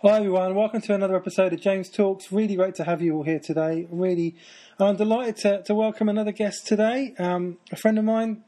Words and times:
Hi 0.00 0.18
everyone, 0.18 0.54
welcome 0.54 0.80
to 0.82 0.94
another 0.94 1.16
episode 1.16 1.52
of 1.52 1.60
James 1.60 1.90
Talks. 1.90 2.30
Really 2.30 2.54
great 2.54 2.76
to 2.76 2.84
have 2.84 3.02
you 3.02 3.16
all 3.16 3.24
here 3.24 3.40
today. 3.40 3.88
Really, 3.90 4.36
I'm 4.78 4.94
delighted 4.94 5.38
to, 5.38 5.62
to 5.64 5.74
welcome 5.74 6.08
another 6.08 6.30
guest 6.30 6.68
today. 6.68 7.16
Um, 7.18 7.58
a 7.72 7.76
friend 7.76 7.98
of 7.98 8.04
mine, 8.04 8.44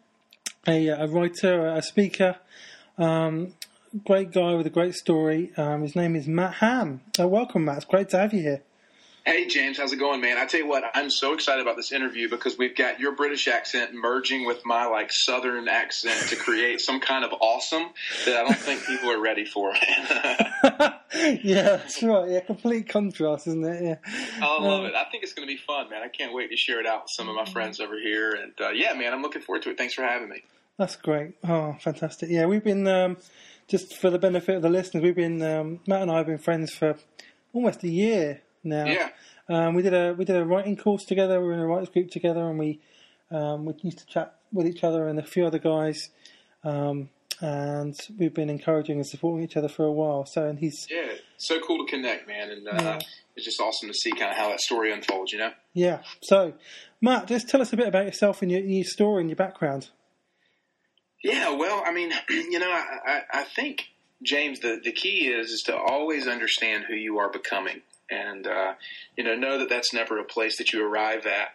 a, 0.68 0.86
a 0.90 1.08
writer, 1.08 1.66
a 1.66 1.82
speaker, 1.82 2.36
um, 2.98 3.54
great 4.06 4.30
guy 4.30 4.54
with 4.54 4.68
a 4.68 4.70
great 4.70 4.94
story. 4.94 5.50
Um, 5.56 5.82
his 5.82 5.96
name 5.96 6.14
is 6.14 6.28
Matt 6.28 6.54
Ham. 6.54 7.00
Uh, 7.18 7.26
welcome, 7.26 7.64
Matt. 7.64 7.78
It's 7.78 7.84
great 7.84 8.10
to 8.10 8.18
have 8.18 8.32
you 8.32 8.42
here. 8.42 8.62
Hey 9.30 9.46
James, 9.46 9.78
how's 9.78 9.92
it 9.92 9.98
going, 9.98 10.20
man? 10.20 10.38
I 10.38 10.46
tell 10.46 10.58
you 10.58 10.66
what, 10.66 10.82
I'm 10.92 11.08
so 11.08 11.34
excited 11.34 11.62
about 11.62 11.76
this 11.76 11.92
interview 11.92 12.28
because 12.28 12.58
we've 12.58 12.74
got 12.74 12.98
your 12.98 13.12
British 13.14 13.46
accent 13.46 13.94
merging 13.94 14.44
with 14.44 14.66
my 14.66 14.86
like 14.86 15.12
Southern 15.12 15.68
accent 15.68 16.30
to 16.30 16.34
create 16.34 16.80
some 16.80 16.98
kind 16.98 17.24
of 17.24 17.32
awesome 17.40 17.90
that 18.24 18.36
I 18.36 18.42
don't 18.42 18.58
think 18.58 18.84
people 18.84 19.08
are 19.08 19.20
ready 19.20 19.44
for, 19.44 19.72
yeah, 21.14 21.76
that's 21.76 22.02
right. 22.02 22.28
Yeah, 22.28 22.40
complete 22.40 22.88
contrast, 22.88 23.46
isn't 23.46 23.64
it? 23.64 23.84
Yeah. 23.84 24.12
I 24.42 24.60
love 24.60 24.84
it. 24.86 24.96
I 24.96 25.04
think 25.04 25.22
it's 25.22 25.32
going 25.32 25.46
to 25.46 25.54
be 25.54 25.60
fun, 25.60 25.90
man. 25.90 26.02
I 26.02 26.08
can't 26.08 26.34
wait 26.34 26.50
to 26.50 26.56
share 26.56 26.80
it 26.80 26.86
out 26.86 27.02
with 27.02 27.10
some 27.10 27.28
of 27.28 27.36
my 27.36 27.44
friends 27.44 27.78
over 27.78 27.96
here. 28.00 28.32
And 28.32 28.52
uh, 28.60 28.70
yeah, 28.70 28.94
man, 28.94 29.12
I'm 29.12 29.22
looking 29.22 29.42
forward 29.42 29.62
to 29.62 29.70
it. 29.70 29.78
Thanks 29.78 29.94
for 29.94 30.02
having 30.02 30.28
me. 30.28 30.42
That's 30.76 30.96
great. 30.96 31.34
Oh, 31.44 31.76
fantastic. 31.78 32.30
Yeah, 32.30 32.46
we've 32.46 32.64
been 32.64 32.88
um, 32.88 33.16
just 33.68 33.96
for 33.96 34.10
the 34.10 34.18
benefit 34.18 34.56
of 34.56 34.62
the 34.62 34.70
listeners. 34.70 35.04
We've 35.04 35.14
been 35.14 35.40
um, 35.40 35.78
Matt 35.86 36.02
and 36.02 36.10
I 36.10 36.16
have 36.16 36.26
been 36.26 36.38
friends 36.38 36.74
for 36.74 36.96
almost 37.52 37.84
a 37.84 37.88
year 37.88 38.42
now. 38.64 38.86
Yeah. 38.86 39.10
Um, 39.50 39.74
we 39.74 39.82
did 39.82 39.92
a 39.92 40.14
we 40.16 40.24
did 40.24 40.36
a 40.36 40.44
writing 40.44 40.76
course 40.76 41.04
together. 41.04 41.40
We 41.40 41.48
were 41.48 41.54
in 41.54 41.60
a 41.60 41.66
writers 41.66 41.88
group 41.88 42.10
together, 42.10 42.48
and 42.48 42.58
we 42.58 42.80
um, 43.30 43.64
we 43.64 43.74
used 43.82 43.98
to 43.98 44.06
chat 44.06 44.36
with 44.52 44.66
each 44.66 44.84
other 44.84 45.08
and 45.08 45.18
a 45.18 45.24
few 45.24 45.44
other 45.44 45.58
guys. 45.58 46.08
Um, 46.64 47.10
and 47.40 47.96
we've 48.18 48.34
been 48.34 48.50
encouraging 48.50 48.96
and 48.96 49.06
supporting 49.06 49.42
each 49.44 49.56
other 49.56 49.68
for 49.68 49.84
a 49.84 49.92
while. 49.92 50.26
So, 50.26 50.46
and 50.46 50.58
he's 50.58 50.86
Yeah, 50.90 51.12
so 51.38 51.58
cool 51.60 51.84
to 51.84 51.90
connect, 51.90 52.28
man. 52.28 52.50
And 52.50 52.68
uh, 52.68 52.72
Yeah. 52.74 52.98
it's 53.34 53.46
just 53.46 53.60
awesome 53.60 53.88
to 53.88 53.94
see 53.94 54.10
kind 54.12 54.30
of 54.30 54.36
how 54.36 54.50
that 54.50 54.60
story 54.60 54.92
unfolds, 54.92 55.32
you 55.32 55.38
know? 55.38 55.52
yeah. 55.72 56.02
So, 56.22 56.52
Matt, 57.00 57.28
just 57.28 57.48
tell 57.48 57.62
us 57.62 57.72
a 57.72 57.78
bit 57.78 57.88
about 57.88 58.04
yourself 58.04 58.42
and 58.42 58.50
your, 58.52 58.60
your 58.60 58.84
story 58.84 59.22
and 59.22 59.30
your 59.30 59.36
background. 59.36 59.88
Yeah, 61.24 61.54
well, 61.56 61.82
I 61.86 61.92
mean, 61.92 62.12
you 62.28 62.58
know, 62.58 62.70
I, 62.70 62.98
I, 63.06 63.22
I 63.40 63.44
think 63.44 63.86
James, 64.22 64.60
the 64.60 64.78
the 64.82 64.92
key 64.92 65.28
is 65.28 65.50
is 65.50 65.62
to 65.62 65.76
always 65.76 66.26
understand 66.26 66.84
who 66.88 66.94
you 66.94 67.18
are 67.18 67.30
becoming, 67.30 67.80
and 68.10 68.46
uh, 68.46 68.74
you 69.16 69.24
know, 69.24 69.34
know 69.34 69.58
that 69.58 69.68
that's 69.68 69.92
never 69.94 70.18
a 70.18 70.24
place 70.24 70.58
that 70.58 70.72
you 70.72 70.84
arrive 70.84 71.26
at, 71.26 71.50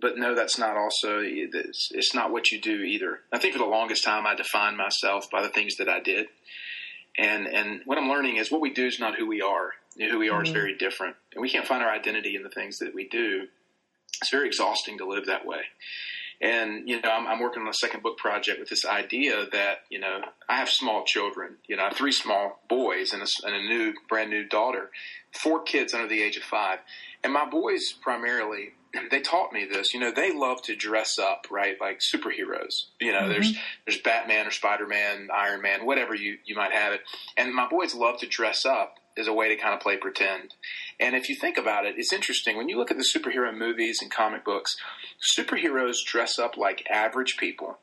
but 0.00 0.18
know 0.18 0.34
that's 0.34 0.58
not 0.58 0.76
also 0.76 1.20
it's, 1.20 1.88
it's 1.92 2.14
not 2.14 2.30
what 2.30 2.50
you 2.50 2.60
do 2.60 2.82
either. 2.82 3.20
I 3.32 3.38
think 3.38 3.54
for 3.54 3.58
the 3.58 3.64
longest 3.64 4.04
time, 4.04 4.26
I 4.26 4.34
defined 4.34 4.76
myself 4.76 5.30
by 5.30 5.42
the 5.42 5.48
things 5.48 5.76
that 5.76 5.88
I 5.88 6.00
did, 6.00 6.28
and 7.16 7.46
and 7.46 7.80
what 7.84 7.98
I'm 7.98 8.08
learning 8.08 8.36
is 8.36 8.50
what 8.50 8.60
we 8.60 8.72
do 8.72 8.86
is 8.86 9.00
not 9.00 9.16
who 9.16 9.26
we 9.26 9.40
are. 9.42 9.72
Who 9.98 10.18
we 10.18 10.28
are 10.28 10.42
is 10.42 10.50
Mhm. 10.50 10.54
very 10.54 10.74
different, 10.76 11.16
and 11.32 11.42
we 11.42 11.50
can't 11.50 11.66
find 11.66 11.82
our 11.82 11.90
identity 11.90 12.36
in 12.36 12.44
the 12.44 12.50
things 12.50 12.78
that 12.78 12.94
we 12.94 13.08
do. 13.08 13.48
It's 14.20 14.30
very 14.30 14.46
exhausting 14.46 14.98
to 14.98 15.06
live 15.06 15.26
that 15.26 15.44
way. 15.44 15.62
And 16.40 16.88
you 16.88 17.00
know, 17.00 17.10
I'm, 17.10 17.26
I'm 17.26 17.40
working 17.40 17.62
on 17.62 17.68
a 17.68 17.74
second 17.74 18.02
book 18.02 18.16
project 18.16 18.60
with 18.60 18.68
this 18.68 18.84
idea 18.84 19.46
that 19.52 19.78
you 19.90 19.98
know 19.98 20.20
I 20.48 20.56
have 20.56 20.68
small 20.68 21.04
children. 21.04 21.56
You 21.66 21.76
know, 21.76 21.82
I 21.82 21.88
have 21.88 21.96
three 21.96 22.12
small 22.12 22.60
boys 22.68 23.12
and 23.12 23.22
a, 23.22 23.26
and 23.44 23.54
a 23.54 23.66
new, 23.66 23.94
brand 24.08 24.30
new 24.30 24.44
daughter, 24.46 24.90
four 25.32 25.62
kids 25.62 25.94
under 25.94 26.08
the 26.08 26.22
age 26.22 26.36
of 26.36 26.44
five. 26.44 26.78
And 27.24 27.32
my 27.32 27.48
boys 27.48 27.92
primarily, 28.00 28.70
they 29.10 29.20
taught 29.20 29.52
me 29.52 29.66
this. 29.70 29.92
You 29.92 30.00
know, 30.00 30.12
they 30.12 30.32
love 30.32 30.62
to 30.62 30.76
dress 30.76 31.18
up, 31.18 31.46
right, 31.50 31.76
like 31.80 32.00
superheroes. 32.00 32.86
You 33.00 33.12
know, 33.12 33.28
there's 33.28 33.52
mm-hmm. 33.52 33.60
there's 33.86 34.00
Batman 34.00 34.46
or 34.46 34.52
Spider 34.52 34.86
Man, 34.86 35.28
Iron 35.34 35.62
Man, 35.62 35.84
whatever 35.84 36.14
you 36.14 36.38
you 36.44 36.54
might 36.54 36.72
have 36.72 36.92
it. 36.92 37.00
And 37.36 37.52
my 37.54 37.68
boys 37.68 37.94
love 37.94 38.18
to 38.20 38.26
dress 38.26 38.64
up 38.64 38.98
as 39.18 39.26
a 39.26 39.32
way 39.32 39.48
to 39.48 39.56
kind 39.56 39.74
of 39.74 39.80
play 39.80 39.96
pretend. 39.96 40.54
And 41.00 41.14
if 41.14 41.28
you 41.28 41.34
think 41.36 41.56
about 41.58 41.86
it, 41.86 41.96
it's 41.98 42.12
interesting 42.12 42.56
when 42.56 42.68
you 42.68 42.76
look 42.78 42.90
at 42.90 42.96
the 42.96 43.04
superhero 43.04 43.56
movies 43.56 44.00
and 44.02 44.10
comic 44.10 44.44
books 44.44 44.76
superheroes 45.36 45.96
dress 46.04 46.38
up 46.38 46.56
like 46.56 46.86
average 46.90 47.36
people 47.36 47.78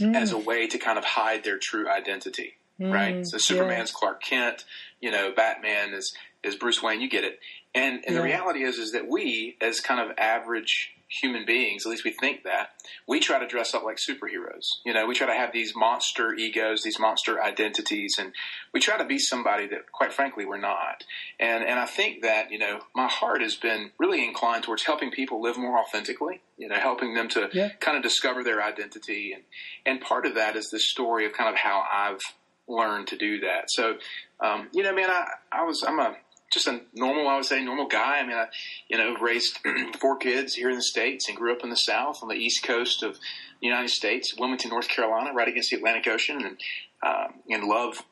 Mm, 0.00 0.16
as 0.16 0.32
a 0.32 0.38
way 0.38 0.66
to 0.66 0.78
kind 0.78 0.96
of 0.96 1.04
hide 1.04 1.44
their 1.44 1.58
true 1.58 1.86
identity, 1.86 2.54
right? 2.80 3.16
mm, 3.16 3.26
So 3.26 3.36
Superman's 3.36 3.90
Clark 3.90 4.22
Kent, 4.22 4.64
you 5.02 5.10
know, 5.10 5.32
Batman 5.36 5.92
is 5.92 6.14
is 6.42 6.56
Bruce 6.56 6.82
Wayne. 6.82 7.02
You 7.02 7.10
get 7.10 7.24
it. 7.24 7.38
And 7.74 8.02
and 8.06 8.16
the 8.16 8.22
reality 8.22 8.64
is 8.64 8.78
is 8.78 8.92
that 8.92 9.06
we, 9.06 9.56
as 9.60 9.80
kind 9.80 10.00
of 10.00 10.16
average 10.16 10.94
human 11.20 11.44
beings, 11.44 11.84
at 11.84 11.90
least 11.90 12.04
we 12.04 12.10
think 12.12 12.44
that, 12.44 12.70
we 13.06 13.20
try 13.20 13.38
to 13.38 13.46
dress 13.46 13.74
up 13.74 13.84
like 13.84 13.98
superheroes. 13.98 14.64
You 14.84 14.92
know, 14.94 15.06
we 15.06 15.14
try 15.14 15.26
to 15.26 15.34
have 15.34 15.52
these 15.52 15.74
monster 15.76 16.32
egos, 16.34 16.82
these 16.82 16.98
monster 16.98 17.42
identities, 17.42 18.16
and 18.18 18.32
we 18.72 18.80
try 18.80 18.96
to 18.96 19.04
be 19.04 19.18
somebody 19.18 19.66
that, 19.68 19.92
quite 19.92 20.12
frankly, 20.12 20.44
we're 20.44 20.58
not. 20.58 21.04
And 21.38 21.64
and 21.64 21.78
I 21.78 21.86
think 21.86 22.22
that 22.22 22.50
you 22.50 22.58
know, 22.58 22.80
my 22.94 23.08
heart 23.08 23.42
has 23.42 23.56
been 23.56 23.90
really 23.98 24.26
inclined 24.26 24.64
towards 24.64 24.84
helping 24.84 25.10
people 25.10 25.42
live 25.42 25.58
more 25.58 25.78
authentically. 25.78 26.40
You 26.56 26.68
know, 26.68 26.76
helping 26.76 27.14
them 27.14 27.28
to 27.30 27.50
Yeah. 27.52 27.70
kind 27.80 27.96
of 27.96 28.02
discover 28.02 28.42
their 28.42 28.62
identity, 28.62 29.32
and 29.32 29.42
and 29.84 30.00
part 30.00 30.26
of 30.26 30.34
that 30.36 30.56
is 30.56 30.70
the 30.70 30.78
story 30.78 31.26
of 31.26 31.32
kind 31.32 31.50
of 31.50 31.56
how 31.56 31.84
I've 31.92 32.20
learned 32.68 33.08
to 33.08 33.16
do 33.16 33.40
that. 33.40 33.64
So, 33.68 33.96
um, 34.40 34.68
you 34.72 34.82
know, 34.82 34.94
man, 34.94 35.10
I 35.10 35.26
I 35.50 35.64
was 35.64 35.82
I'm 35.86 35.98
a 35.98 36.16
just 36.52 36.66
a 36.66 36.80
normal, 36.92 37.28
I 37.28 37.36
would 37.36 37.44
say, 37.44 37.62
normal 37.62 37.86
guy. 37.86 38.18
I 38.18 38.26
mean, 38.26 38.36
I, 38.36 38.46
you 38.88 38.98
know, 38.98 39.16
raised 39.20 39.58
four 40.00 40.16
kids 40.16 40.54
here 40.54 40.70
in 40.70 40.76
the 40.76 40.82
states 40.82 41.28
and 41.28 41.36
grew 41.36 41.52
up 41.52 41.64
in 41.64 41.70
the 41.70 41.76
South 41.76 42.22
on 42.22 42.28
the 42.28 42.34
East 42.34 42.62
Coast 42.62 43.02
of 43.02 43.14
the 43.60 43.66
United 43.66 43.90
States, 43.90 44.34
Wilmington, 44.38 44.70
North 44.70 44.88
Carolina, 44.88 45.32
right 45.32 45.48
against 45.48 45.70
the 45.70 45.76
Atlantic 45.76 46.06
Ocean, 46.06 46.44
and 46.44 46.60
um, 47.02 47.34
and 47.48 47.64
love 47.64 48.02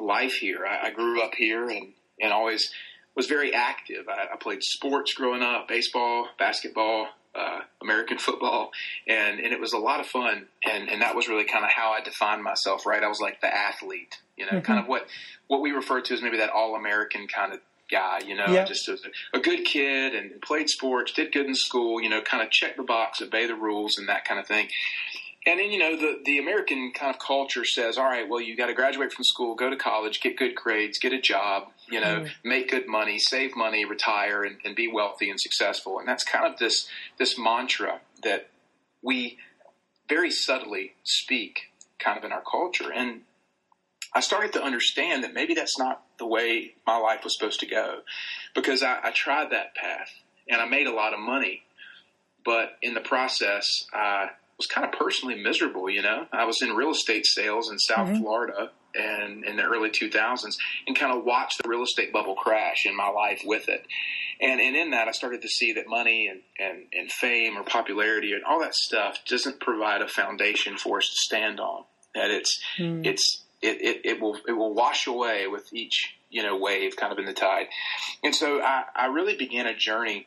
life 0.00 0.34
here. 0.34 0.64
I, 0.66 0.88
I 0.88 0.90
grew 0.90 1.22
up 1.22 1.34
here 1.34 1.68
and 1.68 1.92
and 2.20 2.32
always 2.32 2.70
was 3.14 3.26
very 3.26 3.52
active. 3.54 4.08
I, 4.08 4.34
I 4.34 4.36
played 4.36 4.62
sports 4.62 5.14
growing 5.14 5.42
up, 5.42 5.68
baseball, 5.68 6.28
basketball. 6.38 7.08
Uh, 7.34 7.60
American 7.80 8.18
football, 8.18 8.70
and 9.08 9.40
and 9.40 9.54
it 9.54 9.58
was 9.60 9.72
a 9.72 9.78
lot 9.78 10.00
of 10.00 10.06
fun, 10.06 10.46
and 10.70 10.90
and 10.90 11.00
that 11.00 11.14
was 11.16 11.28
really 11.28 11.44
kind 11.44 11.64
of 11.64 11.70
how 11.70 11.90
I 11.92 12.02
defined 12.02 12.42
myself. 12.42 12.84
Right, 12.84 13.02
I 13.02 13.08
was 13.08 13.20
like 13.20 13.40
the 13.40 13.46
athlete, 13.52 14.20
you 14.36 14.44
know, 14.44 14.58
Mhm. 14.60 14.64
kind 14.64 14.78
of 14.78 14.86
what 14.86 15.06
what 15.46 15.62
we 15.62 15.70
refer 15.70 16.02
to 16.02 16.12
as 16.12 16.20
maybe 16.20 16.36
that 16.36 16.50
all 16.50 16.74
American 16.76 17.26
kind 17.28 17.54
of 17.54 17.60
guy, 17.90 18.20
you 18.26 18.34
know, 18.34 18.52
Yeah. 18.52 18.64
just 18.64 18.86
a, 18.88 18.98
a 19.32 19.38
good 19.38 19.64
kid 19.64 20.14
and 20.14 20.42
played 20.42 20.68
sports, 20.68 21.12
did 21.12 21.32
good 21.32 21.46
in 21.46 21.54
school, 21.54 22.02
you 22.02 22.10
know, 22.10 22.20
kind 22.20 22.42
of 22.42 22.50
check 22.50 22.76
the 22.76 22.82
box, 22.82 23.22
obey 23.22 23.46
the 23.46 23.54
rules, 23.54 23.96
and 23.96 24.08
that 24.10 24.26
kind 24.26 24.38
of 24.38 24.46
thing. 24.46 24.68
And 25.44 25.58
then, 25.58 25.70
you 25.72 25.78
know, 25.78 25.96
the, 25.96 26.20
the 26.24 26.38
American 26.38 26.92
kind 26.94 27.12
of 27.12 27.18
culture 27.20 27.64
says, 27.64 27.98
all 27.98 28.04
right, 28.04 28.28
well, 28.28 28.40
you 28.40 28.56
got 28.56 28.66
to 28.66 28.74
graduate 28.74 29.12
from 29.12 29.24
school, 29.24 29.54
go 29.56 29.68
to 29.70 29.76
college, 29.76 30.20
get 30.20 30.36
good 30.36 30.54
grades, 30.54 30.98
get 30.98 31.12
a 31.12 31.20
job, 31.20 31.68
you 31.92 32.00
know, 32.00 32.20
Mm. 32.20 32.30
make 32.42 32.70
good 32.70 32.88
money, 32.88 33.18
save 33.18 33.54
money, 33.54 33.84
retire, 33.84 34.42
and, 34.44 34.58
and 34.64 34.74
be 34.74 34.88
wealthy 34.88 35.28
and 35.30 35.38
successful. 35.40 35.98
And 35.98 36.08
that's 36.08 36.24
kind 36.24 36.46
of 36.50 36.58
this 36.58 36.88
this 37.18 37.38
mantra 37.38 38.00
that 38.22 38.48
we 39.02 39.38
very 40.08 40.30
subtly 40.30 40.94
speak 41.04 41.70
kind 41.98 42.18
of 42.18 42.24
in 42.24 42.32
our 42.32 42.42
culture. 42.42 42.90
And 42.92 43.22
I 44.14 44.20
started 44.20 44.52
to 44.54 44.62
understand 44.62 45.22
that 45.24 45.32
maybe 45.34 45.54
that's 45.54 45.78
not 45.78 46.02
the 46.18 46.26
way 46.26 46.74
my 46.86 46.96
life 46.96 47.24
was 47.24 47.34
supposed 47.36 47.60
to 47.60 47.66
go 47.66 48.00
because 48.54 48.82
I, 48.82 48.98
I 49.04 49.10
tried 49.10 49.50
that 49.50 49.74
path 49.74 50.10
and 50.48 50.60
I 50.60 50.66
made 50.66 50.86
a 50.86 50.92
lot 50.92 51.12
of 51.14 51.20
money. 51.20 51.62
But 52.44 52.76
in 52.82 52.94
the 52.94 53.00
process, 53.00 53.66
I 53.94 54.30
was 54.58 54.66
kind 54.66 54.84
of 54.86 54.92
personally 54.98 55.36
miserable, 55.42 55.88
you 55.88 56.02
know. 56.02 56.26
I 56.32 56.44
was 56.44 56.60
in 56.60 56.74
real 56.74 56.90
estate 56.90 57.24
sales 57.26 57.70
in 57.70 57.78
South 57.78 58.08
Mhm. 58.08 58.18
Florida 58.18 58.70
and 58.94 59.44
in 59.44 59.56
the 59.56 59.62
early 59.62 59.90
2000s 59.90 60.56
and 60.86 60.98
kind 60.98 61.16
of 61.16 61.24
watched 61.24 61.62
the 61.62 61.68
real 61.68 61.82
estate 61.82 62.12
bubble 62.12 62.34
crash 62.34 62.86
in 62.86 62.96
my 62.96 63.08
life 63.08 63.42
with 63.44 63.68
it. 63.68 63.86
And, 64.40 64.60
and 64.60 64.74
in 64.74 64.90
that, 64.90 65.08
I 65.08 65.12
started 65.12 65.42
to 65.42 65.48
see 65.48 65.72
that 65.74 65.88
money 65.88 66.28
and, 66.28 66.40
and, 66.58 66.86
and 66.92 67.10
fame 67.10 67.56
or 67.56 67.62
popularity 67.62 68.32
and 68.32 68.44
all 68.44 68.60
that 68.60 68.74
stuff 68.74 69.18
doesn't 69.26 69.60
provide 69.60 70.02
a 70.02 70.08
foundation 70.08 70.76
for 70.76 70.98
us 70.98 71.08
to 71.08 71.16
stand 71.16 71.60
on. 71.60 71.84
That 72.14 72.30
it's 72.30 72.62
mm, 72.78 73.06
it's 73.06 73.42
it, 73.62 73.80
it, 73.80 74.00
it 74.04 74.20
will 74.20 74.36
it 74.46 74.52
will 74.52 74.74
wash 74.74 75.06
away 75.06 75.46
with 75.46 75.72
each 75.72 76.14
you 76.28 76.42
know 76.42 76.58
wave 76.58 76.96
kind 76.96 77.12
of 77.12 77.18
in 77.18 77.24
the 77.24 77.32
tide 77.32 77.68
and 78.22 78.34
so 78.34 78.60
I, 78.60 78.84
I 78.94 79.06
really 79.06 79.36
began 79.36 79.66
a 79.66 79.74
journey 79.74 80.26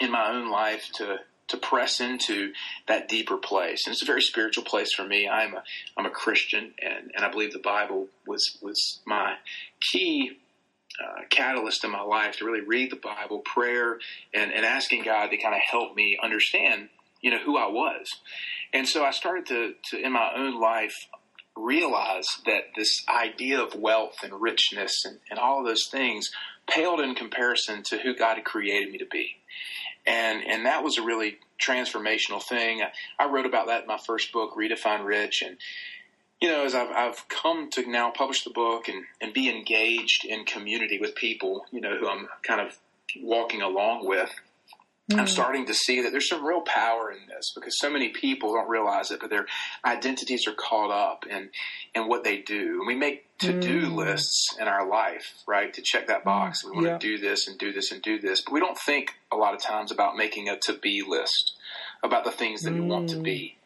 in 0.00 0.10
my 0.10 0.30
own 0.30 0.50
life 0.50 0.90
to 0.94 1.18
to 1.52 1.56
press 1.56 2.00
into 2.00 2.52
that 2.88 3.08
deeper 3.08 3.36
place. 3.36 3.86
And 3.86 3.92
it's 3.92 4.02
a 4.02 4.06
very 4.06 4.22
spiritual 4.22 4.64
place 4.64 4.92
for 4.92 5.04
me. 5.04 5.28
I'm 5.28 5.54
a 5.54 5.62
I'm 5.96 6.06
a 6.06 6.10
Christian 6.10 6.74
and, 6.82 7.12
and 7.14 7.24
I 7.24 7.30
believe 7.30 7.52
the 7.52 7.58
Bible 7.58 8.08
was 8.26 8.58
was 8.60 9.00
my 9.06 9.36
key 9.80 10.32
uh, 11.02 11.22
catalyst 11.30 11.84
in 11.84 11.90
my 11.90 12.02
life 12.02 12.38
to 12.38 12.44
really 12.44 12.60
read 12.60 12.90
the 12.90 12.96
Bible 12.96 13.38
prayer 13.38 13.98
and, 14.34 14.52
and 14.52 14.66
asking 14.66 15.04
God 15.04 15.28
to 15.28 15.36
kind 15.36 15.54
of 15.54 15.60
help 15.60 15.94
me 15.96 16.18
understand 16.22 16.88
you 17.20 17.30
know 17.30 17.38
who 17.38 17.56
I 17.56 17.68
was. 17.68 18.08
And 18.72 18.88
so 18.88 19.04
I 19.04 19.10
started 19.10 19.46
to, 19.46 19.74
to 19.90 20.04
in 20.04 20.12
my 20.12 20.30
own 20.34 20.60
life 20.60 21.06
realize 21.56 22.26
that 22.46 22.62
this 22.76 23.04
idea 23.08 23.62
of 23.62 23.74
wealth 23.74 24.16
and 24.22 24.40
richness 24.40 25.04
and, 25.04 25.18
and 25.30 25.38
all 25.38 25.60
of 25.60 25.66
those 25.66 25.86
things 25.90 26.30
paled 26.66 27.00
in 27.00 27.14
comparison 27.14 27.82
to 27.82 27.98
who 27.98 28.14
God 28.14 28.36
had 28.36 28.44
created 28.44 28.90
me 28.90 28.98
to 28.98 29.06
be. 29.06 29.36
And 30.06 30.42
and 30.44 30.66
that 30.66 30.82
was 30.82 30.98
a 30.98 31.02
really 31.02 31.38
transformational 31.60 32.42
thing. 32.42 32.82
I, 32.82 32.90
I 33.24 33.28
wrote 33.28 33.46
about 33.46 33.68
that 33.68 33.82
in 33.82 33.86
my 33.86 33.98
first 33.98 34.32
book, 34.32 34.54
Redefine 34.56 35.04
Rich, 35.04 35.42
and 35.42 35.58
you 36.40 36.48
know, 36.48 36.64
as 36.64 36.74
I've, 36.74 36.90
I've 36.90 37.28
come 37.28 37.70
to 37.70 37.88
now 37.88 38.10
publish 38.10 38.42
the 38.42 38.50
book 38.50 38.88
and, 38.88 39.04
and 39.20 39.32
be 39.32 39.48
engaged 39.48 40.24
in 40.24 40.44
community 40.44 40.98
with 41.00 41.14
people, 41.14 41.66
you 41.70 41.80
know, 41.80 41.96
who 41.96 42.08
I'm 42.08 42.26
kind 42.42 42.60
of 42.60 42.76
walking 43.20 43.62
along 43.62 44.08
with, 44.08 44.34
mm. 45.10 45.18
I'm 45.18 45.26
starting 45.26 45.66
to 45.66 45.74
see 45.74 46.02
that 46.02 46.12
there's 46.12 46.28
some 46.28 46.44
real 46.44 46.60
power 46.60 47.10
in 47.10 47.26
this 47.28 47.52
because 47.54 47.78
so 47.78 47.90
many 47.90 48.10
people 48.10 48.52
don't 48.54 48.68
realize 48.68 49.10
it, 49.10 49.20
but 49.20 49.30
their 49.30 49.46
identities 49.84 50.46
are 50.46 50.54
caught 50.54 50.90
up 50.90 51.26
in, 51.26 51.50
in 51.94 52.08
what 52.08 52.24
they 52.24 52.38
do. 52.38 52.78
And 52.78 52.86
we 52.86 52.94
make 52.94 53.26
to 53.38 53.58
do 53.58 53.86
mm. 53.86 53.94
lists 53.94 54.54
in 54.60 54.68
our 54.68 54.86
life, 54.86 55.34
right? 55.48 55.72
To 55.74 55.82
check 55.82 56.06
that 56.06 56.24
box. 56.24 56.64
We 56.64 56.72
want 56.72 56.86
yeah. 56.86 56.98
to 56.98 56.98
do 56.98 57.18
this 57.18 57.48
and 57.48 57.58
do 57.58 57.72
this 57.72 57.90
and 57.90 58.00
do 58.02 58.20
this, 58.20 58.40
but 58.42 58.52
we 58.52 58.60
don't 58.60 58.78
think 58.78 59.14
a 59.32 59.36
lot 59.36 59.54
of 59.54 59.60
times 59.60 59.90
about 59.90 60.16
making 60.16 60.48
a 60.48 60.58
to 60.58 60.74
be 60.74 61.02
list 61.06 61.54
about 62.02 62.24
the 62.24 62.30
things 62.30 62.62
that 62.62 62.72
mm. 62.72 62.80
we 62.80 62.86
want 62.86 63.08
to 63.10 63.20
be. 63.20 63.56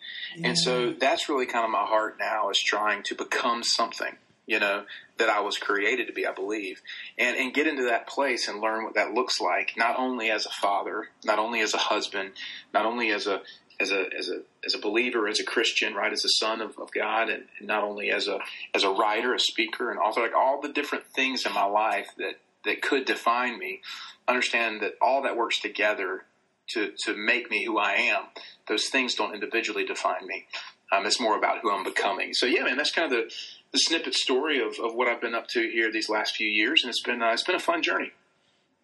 And 0.43 0.59
so 0.59 0.93
that's 0.93 1.29
really 1.29 1.47
kind 1.47 1.65
of 1.65 1.71
my 1.71 1.85
heart 1.85 2.17
now 2.19 2.51
is 2.51 2.59
trying 2.59 3.03
to 3.05 3.15
become 3.15 3.63
something, 3.63 4.17
you 4.47 4.61
know, 4.61 4.85
that 5.19 5.29
I 5.29 5.41
was 5.41 5.59
created 5.59 6.07
to 6.07 6.13
be, 6.13 6.27
I 6.27 6.33
believe, 6.33 6.81
and, 7.19 7.37
and 7.37 7.53
get 7.53 7.67
into 7.67 7.85
that 7.85 8.07
place 8.07 8.49
and 8.49 8.61
learn 8.61 8.85
what 8.85 8.95
that 8.95 9.13
looks 9.13 9.41
like, 9.41 9.73
not 9.77 9.99
only 9.99 10.31
as 10.31 10.47
a 10.47 10.51
father, 10.51 11.09
not 11.25 11.39
only 11.39 11.61
as 11.61 11.75
a 11.75 11.79
husband, 11.79 12.33
not 12.73 12.87
only 12.87 13.11
as 13.11 13.27
a, 13.27 13.41
as 13.81 13.91
a, 13.91 14.07
as 14.17 14.29
a, 14.29 14.41
as 14.65 14.75
a 14.75 14.79
believer, 14.79 15.29
as 15.29 15.41
a 15.41 15.45
Christian, 15.45 15.95
right, 15.95 16.13
as 16.13 16.25
a 16.25 16.29
son 16.29 16.61
of, 16.61 16.79
of 16.79 16.91
God, 16.93 17.29
and, 17.29 17.45
and 17.59 17.67
not 17.67 17.83
only 17.83 18.11
as 18.11 18.29
a, 18.29 18.39
as 18.75 18.85
a 18.85 18.91
writer, 18.91 19.35
a 19.35 19.41
speaker, 19.41 19.91
and 19.91 19.99
author, 19.99 20.21
like 20.21 20.37
all 20.37 20.61
the 20.61 20.73
different 20.73 21.07
things 21.15 21.45
in 21.45 21.53
my 21.53 21.67
life 21.67 22.09
that, 22.19 22.35
that 22.65 22.83
could 22.83 23.05
define 23.05 23.59
me, 23.59 23.81
understand 24.29 24.81
that 24.81 24.93
all 25.03 25.23
that 25.23 25.37
works 25.37 25.61
together 25.61 26.25
to, 26.69 26.93
to 27.05 27.17
make 27.17 27.51
me 27.51 27.65
who 27.65 27.79
I 27.79 27.93
am. 27.93 28.25
Those 28.69 28.89
things 28.89 29.15
don't 29.15 29.35
individually 29.35 29.85
define 29.85 30.27
me. 30.27 30.47
Um, 30.91 31.05
it's 31.05 31.21
more 31.21 31.37
about 31.37 31.59
who 31.63 31.71
I'm 31.71 31.85
becoming. 31.85 32.33
So 32.33 32.47
yeah, 32.47 32.63
man, 32.63 32.77
that's 32.77 32.93
kind 32.93 33.13
of 33.13 33.19
the, 33.19 33.35
the 33.77 33.81
snippet 33.81 34.15
story 34.15 34.59
of, 34.59 34.79
of 34.83 34.95
what 34.95 35.07
I've 35.07 35.21
been 35.21 35.35
up 35.35 35.49
to 35.49 35.61
here 35.71 35.93
these 35.93 36.09
last 36.09 36.35
few 36.35 36.49
years, 36.49 36.83
and 36.83 36.89
it's 36.89 37.03
been 37.03 37.23
uh, 37.23 37.33
it's 37.33 37.43
been 37.43 37.57
a 37.57 37.61
fun 37.61 37.83
journey. 37.83 38.13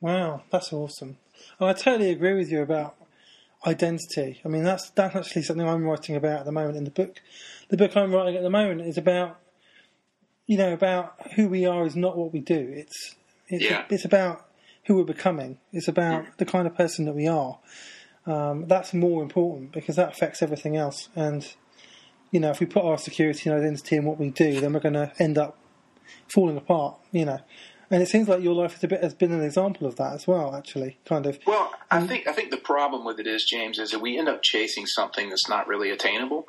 Wow, 0.02 0.42
that's 0.50 0.70
awesome. 0.70 1.16
I 1.58 1.72
totally 1.72 2.10
agree 2.10 2.34
with 2.34 2.52
you 2.52 2.60
about 2.60 2.94
identity. 3.66 4.42
I 4.44 4.48
mean, 4.48 4.64
that's 4.64 4.90
that's 4.90 5.16
actually 5.16 5.44
something 5.44 5.66
I'm 5.66 5.84
writing 5.84 6.14
about 6.14 6.40
at 6.40 6.44
the 6.44 6.52
moment 6.52 6.76
in 6.76 6.84
the 6.84 6.90
book. 6.90 7.22
The 7.70 7.78
book 7.78 7.96
I'm 7.96 8.12
writing 8.12 8.36
at 8.36 8.42
the 8.42 8.50
moment 8.50 8.82
is 8.82 8.98
about 8.98 9.38
you 10.46 10.58
know 10.58 10.74
about 10.74 11.14
who 11.36 11.48
we 11.48 11.64
are 11.64 11.86
is 11.86 11.96
not 11.96 12.18
what 12.18 12.34
we 12.34 12.40
do. 12.40 12.72
It's 12.76 13.14
it's, 13.48 13.64
yeah. 13.64 13.86
it's 13.88 14.04
about 14.04 14.46
who 14.84 14.96
we're 14.96 15.04
becoming. 15.04 15.58
It's 15.72 15.88
about 15.88 16.36
the 16.36 16.44
kind 16.44 16.66
of 16.66 16.76
person 16.76 17.06
that 17.06 17.14
we 17.14 17.26
are. 17.28 17.58
Um, 18.26 18.66
that's 18.68 18.92
more 18.92 19.22
important 19.22 19.72
because 19.72 19.96
that 19.96 20.12
affects 20.12 20.42
everything 20.42 20.76
else. 20.76 21.08
And 21.16 21.50
you 22.32 22.40
know, 22.40 22.50
if 22.50 22.58
we 22.58 22.66
put 22.66 22.82
our 22.82 22.98
security 22.98 23.48
and 23.48 23.58
identity 23.58 23.96
in 23.96 24.04
what 24.04 24.18
we 24.18 24.30
do, 24.30 24.60
then 24.60 24.72
we're 24.72 24.80
going 24.80 24.94
to 24.94 25.12
end 25.20 25.38
up 25.38 25.56
falling 26.26 26.56
apart. 26.56 26.96
You 27.12 27.26
know, 27.26 27.38
and 27.90 28.02
it 28.02 28.08
seems 28.08 28.26
like 28.26 28.42
your 28.42 28.54
life 28.54 28.72
has, 28.72 28.90
bit, 28.90 29.02
has 29.02 29.14
been 29.14 29.32
an 29.32 29.42
example 29.42 29.86
of 29.86 29.96
that 29.96 30.14
as 30.14 30.26
well. 30.26 30.56
Actually, 30.56 30.98
kind 31.04 31.26
of. 31.26 31.38
Well, 31.46 31.72
I 31.90 32.04
think 32.06 32.26
I 32.26 32.32
think 32.32 32.50
the 32.50 32.56
problem 32.56 33.04
with 33.04 33.20
it 33.20 33.28
is 33.28 33.44
James 33.44 33.78
is 33.78 33.92
that 33.92 34.00
we 34.00 34.18
end 34.18 34.28
up 34.28 34.42
chasing 34.42 34.86
something 34.86 35.28
that's 35.28 35.48
not 35.48 35.68
really 35.68 35.90
attainable. 35.90 36.46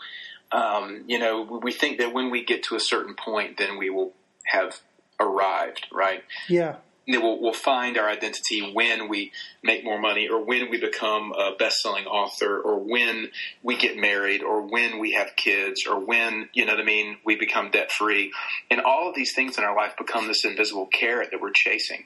Um, 0.52 1.04
you 1.08 1.20
know, 1.20 1.42
we 1.42 1.72
think 1.72 2.00
that 2.00 2.14
when 2.14 2.32
we 2.32 2.44
get 2.44 2.64
to 2.64 2.76
a 2.76 2.80
certain 2.80 3.16
point, 3.16 3.58
then 3.58 3.78
we 3.78 3.90
will 3.90 4.14
have 4.46 4.80
arrived, 5.20 5.88
right? 5.92 6.24
Yeah 6.48 6.78
we'll, 7.08 7.42
we'll 7.42 7.54
find 7.54 7.98
our 7.98 8.10
identity 8.10 8.72
when 8.74 9.10
we 9.10 9.32
make 9.62 9.84
more 9.84 10.00
money 10.00 10.28
or 10.30 10.44
when 10.44 10.70
we 10.70 10.80
become 10.80 11.34
a 11.34 11.56
best-selling 11.58 12.06
author 12.06 12.60
or 12.60 12.80
when 12.80 13.30
we 13.62 13.78
get 13.78 13.98
married 13.98 14.42
or 14.42 14.62
when 14.62 15.00
we 15.00 15.14
have 15.14 15.36
kids 15.36 15.86
or 15.88 16.00
when 16.00 16.50
you 16.54 16.66
know 16.66 16.74
what 16.74 16.82
i 16.82 16.86
mean 16.86 17.18
we 17.26 17.36
become 17.36 17.72
debt-free. 17.72 18.32
And 18.70 18.82
all 18.82 19.10
of 19.10 19.16
these 19.16 19.34
things 19.34 19.58
in 19.58 19.64
our 19.64 19.76
life 19.76 19.94
become 19.98 20.28
this 20.28 20.46
invisible 20.46 20.88
carrot 20.88 21.30
that 21.32 21.42
we're 21.42 21.52
chasing. 21.52 22.06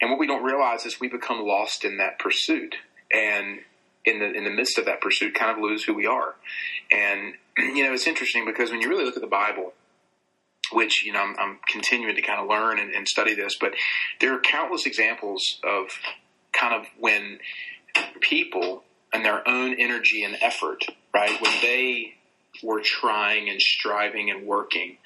And 0.00 0.10
what 0.10 0.18
we 0.18 0.26
don't 0.26 0.44
realize 0.44 0.84
is 0.86 1.00
we 1.00 1.08
become 1.08 1.40
lost 1.42 1.84
in 1.84 1.98
that 1.98 2.18
pursuit 2.18 2.76
and 3.12 3.60
in 4.04 4.20
the 4.20 4.32
in 4.32 4.44
the 4.44 4.50
midst 4.50 4.78
of 4.78 4.86
that 4.86 5.00
pursuit 5.00 5.34
kind 5.34 5.50
of 5.50 5.62
lose 5.62 5.84
who 5.84 5.94
we 5.94 6.06
are. 6.06 6.34
And 6.90 7.34
you 7.58 7.84
know 7.84 7.92
it's 7.92 8.06
interesting 8.06 8.44
because 8.44 8.70
when 8.70 8.80
you 8.80 8.88
really 8.88 9.04
look 9.04 9.16
at 9.16 9.22
the 9.22 9.28
bible 9.28 9.72
which 10.72 11.04
you 11.04 11.12
know 11.12 11.20
I'm, 11.20 11.36
I'm 11.38 11.58
continuing 11.68 12.14
to 12.16 12.22
kind 12.22 12.40
of 12.40 12.48
learn 12.48 12.78
and, 12.78 12.92
and, 12.92 13.06
study 13.06 13.34
this, 13.34 13.56
but 13.60 13.74
there 14.20 14.34
are 14.34 14.40
countless 14.40 14.86
examples 14.86 15.60
of 15.64 15.88
kind 16.52 16.74
of 16.74 16.86
when 16.98 17.38
people 18.20 18.84
and 19.12 19.24
their 19.24 19.46
own 19.48 19.74
energy 19.74 20.22
and 20.22 20.36
effort, 20.40 20.84
right, 21.14 21.40
when 21.40 21.52
they 21.62 22.14
were 22.62 22.80
trying 22.82 23.48
and 23.48 23.60
striving 23.60 24.30
and 24.30 24.46
working, 24.46 24.98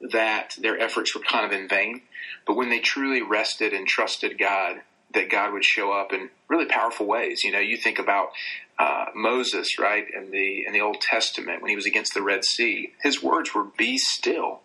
that 0.00 0.54
their 0.58 0.78
efforts 0.78 1.14
were 1.14 1.22
kind 1.22 1.46
of 1.46 1.58
in 1.58 1.68
vain. 1.68 2.02
But 2.46 2.56
when 2.56 2.68
they 2.68 2.80
truly 2.80 3.22
rested 3.22 3.72
and 3.72 3.86
trusted 3.86 4.38
God, 4.38 4.82
that 5.14 5.30
God 5.30 5.52
would 5.52 5.64
show 5.64 5.92
up 5.92 6.12
in 6.12 6.30
really 6.48 6.66
powerful 6.66 7.06
ways. 7.06 7.42
You 7.42 7.52
know, 7.52 7.58
you 7.58 7.76
think 7.76 7.98
about 7.98 8.28
uh, 8.78 9.06
Moses, 9.14 9.78
right, 9.78 10.04
in 10.12 10.30
the 10.30 10.66
in 10.66 10.72
the 10.72 10.80
Old 10.80 11.00
Testament 11.00 11.62
when 11.62 11.70
he 11.70 11.76
was 11.76 11.86
against 11.86 12.12
the 12.12 12.22
Red 12.22 12.44
Sea. 12.44 12.92
His 13.02 13.22
words 13.22 13.54
were 13.54 13.64
"Be 13.64 13.96
still." 13.98 14.60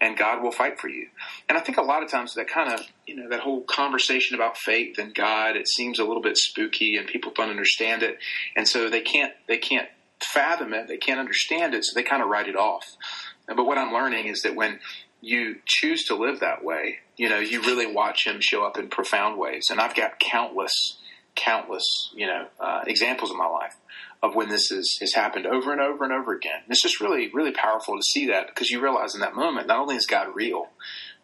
And 0.00 0.16
God 0.16 0.42
will 0.42 0.52
fight 0.52 0.80
for 0.80 0.88
you. 0.88 1.08
And 1.48 1.56
I 1.56 1.60
think 1.60 1.78
a 1.78 1.82
lot 1.82 2.02
of 2.02 2.10
times 2.10 2.34
that 2.34 2.48
kind 2.48 2.72
of, 2.72 2.80
you 3.06 3.16
know, 3.16 3.28
that 3.28 3.40
whole 3.40 3.62
conversation 3.62 4.34
about 4.34 4.56
faith 4.56 4.98
and 4.98 5.14
God, 5.14 5.56
it 5.56 5.68
seems 5.68 5.98
a 5.98 6.04
little 6.04 6.22
bit 6.22 6.36
spooky 6.36 6.96
and 6.96 7.06
people 7.06 7.32
don't 7.34 7.50
understand 7.50 8.02
it. 8.02 8.18
And 8.56 8.66
so 8.66 8.88
they 8.88 9.00
can't, 9.00 9.32
they 9.48 9.58
can't 9.58 9.88
fathom 10.22 10.72
it. 10.74 10.88
They 10.88 10.98
can't 10.98 11.20
understand 11.20 11.74
it. 11.74 11.84
So 11.84 11.92
they 11.94 12.02
kind 12.02 12.22
of 12.22 12.28
write 12.28 12.48
it 12.48 12.56
off. 12.56 12.96
But 13.46 13.64
what 13.64 13.78
I'm 13.78 13.92
learning 13.92 14.26
is 14.26 14.42
that 14.42 14.54
when 14.54 14.80
you 15.20 15.56
choose 15.66 16.04
to 16.04 16.14
live 16.14 16.40
that 16.40 16.64
way, 16.64 16.98
you 17.16 17.28
know, 17.28 17.38
you 17.38 17.60
really 17.62 17.92
watch 17.92 18.26
him 18.26 18.38
show 18.40 18.64
up 18.64 18.78
in 18.78 18.88
profound 18.88 19.38
ways. 19.38 19.68
And 19.70 19.80
I've 19.80 19.94
got 19.94 20.18
countless, 20.18 20.98
countless, 21.34 22.10
you 22.14 22.26
know, 22.26 22.46
uh, 22.58 22.82
examples 22.86 23.30
in 23.30 23.36
my 23.36 23.46
life 23.46 23.76
of 24.22 24.34
when 24.34 24.48
this 24.48 24.70
is, 24.70 24.98
has 25.00 25.14
happened 25.14 25.46
over 25.46 25.72
and 25.72 25.80
over 25.80 26.04
and 26.04 26.12
over 26.12 26.34
again. 26.34 26.60
it's 26.68 26.82
just 26.82 27.00
really, 27.00 27.30
really 27.32 27.52
powerful 27.52 27.96
to 27.96 28.02
see 28.02 28.26
that 28.26 28.48
because 28.48 28.70
you 28.70 28.80
realize 28.80 29.14
in 29.14 29.20
that 29.20 29.34
moment, 29.34 29.66
not 29.66 29.78
only 29.80 29.96
is 29.96 30.06
God 30.06 30.28
real, 30.34 30.68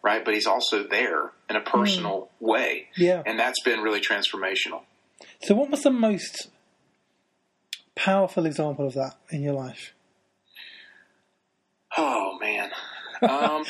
right, 0.02 0.24
but 0.24 0.34
he's 0.34 0.46
also 0.46 0.82
there 0.82 1.32
in 1.50 1.56
a 1.56 1.60
personal 1.60 2.30
mm. 2.42 2.46
way. 2.46 2.88
Yeah. 2.96 3.22
And 3.26 3.38
that's 3.38 3.60
been 3.62 3.80
really 3.80 4.00
transformational. 4.00 4.82
So, 5.42 5.54
what 5.54 5.70
was 5.70 5.82
the 5.82 5.90
most 5.90 6.48
powerful 7.94 8.46
example 8.46 8.86
of 8.86 8.94
that 8.94 9.16
in 9.30 9.42
your 9.42 9.54
life? 9.54 9.92
Oh, 11.96 12.38
man. 12.40 12.70
Um, 13.22 13.64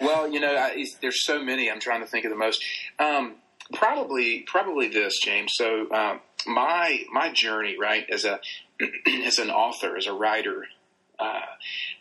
well, 0.00 0.32
you 0.32 0.40
know, 0.40 0.56
I, 0.56 0.82
there's 1.02 1.22
so 1.26 1.44
many. 1.44 1.70
I'm 1.70 1.78
trying 1.78 2.00
to 2.00 2.06
think 2.06 2.24
of 2.24 2.30
the 2.30 2.38
most. 2.38 2.64
Um, 2.98 3.34
probably, 3.74 4.40
probably 4.46 4.88
this, 4.88 5.18
James. 5.22 5.52
So, 5.54 5.90
um, 5.92 6.20
my 6.46 7.04
my 7.12 7.32
journey, 7.32 7.76
right, 7.78 8.08
as 8.10 8.24
a 8.24 8.40
as 9.24 9.38
an 9.38 9.50
author, 9.50 9.96
as 9.96 10.06
a 10.06 10.12
writer, 10.12 10.66
uh, 11.18 11.40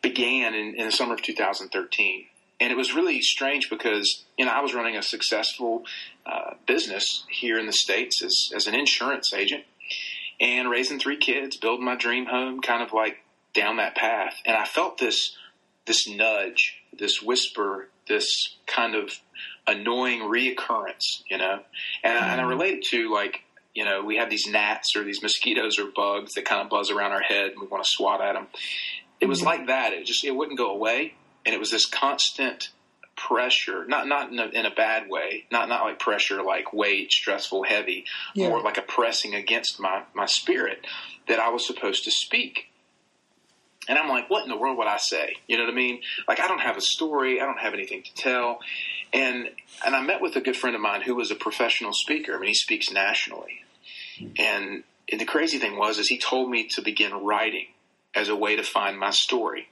began 0.01 0.53
in, 0.53 0.75
in 0.75 0.85
the 0.85 0.91
summer 0.91 1.13
of 1.13 1.21
2013, 1.21 2.25
and 2.59 2.71
it 2.71 2.75
was 2.75 2.93
really 2.93 3.21
strange 3.21 3.69
because 3.69 4.23
you 4.37 4.45
know 4.45 4.51
I 4.51 4.61
was 4.61 4.73
running 4.73 4.95
a 4.95 5.01
successful 5.01 5.83
uh, 6.25 6.55
business 6.67 7.25
here 7.29 7.57
in 7.57 7.65
the 7.65 7.73
states 7.73 8.23
as 8.23 8.51
as 8.55 8.67
an 8.67 8.75
insurance 8.75 9.33
agent, 9.33 9.63
and 10.39 10.69
raising 10.69 10.99
three 10.99 11.17
kids, 11.17 11.57
building 11.57 11.85
my 11.85 11.95
dream 11.95 12.25
home, 12.25 12.61
kind 12.61 12.83
of 12.83 12.93
like 12.93 13.17
down 13.53 13.77
that 13.77 13.95
path, 13.95 14.35
and 14.45 14.55
I 14.55 14.65
felt 14.65 14.97
this 14.97 15.35
this 15.85 16.07
nudge, 16.07 16.75
this 16.97 17.21
whisper, 17.21 17.89
this 18.07 18.27
kind 18.67 18.95
of 18.95 19.11
annoying 19.67 20.21
reoccurrence, 20.21 21.23
you 21.29 21.37
know, 21.37 21.59
and, 22.03 22.17
I, 22.17 22.31
and 22.31 22.41
I 22.41 22.43
mm-hmm. 22.43 22.49
related 22.49 22.83
to 22.91 23.11
like 23.13 23.41
you 23.75 23.83
know, 23.83 24.03
we 24.03 24.15
have 24.15 24.29
these 24.29 24.47
gnats 24.47 24.95
or 24.95 25.03
these 25.03 25.21
mosquitoes 25.21 25.77
or 25.77 25.91
bugs 25.93 26.33
that 26.35 26.45
kind 26.45 26.61
of 26.61 26.69
buzz 26.69 26.89
around 26.89 27.11
our 27.11 27.21
head 27.21 27.51
and 27.51 27.61
we 27.61 27.67
want 27.67 27.83
to 27.83 27.89
swat 27.91 28.21
at 28.21 28.33
them. 28.33 28.47
It 29.19 29.27
was 29.27 29.39
mm-hmm. 29.39 29.47
like 29.47 29.67
that. 29.67 29.93
It 29.93 30.05
just, 30.05 30.23
it 30.23 30.31
wouldn't 30.31 30.57
go 30.57 30.71
away. 30.71 31.13
And 31.45 31.53
it 31.53 31.59
was 31.59 31.69
this 31.69 31.85
constant 31.85 32.69
pressure, 33.17 33.85
not, 33.85 34.07
not 34.07 34.31
in 34.31 34.39
a, 34.39 34.45
in 34.47 34.65
a 34.65 34.73
bad 34.73 35.09
way, 35.09 35.45
not, 35.51 35.69
not 35.69 35.83
like 35.83 35.99
pressure, 35.99 36.41
like 36.41 36.73
weight, 36.73 37.11
stressful, 37.11 37.63
heavy, 37.63 38.05
yeah. 38.33 38.47
more 38.47 38.61
like 38.61 38.77
a 38.77 38.81
pressing 38.81 39.35
against 39.35 39.79
my, 39.79 40.03
my 40.13 40.25
spirit 40.25 40.85
that 41.27 41.39
I 41.39 41.49
was 41.49 41.67
supposed 41.67 42.05
to 42.05 42.11
speak. 42.11 42.67
And 43.87 43.99
I'm 43.99 44.09
like, 44.09 44.29
what 44.29 44.43
in 44.43 44.49
the 44.49 44.57
world 44.57 44.77
would 44.77 44.87
I 44.87 44.97
say? 44.97 45.35
You 45.47 45.57
know 45.57 45.65
what 45.65 45.73
I 45.73 45.75
mean? 45.75 46.01
Like, 46.27 46.39
I 46.39 46.47
don't 46.47 46.61
have 46.61 46.77
a 46.77 46.81
story. 46.81 47.39
I 47.39 47.45
don't 47.45 47.59
have 47.59 47.73
anything 47.73 48.01
to 48.03 48.13
tell. 48.15 48.59
And, 49.15 49.49
and 49.85 49.95
I 49.95 50.01
met 50.01 50.21
with 50.21 50.35
a 50.35 50.41
good 50.41 50.57
friend 50.57 50.75
of 50.75 50.81
mine 50.81 51.01
who 51.01 51.15
was 51.15 51.31
a 51.31 51.35
professional 51.35 51.93
speaker. 51.93 52.35
I 52.35 52.39
mean, 52.39 52.49
he 52.49 52.53
speaks 52.53 52.91
nationally. 52.91 53.61
And, 54.37 54.83
and 55.09 55.21
the 55.21 55.25
crazy 55.25 55.57
thing 55.57 55.77
was, 55.77 55.97
is 55.97 56.09
he 56.09 56.17
told 56.17 56.49
me 56.49 56.67
to 56.71 56.81
begin 56.81 57.13
writing 57.13 57.67
as 58.13 58.27
a 58.27 58.35
way 58.35 58.57
to 58.57 58.63
find 58.63 58.99
my 58.99 59.11
story. 59.11 59.69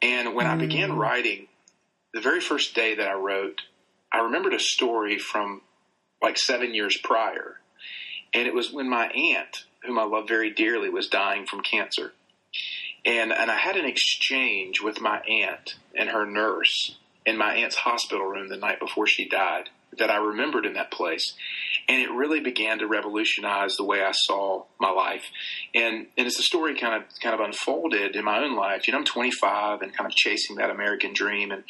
And 0.00 0.34
when 0.34 0.46
mm. 0.46 0.50
I 0.52 0.56
began 0.56 0.92
mm. 0.92 0.96
writing, 0.96 1.48
the 2.14 2.22
very 2.22 2.40
first 2.40 2.74
day 2.74 2.94
that 2.94 3.06
I 3.06 3.12
wrote, 3.12 3.60
I 4.10 4.20
remembered 4.20 4.54
a 4.54 4.58
story 4.58 5.18
from 5.18 5.60
like 6.22 6.38
seven 6.38 6.72
years 6.72 6.96
prior. 6.96 7.60
And 8.32 8.46
it 8.46 8.54
was 8.54 8.72
when 8.72 8.88
my 8.88 9.08
aunt, 9.08 9.64
whom 9.84 9.98
I 9.98 10.04
love 10.04 10.28
very 10.28 10.50
dearly, 10.50 10.88
was 10.88 11.08
dying 11.08 11.44
from 11.44 11.60
cancer. 11.60 12.12
and 13.04 13.32
and 13.32 13.50
I 13.50 13.56
had 13.56 13.76
an 13.76 13.84
exchange 13.84 14.80
with 14.80 15.00
my 15.00 15.20
aunt 15.20 15.74
and 15.94 16.08
her 16.08 16.24
nurse 16.24 16.96
in 17.26 17.38
my 17.38 17.54
aunt's 17.54 17.76
hospital 17.76 18.26
room 18.26 18.48
the 18.48 18.56
night 18.56 18.80
before 18.80 19.06
she 19.06 19.28
died 19.28 19.70
that 19.98 20.10
I 20.10 20.16
remembered 20.16 20.66
in 20.66 20.74
that 20.74 20.90
place. 20.90 21.34
And 21.88 22.00
it 22.00 22.10
really 22.10 22.40
began 22.40 22.78
to 22.78 22.86
revolutionize 22.86 23.76
the 23.76 23.84
way 23.84 24.02
I 24.02 24.12
saw 24.12 24.64
my 24.80 24.90
life. 24.90 25.24
And 25.74 26.06
and 26.16 26.26
as 26.26 26.34
the 26.34 26.42
story 26.42 26.78
kind 26.78 27.02
of 27.02 27.08
kind 27.20 27.34
of 27.34 27.40
unfolded 27.40 28.16
in 28.16 28.24
my 28.24 28.42
own 28.42 28.56
life, 28.56 28.86
you 28.86 28.92
know, 28.92 28.98
I'm 28.98 29.04
25 29.04 29.82
and 29.82 29.94
kind 29.94 30.06
of 30.10 30.16
chasing 30.16 30.56
that 30.56 30.70
American 30.70 31.12
dream 31.12 31.50
and 31.50 31.64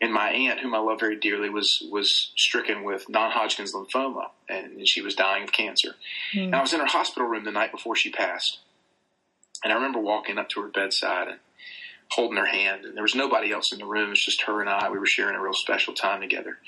and 0.00 0.12
my 0.12 0.30
aunt, 0.30 0.60
whom 0.60 0.74
I 0.74 0.78
love 0.78 1.00
very 1.00 1.16
dearly, 1.18 1.50
was 1.50 1.82
was 1.90 2.32
stricken 2.36 2.84
with 2.84 3.08
non-Hodgkin's 3.08 3.74
lymphoma, 3.74 4.26
and 4.48 4.86
she 4.86 5.02
was 5.02 5.14
dying 5.14 5.44
of 5.44 5.52
cancer. 5.52 5.96
Mm. 6.34 6.46
And 6.46 6.54
I 6.54 6.60
was 6.60 6.72
in 6.72 6.80
her 6.80 6.86
hospital 6.86 7.28
room 7.28 7.44
the 7.44 7.50
night 7.50 7.72
before 7.72 7.96
she 7.96 8.10
passed, 8.10 8.60
and 9.64 9.72
I 9.72 9.76
remember 9.76 9.98
walking 9.98 10.38
up 10.38 10.48
to 10.50 10.62
her 10.62 10.68
bedside 10.68 11.28
and 11.28 11.38
holding 12.10 12.38
her 12.38 12.46
hand, 12.46 12.84
and 12.84 12.94
there 12.94 13.02
was 13.02 13.14
nobody 13.14 13.52
else 13.52 13.72
in 13.72 13.78
the 13.78 13.86
room. 13.86 14.06
It 14.06 14.10
was 14.10 14.24
just 14.24 14.42
her 14.42 14.60
and 14.60 14.70
I. 14.70 14.90
We 14.90 14.98
were 14.98 15.06
sharing 15.06 15.36
a 15.36 15.42
real 15.42 15.52
special 15.52 15.94
time 15.94 16.20
together. 16.20 16.58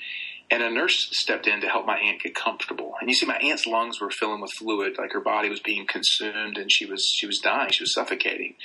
And 0.51 0.63
a 0.63 0.69
nurse 0.69 1.09
stepped 1.11 1.47
in 1.47 1.61
to 1.61 1.69
help 1.69 1.85
my 1.85 1.99
aunt 1.99 2.23
get 2.23 2.33
comfortable. 2.33 2.95
And 2.99 3.09
you 3.09 3.15
see, 3.15 3.27
my 3.27 3.37
aunt's 3.37 3.67
lungs 3.67 4.01
were 4.01 4.09
filling 4.09 4.41
with 4.41 4.51
fluid, 4.51 4.97
like 4.97 5.13
her 5.13 5.19
body 5.19 5.47
was 5.47 5.59
being 5.59 5.85
consumed, 5.85 6.57
and 6.57 6.71
she 6.71 6.85
was 6.85 7.07
she 7.15 7.27
was 7.27 7.37
dying. 7.37 7.71
She 7.71 7.83
was 7.83 7.93
suffocating. 7.93 8.55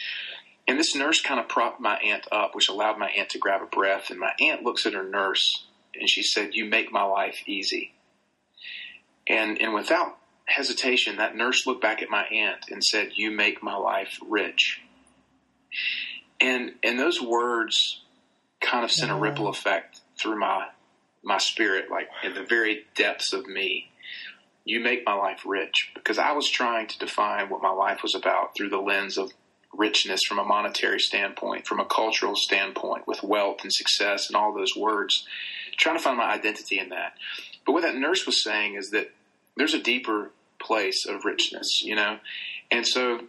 And 0.66 0.78
this 0.78 0.94
nurse 0.94 1.20
kind 1.20 1.38
of 1.38 1.48
propped 1.48 1.80
my 1.80 1.96
aunt 1.98 2.26
up, 2.32 2.54
which 2.54 2.70
allowed 2.70 2.98
my 2.98 3.10
aunt 3.10 3.28
to 3.30 3.38
grab 3.38 3.60
a 3.60 3.66
breath. 3.66 4.08
And 4.08 4.18
my 4.18 4.32
aunt 4.40 4.62
looks 4.62 4.86
at 4.86 4.94
her 4.94 5.06
nurse 5.06 5.66
and 5.94 6.08
she 6.08 6.22
said, 6.22 6.54
"You 6.54 6.64
make 6.64 6.90
my 6.90 7.02
life 7.02 7.42
easy." 7.46 7.92
And 9.26 9.60
and 9.60 9.74
without 9.74 10.18
hesitation, 10.46 11.16
that 11.16 11.36
nurse 11.36 11.66
looked 11.66 11.82
back 11.82 12.02
at 12.02 12.10
my 12.10 12.24
aunt 12.24 12.66
and 12.70 12.82
said, 12.82 13.12
"You 13.14 13.30
make 13.30 13.62
my 13.62 13.76
life 13.76 14.18
rich." 14.26 14.80
And 16.44 16.72
and 16.82 16.98
those 16.98 17.22
words 17.22 18.02
kind 18.60 18.84
of 18.84 18.90
sent 18.90 19.10
a 19.10 19.14
uh-huh. 19.14 19.22
ripple 19.22 19.48
effect 19.48 20.00
through 20.20 20.38
my 20.38 20.66
my 21.22 21.38
spirit, 21.38 21.90
like 21.90 22.08
in 22.22 22.34
the 22.34 22.44
very 22.44 22.84
depths 22.94 23.32
of 23.32 23.46
me. 23.46 23.90
You 24.66 24.80
make 24.80 25.04
my 25.04 25.14
life 25.14 25.42
rich 25.44 25.90
because 25.94 26.18
I 26.18 26.32
was 26.32 26.48
trying 26.48 26.86
to 26.88 26.98
define 26.98 27.50
what 27.50 27.62
my 27.62 27.70
life 27.70 28.02
was 28.02 28.14
about 28.14 28.56
through 28.56 28.70
the 28.70 28.78
lens 28.78 29.18
of 29.18 29.32
richness 29.76 30.20
from 30.26 30.38
a 30.38 30.44
monetary 30.44 31.00
standpoint, 31.00 31.66
from 31.66 31.80
a 31.80 31.84
cultural 31.84 32.34
standpoint, 32.36 33.06
with 33.06 33.22
wealth 33.22 33.58
and 33.62 33.72
success 33.72 34.28
and 34.28 34.36
all 34.36 34.54
those 34.54 34.76
words, 34.76 35.26
trying 35.76 35.96
to 35.96 36.02
find 36.02 36.16
my 36.16 36.32
identity 36.32 36.78
in 36.78 36.90
that. 36.90 37.14
But 37.66 37.72
what 37.72 37.82
that 37.82 37.96
nurse 37.96 38.24
was 38.26 38.42
saying 38.42 38.76
is 38.76 38.90
that 38.90 39.10
there's 39.56 39.74
a 39.74 39.82
deeper 39.82 40.30
place 40.58 41.06
of 41.06 41.24
richness, 41.24 41.82
you 41.82 41.94
know? 41.94 42.18
And 42.70 42.86
so 42.86 43.20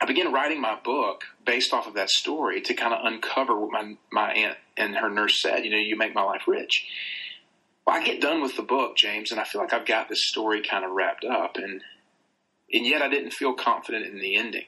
I 0.00 0.06
began 0.06 0.32
writing 0.32 0.60
my 0.60 0.76
book 0.82 1.24
based 1.46 1.72
off 1.72 1.86
of 1.86 1.94
that 1.94 2.10
story 2.10 2.60
to 2.62 2.74
kind 2.74 2.92
of 2.92 3.04
uncover 3.04 3.58
what 3.58 3.70
my, 3.70 3.96
my 4.10 4.32
aunt 4.32 4.58
and 4.76 4.96
her 4.96 5.08
nurse 5.08 5.40
said, 5.40 5.64
you 5.64 5.70
know, 5.70 5.78
you 5.78 5.96
make 5.96 6.14
my 6.14 6.22
life 6.22 6.42
rich. 6.46 6.86
Well, 7.86 7.96
I 7.96 8.04
get 8.04 8.20
done 8.20 8.42
with 8.42 8.56
the 8.56 8.62
book, 8.62 8.96
James, 8.96 9.30
and 9.30 9.40
I 9.40 9.44
feel 9.44 9.60
like 9.60 9.72
I've 9.72 9.86
got 9.86 10.08
this 10.08 10.26
story 10.26 10.62
kind 10.62 10.84
of 10.84 10.92
wrapped 10.92 11.24
up 11.24 11.56
and 11.56 11.82
and 12.72 12.86
yet 12.86 13.02
I 13.02 13.08
didn't 13.08 13.32
feel 13.32 13.52
confident 13.52 14.06
in 14.06 14.18
the 14.18 14.36
ending. 14.36 14.64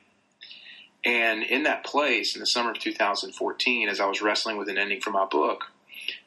And 1.04 1.42
in 1.42 1.64
that 1.64 1.84
place, 1.84 2.36
in 2.36 2.40
the 2.40 2.46
summer 2.46 2.70
of 2.70 2.78
2014, 2.78 3.88
as 3.88 4.00
I 4.00 4.06
was 4.06 4.22
wrestling 4.22 4.58
with 4.58 4.68
an 4.68 4.78
ending 4.78 5.00
for 5.00 5.10
my 5.10 5.24
book, 5.24 5.64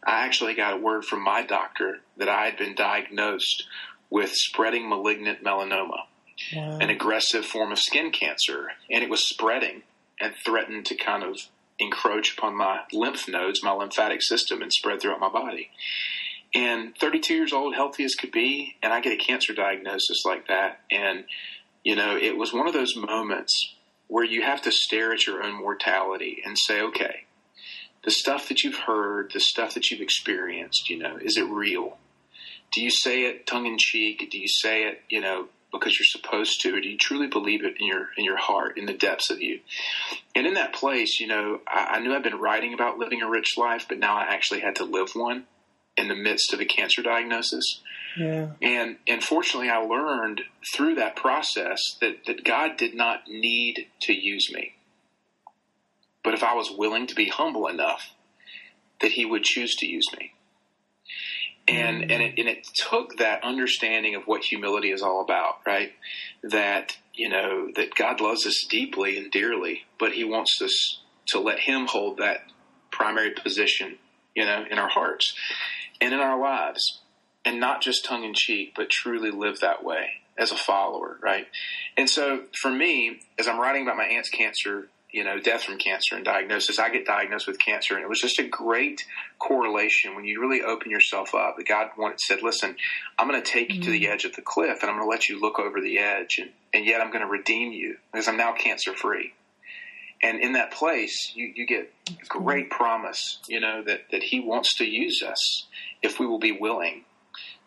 I 0.04 0.26
actually 0.26 0.56
got 0.56 0.74
a 0.74 0.78
word 0.78 1.06
from 1.06 1.24
my 1.24 1.46
doctor 1.46 2.00
that 2.18 2.28
I 2.28 2.46
had 2.46 2.58
been 2.58 2.76
diagnosed 2.76 3.66
with 4.10 4.32
spreading 4.34 4.90
malignant 4.90 5.44
melanoma 5.44 6.09
wow. 6.56 6.78
an 6.80 6.90
aggressive 6.90 7.46
form 7.46 7.72
of 7.72 7.80
skin 7.80 8.12
cancer, 8.12 8.70
and 8.90 9.04
it 9.04 9.10
was 9.10 9.28
spreading 9.28 9.84
and 10.20 10.34
threatened 10.46 10.86
to 10.88 10.96
kind 10.96 11.24
of 11.24 11.38
encroach 11.80 12.38
upon 12.38 12.56
my 12.56 12.82
lymph 12.92 13.28
nodes, 13.28 13.64
my 13.64 13.72
lymphatic 13.72 14.22
system, 14.22 14.62
and 14.62 14.72
spread 14.72 15.02
throughout 15.02 15.20
my 15.20 15.30
body. 15.30 15.70
And 16.54 16.98
32 16.98 17.34
years 17.34 17.54
old, 17.54 17.76
healthy 17.76 18.04
as 18.04 18.16
could 18.16 18.32
be, 18.32 18.76
and 18.82 18.92
I 18.92 19.02
get 19.02 19.14
a 19.14 19.24
cancer 19.24 19.54
diagnosis 19.54 20.24
like 20.26 20.48
that. 20.48 20.82
And, 20.92 21.26
you 21.84 21.96
know, 21.96 22.18
it 22.18 22.38
was 22.38 22.54
one 22.54 22.68
of 22.68 22.74
those 22.74 22.96
moments 22.96 23.76
where 24.08 24.26
you 24.26 24.42
have 24.42 24.62
to 24.64 24.72
stare 24.72 25.14
at 25.14 25.28
your 25.28 25.44
own 25.44 25.54
mortality 25.54 26.42
and 26.44 26.58
say, 26.58 26.82
okay, 26.82 27.26
the 28.04 28.12
stuff 28.12 28.48
that 28.50 28.64
you've 28.64 28.80
heard, 28.80 29.32
the 29.34 29.40
stuff 29.40 29.76
that 29.76 29.92
you've 29.92 30.02
experienced, 30.02 30.90
you 30.90 30.98
know, 30.98 31.18
is 31.22 31.38
it 31.38 31.44
real? 31.44 31.98
Do 32.72 32.82
you 32.82 32.90
say 32.90 33.26
it 33.26 33.46
tongue 33.46 33.68
in 33.68 33.78
cheek? 33.80 34.28
Do 34.32 34.40
you 34.40 34.48
say 34.48 34.84
it, 34.84 35.02
you 35.10 35.22
know, 35.22 35.48
because 35.72 35.98
you're 35.98 36.06
supposed 36.06 36.62
to, 36.62 36.76
or 36.76 36.82
do 36.82 36.90
you 36.90 36.98
truly 36.98 37.28
believe 37.28 37.64
it 37.64 37.76
in 37.80 37.88
your 37.88 38.10
in 38.18 38.26
your 38.26 38.38
heart, 38.38 38.78
in 38.78 38.86
the 38.86 38.94
depths 38.94 39.30
of 39.30 39.42
you? 39.42 39.60
And 40.36 40.48
in 40.48 40.56
that 40.56 40.74
place, 40.74 41.20
you 41.20 41.28
know, 41.28 41.62
I, 41.68 41.96
I 41.96 42.00
knew 42.00 42.14
I'd 42.14 42.24
been 42.24 42.40
writing 42.40 42.74
about 42.74 42.98
living 42.98 43.22
a 43.22 43.30
rich 43.30 43.58
life, 43.58 43.86
but 43.88 44.00
now 44.00 44.18
I 44.18 44.24
actually 44.24 44.62
had 44.62 44.76
to 44.78 44.86
live 44.86 45.12
one 45.14 45.46
in 45.98 46.08
the 46.08 46.16
midst 46.16 46.54
of 46.54 46.60
a 46.60 46.66
cancer 46.66 47.02
diagnosis. 47.02 47.82
Yeah. 48.18 48.52
And 48.62 48.98
and 49.08 49.24
fortunately, 49.24 49.70
I 49.70 49.78
learned 49.78 50.42
through 50.74 50.96
that 50.96 51.16
process 51.16 51.80
that 52.02 52.26
that 52.26 52.44
God 52.44 52.78
did 52.78 52.96
not 52.96 53.28
need 53.28 53.88
to 54.02 54.14
use 54.14 54.52
me, 54.52 54.74
but 56.24 56.34
if 56.34 56.44
I 56.44 56.56
was 56.56 56.72
willing 56.72 57.08
to 57.08 57.16
be 57.16 57.30
humble 57.30 57.68
enough, 57.68 58.14
that 59.02 59.12
He 59.12 59.26
would 59.26 59.44
choose 59.44 59.76
to 59.76 59.88
use 59.88 60.08
me 60.18 60.34
and 61.70 62.12
and 62.12 62.24
it, 62.24 62.34
and 62.38 62.48
it 62.48 62.68
took 62.74 63.18
that 63.18 63.44
understanding 63.44 64.16
of 64.16 64.24
what 64.24 64.44
humility 64.44 64.92
is 64.92 65.02
all 65.02 65.22
about, 65.22 65.60
right? 65.66 65.94
That 66.44 66.98
you 67.14 67.30
know 67.30 67.70
that 67.76 67.96
God 67.96 68.22
loves 68.22 68.46
us 68.46 68.66
deeply 68.70 69.18
and 69.18 69.32
dearly, 69.32 69.86
but 70.00 70.14
He 70.14 70.24
wants 70.24 70.62
us 70.62 71.00
to 71.28 71.40
let 71.40 71.60
Him 71.60 71.88
hold 71.88 72.18
that 72.18 72.42
primary 72.92 73.32
position, 73.32 73.98
you 74.36 74.46
know, 74.46 74.66
in 74.70 74.80
our 74.80 74.90
hearts 74.90 75.36
and 76.02 76.14
in 76.14 76.20
our 76.20 76.40
lives, 76.40 77.00
and 77.46 77.60
not 77.60 77.82
just 77.82 78.06
tongue 78.06 78.24
in 78.24 78.34
cheek, 78.34 78.74
but 78.76 78.90
truly 78.90 79.32
live 79.32 79.60
that 79.60 79.84
way 79.84 80.08
as 80.38 80.52
a 80.52 80.58
follower, 80.58 81.18
right? 81.22 81.48
And 81.98 82.10
so 82.10 82.44
for 82.60 82.72
me, 82.72 83.20
as 83.38 83.48
I'm 83.48 83.60
writing 83.60 83.84
about 83.84 83.98
my 83.98 84.06
aunt's 84.06 84.30
cancer 84.30 84.88
you 85.12 85.24
know, 85.24 85.40
death 85.40 85.64
from 85.64 85.78
cancer 85.78 86.16
and 86.16 86.24
diagnosis. 86.24 86.78
I 86.80 86.90
get 86.90 87.06
diagnosed 87.06 87.48
with 87.48 87.60
cancer, 87.60 87.96
and 87.96 88.04
it 88.04 88.10
was 88.10 88.22
just 88.22 88.40
a 88.40 88.48
great 88.48 89.06
correlation 89.40 90.16
when 90.16 90.26
you 90.26 90.40
really 90.40 90.62
open 90.62 90.92
yourself 90.92 91.34
up. 91.34 91.58
That 91.58 91.68
God 91.68 91.90
wanted 91.98 92.20
said, 92.20 92.42
"Listen, 92.44 92.76
I'm 93.18 93.28
going 93.28 93.42
to 93.42 93.52
take 93.52 93.70
you 93.70 93.76
mm-hmm. 93.76 93.86
to 93.86 93.92
the 93.92 94.04
mm-hmm. 94.04 94.14
edge 94.14 94.26
of 94.26 94.36
the 94.36 94.42
cliff, 94.42 94.82
and 94.82 94.90
I'm 94.90 94.98
going 94.98 95.08
to 95.08 95.10
let 95.10 95.28
you 95.28 95.40
look 95.40 95.60
over 95.60 95.82
the 95.82 95.98
edge, 95.98 96.38
and, 96.40 96.52
and 96.74 96.86
yet 96.86 97.02
I'm 97.02 97.12
going 97.12 97.26
to 97.26 97.32
redeem 97.32 97.72
you 97.72 97.98
because 98.12 98.28
I'm 98.28 98.38
now 98.38 98.54
cancer 98.54 98.94
free." 98.94 99.34
And 100.22 100.42
in 100.42 100.54
that 100.54 100.72
place, 100.72 101.32
you, 101.34 101.54
you 101.56 101.66
get 101.66 101.94
great 102.28 102.70
promise, 102.70 103.40
you 103.48 103.62
know, 103.62 103.82
that, 103.84 104.02
that 104.12 104.22
He 104.22 104.42
wants 104.42 104.76
to 104.78 104.86
use 104.86 105.24
us 105.26 105.66
if 106.02 106.20
we 106.20 106.26
will 106.26 106.40
be 106.40 106.52
willing 106.52 107.06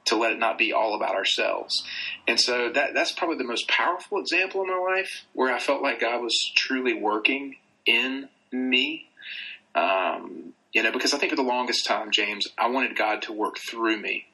to 0.04 0.16
let 0.16 0.32
it 0.32 0.38
not 0.38 0.58
be 0.58 0.72
all 0.72 0.94
about 0.94 1.14
ourselves. 1.14 1.84
And 2.26 2.40
so 2.40 2.70
that 2.72 2.94
that's 2.94 3.12
probably 3.12 3.38
the 3.38 3.44
most 3.44 3.68
powerful 3.68 4.18
example 4.18 4.62
in 4.62 4.68
my 4.68 4.94
life 4.96 5.24
where 5.32 5.52
I 5.52 5.58
felt 5.58 5.82
like 5.82 6.00
God 6.00 6.22
was 6.22 6.52
truly 6.54 6.94
working 6.94 7.56
in 7.86 8.28
me. 8.50 9.06
Um, 9.74 10.52
you 10.72 10.82
know, 10.82 10.92
because 10.92 11.14
I 11.14 11.18
think 11.18 11.30
for 11.30 11.36
the 11.36 11.42
longest 11.42 11.86
time, 11.86 12.10
James, 12.10 12.46
I 12.58 12.68
wanted 12.68 12.96
God 12.96 13.22
to 13.22 13.32
work 13.32 13.58
through 13.58 14.00
me. 14.00 14.26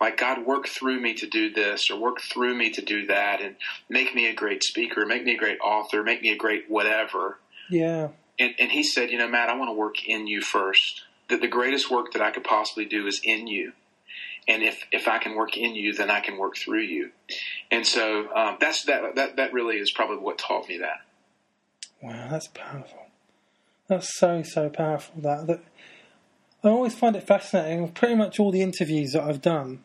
Like 0.00 0.16
God 0.18 0.44
work 0.44 0.66
through 0.66 1.00
me 1.00 1.14
to 1.14 1.26
do 1.26 1.52
this 1.52 1.90
or 1.90 1.98
work 1.98 2.20
through 2.20 2.56
me 2.56 2.70
to 2.70 2.82
do 2.82 3.06
that 3.06 3.40
and 3.40 3.56
make 3.88 4.14
me 4.14 4.28
a 4.28 4.34
great 4.34 4.62
speaker, 4.62 5.06
make 5.06 5.24
me 5.24 5.34
a 5.34 5.38
great 5.38 5.58
author, 5.60 6.02
make 6.02 6.22
me 6.22 6.30
a 6.30 6.36
great 6.36 6.64
whatever. 6.68 7.38
Yeah. 7.70 8.08
And, 8.38 8.54
and 8.58 8.72
he 8.72 8.82
said, 8.82 9.10
you 9.10 9.18
know, 9.18 9.28
Matt, 9.28 9.48
I 9.48 9.56
want 9.56 9.68
to 9.68 9.74
work 9.74 10.04
in 10.06 10.26
you 10.26 10.40
first. 10.40 11.02
That 11.28 11.40
the 11.40 11.48
greatest 11.48 11.90
work 11.90 12.12
that 12.12 12.20
I 12.20 12.32
could 12.32 12.44
possibly 12.44 12.84
do 12.84 13.06
is 13.06 13.20
in 13.24 13.46
you 13.46 13.72
and 14.46 14.62
if 14.62 14.84
if 14.92 15.08
I 15.08 15.18
can 15.18 15.34
work 15.34 15.56
in 15.56 15.74
you, 15.74 15.92
then 15.92 16.10
I 16.10 16.20
can 16.20 16.36
work 16.38 16.56
through 16.56 16.82
you. 16.82 17.10
And 17.70 17.86
so 17.86 18.28
um, 18.34 18.56
that's 18.60 18.84
that 18.84 19.14
that 19.16 19.36
that 19.36 19.52
really 19.52 19.76
is 19.76 19.90
probably 19.90 20.18
what 20.18 20.38
taught 20.38 20.68
me 20.68 20.78
that. 20.78 21.00
Wow, 22.02 22.28
that's 22.30 22.48
powerful. 22.48 23.06
That's 23.88 24.18
so 24.18 24.42
so 24.42 24.68
powerful. 24.68 25.20
That 25.20 25.46
that 25.46 25.60
I 26.62 26.68
always 26.68 26.94
find 26.94 27.16
it 27.16 27.26
fascinating. 27.26 27.88
Pretty 27.92 28.14
much 28.14 28.38
all 28.38 28.50
the 28.50 28.62
interviews 28.62 29.12
that 29.12 29.22
I've 29.22 29.42
done, 29.42 29.84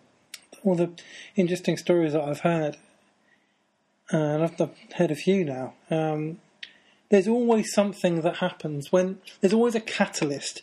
all 0.64 0.76
the 0.76 0.92
interesting 1.36 1.78
stories 1.78 2.14
that 2.14 2.24
I've 2.24 2.42
heard, 2.42 2.78
and 4.12 4.44
I've, 4.44 4.60
I've 4.62 4.76
heard 4.96 5.12
a 5.12 5.16
few 5.16 5.46
now. 5.46 5.74
Um, 5.90 6.40
there's 7.10 7.28
always 7.28 7.74
something 7.74 8.22
that 8.22 8.38
happens 8.38 8.92
when 8.92 9.20
there's 9.42 9.54
always 9.54 9.76
a 9.76 9.82
catalyst 9.82 10.62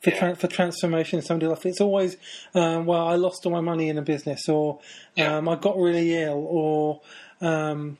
for, 0.00 0.10
tra- 0.10 0.36
for 0.36 0.46
transformation 0.46 1.18
in 1.18 1.24
somebody's 1.24 1.50
life. 1.50 1.66
It's 1.66 1.80
always, 1.80 2.16
um, 2.54 2.86
well, 2.86 3.06
I 3.06 3.16
lost 3.16 3.44
all 3.44 3.52
my 3.52 3.60
money 3.60 3.88
in 3.88 3.98
a 3.98 4.02
business, 4.02 4.48
or 4.48 4.80
um, 5.18 5.48
I 5.48 5.56
got 5.56 5.76
really 5.78 6.14
ill, 6.14 6.46
or 6.48 7.00
um, 7.40 7.98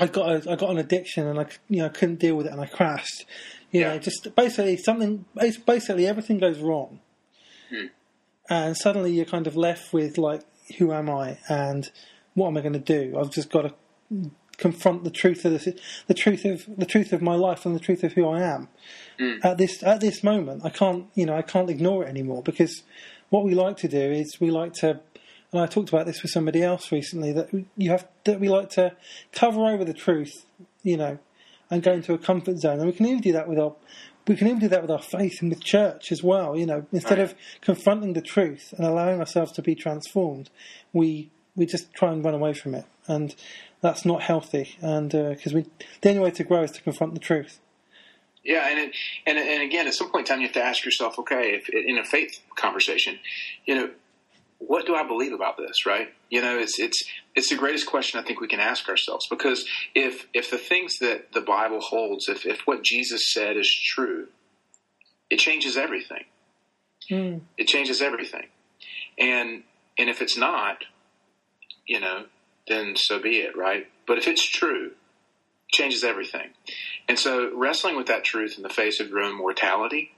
I 0.00 0.06
got 0.06 0.46
a, 0.46 0.52
I 0.52 0.56
got 0.56 0.70
an 0.70 0.78
addiction 0.78 1.26
and 1.26 1.40
I 1.40 1.46
you 1.68 1.82
know 1.82 1.88
couldn't 1.88 2.20
deal 2.20 2.36
with 2.36 2.46
it 2.46 2.52
and 2.52 2.60
I 2.60 2.66
crashed. 2.66 3.24
You 3.70 3.80
yeah. 3.80 3.92
know, 3.92 3.98
just 3.98 4.34
basically 4.34 4.76
something. 4.76 5.24
Basically, 5.34 6.06
everything 6.06 6.38
goes 6.38 6.58
wrong, 6.58 7.00
hmm. 7.70 7.86
and 8.48 8.76
suddenly 8.76 9.12
you're 9.12 9.24
kind 9.24 9.46
of 9.46 9.56
left 9.56 9.92
with 9.92 10.18
like, 10.18 10.42
who 10.78 10.92
am 10.92 11.10
I 11.10 11.38
and 11.48 11.90
what 12.34 12.48
am 12.48 12.56
I 12.56 12.60
going 12.60 12.72
to 12.72 12.78
do? 12.78 13.18
I've 13.18 13.30
just 13.30 13.50
got 13.50 13.62
to 13.62 14.30
confront 14.58 15.04
the 15.04 15.10
truth 15.10 15.44
of 15.44 15.52
this, 15.52 15.68
the 16.06 16.14
truth 16.14 16.44
of 16.44 16.64
the 16.76 16.84
truth 16.86 17.12
of 17.12 17.22
my 17.22 17.34
life 17.34 17.64
and 17.64 17.74
the 17.74 17.80
truth 17.80 18.04
of 18.04 18.12
who 18.12 18.28
I 18.28 18.42
am. 18.42 18.68
Mm. 19.18 19.44
At 19.44 19.56
this 19.56 19.82
at 19.82 20.00
this 20.00 20.22
moment, 20.22 20.64
I 20.64 20.70
can't 20.70 21.06
you 21.14 21.24
know 21.26 21.36
I 21.36 21.42
can't 21.42 21.70
ignore 21.70 22.04
it 22.04 22.08
anymore 22.08 22.42
because 22.42 22.82
what 23.30 23.44
we 23.44 23.54
like 23.54 23.76
to 23.78 23.88
do 23.88 24.12
is 24.12 24.38
we 24.40 24.50
like 24.50 24.74
to. 24.74 25.00
And 25.50 25.62
I 25.62 25.66
talked 25.66 25.88
about 25.88 26.04
this 26.04 26.22
with 26.22 26.30
somebody 26.30 26.62
else 26.62 26.92
recently 26.92 27.32
that 27.32 27.48
you 27.76 27.90
have 27.90 28.06
that 28.24 28.38
we 28.38 28.50
like 28.50 28.68
to 28.70 28.94
cover 29.32 29.64
over 29.64 29.82
the 29.82 29.94
truth, 29.94 30.32
you 30.82 30.98
know, 30.98 31.18
and 31.70 31.82
go 31.82 31.92
into 31.92 32.12
a 32.12 32.18
comfort 32.18 32.58
zone. 32.58 32.78
And 32.80 32.86
we 32.86 32.92
can 32.92 33.06
even 33.06 33.20
do 33.22 33.32
that 33.32 33.48
with 33.48 33.58
our 33.58 33.74
we 34.26 34.36
can 34.36 34.46
even 34.48 34.58
do 34.58 34.68
that 34.68 34.82
with 34.82 34.90
our 34.90 35.00
faith 35.00 35.40
and 35.40 35.50
with 35.50 35.64
church 35.64 36.12
as 36.12 36.22
well. 36.22 36.54
You 36.56 36.66
know, 36.66 36.86
instead 36.92 37.18
Right. 37.18 37.30
of 37.30 37.34
confronting 37.62 38.12
the 38.12 38.20
truth 38.20 38.74
and 38.76 38.86
allowing 38.86 39.20
ourselves 39.20 39.52
to 39.52 39.62
be 39.62 39.74
transformed, 39.74 40.50
we 40.92 41.30
we 41.56 41.64
just 41.66 41.92
try 41.94 42.12
and 42.12 42.22
run 42.24 42.34
away 42.34 42.52
from 42.52 42.74
it, 42.74 42.84
and 43.08 43.34
that's 43.80 44.04
not 44.04 44.22
healthy. 44.22 44.76
And 44.80 45.10
because 45.10 45.54
we, 45.54 45.66
the 46.00 46.08
only 46.10 46.20
way 46.20 46.30
to 46.32 46.44
grow 46.44 46.62
is 46.62 46.72
to 46.72 46.82
confront 46.82 47.14
the 47.14 47.20
truth. 47.20 47.60
Yeah, 48.44 48.66
and 48.66 48.78
it, 48.78 48.96
and 49.26 49.36
and 49.36 49.62
again, 49.62 49.86
at 49.86 49.94
some 49.94 50.10
point 50.10 50.26
in 50.26 50.32
time, 50.32 50.40
you 50.40 50.46
have 50.46 50.54
to 50.54 50.64
ask 50.64 50.84
yourself, 50.84 51.18
okay, 51.18 51.54
if 51.54 51.68
in 51.68 51.98
a 51.98 52.04
faith 52.04 52.40
conversation, 52.56 53.18
you 53.66 53.74
know, 53.74 53.90
what 54.58 54.86
do 54.86 54.94
I 54.94 55.06
believe 55.06 55.32
about 55.32 55.58
this? 55.58 55.84
Right? 55.84 56.08
You 56.30 56.40
know, 56.40 56.58
it's 56.58 56.78
it's 56.78 57.04
it's 57.34 57.50
the 57.50 57.56
greatest 57.56 57.86
question 57.86 58.18
I 58.18 58.22
think 58.22 58.40
we 58.40 58.48
can 58.48 58.60
ask 58.60 58.88
ourselves 58.88 59.26
because 59.28 59.66
if 59.94 60.26
if 60.32 60.50
the 60.50 60.56
things 60.56 60.98
that 61.00 61.32
the 61.32 61.42
Bible 61.42 61.80
holds, 61.80 62.28
if 62.28 62.46
if 62.46 62.60
what 62.60 62.82
Jesus 62.82 63.30
said 63.32 63.58
is 63.58 63.70
true, 63.70 64.28
it 65.28 65.38
changes 65.38 65.76
everything. 65.76 66.24
Mm. 67.10 67.40
It 67.58 67.68
changes 67.68 68.00
everything, 68.00 68.46
and 69.18 69.62
and 69.98 70.08
if 70.08 70.22
it's 70.22 70.38
not, 70.38 70.84
you 71.86 72.00
know, 72.00 72.24
then 72.68 72.96
so 72.96 73.20
be 73.20 73.38
it, 73.38 73.56
right? 73.56 73.86
But 74.06 74.18
if 74.18 74.28
it's 74.28 74.44
true, 74.44 74.86
it 74.86 75.72
changes 75.72 76.04
everything. 76.04 76.50
And 77.08 77.18
so 77.18 77.50
wrestling 77.54 77.96
with 77.96 78.06
that 78.06 78.24
truth 78.24 78.54
in 78.56 78.62
the 78.62 78.68
face 78.68 79.00
of 79.00 79.08
your 79.08 79.20
own 79.20 79.36
mortality 79.36 80.12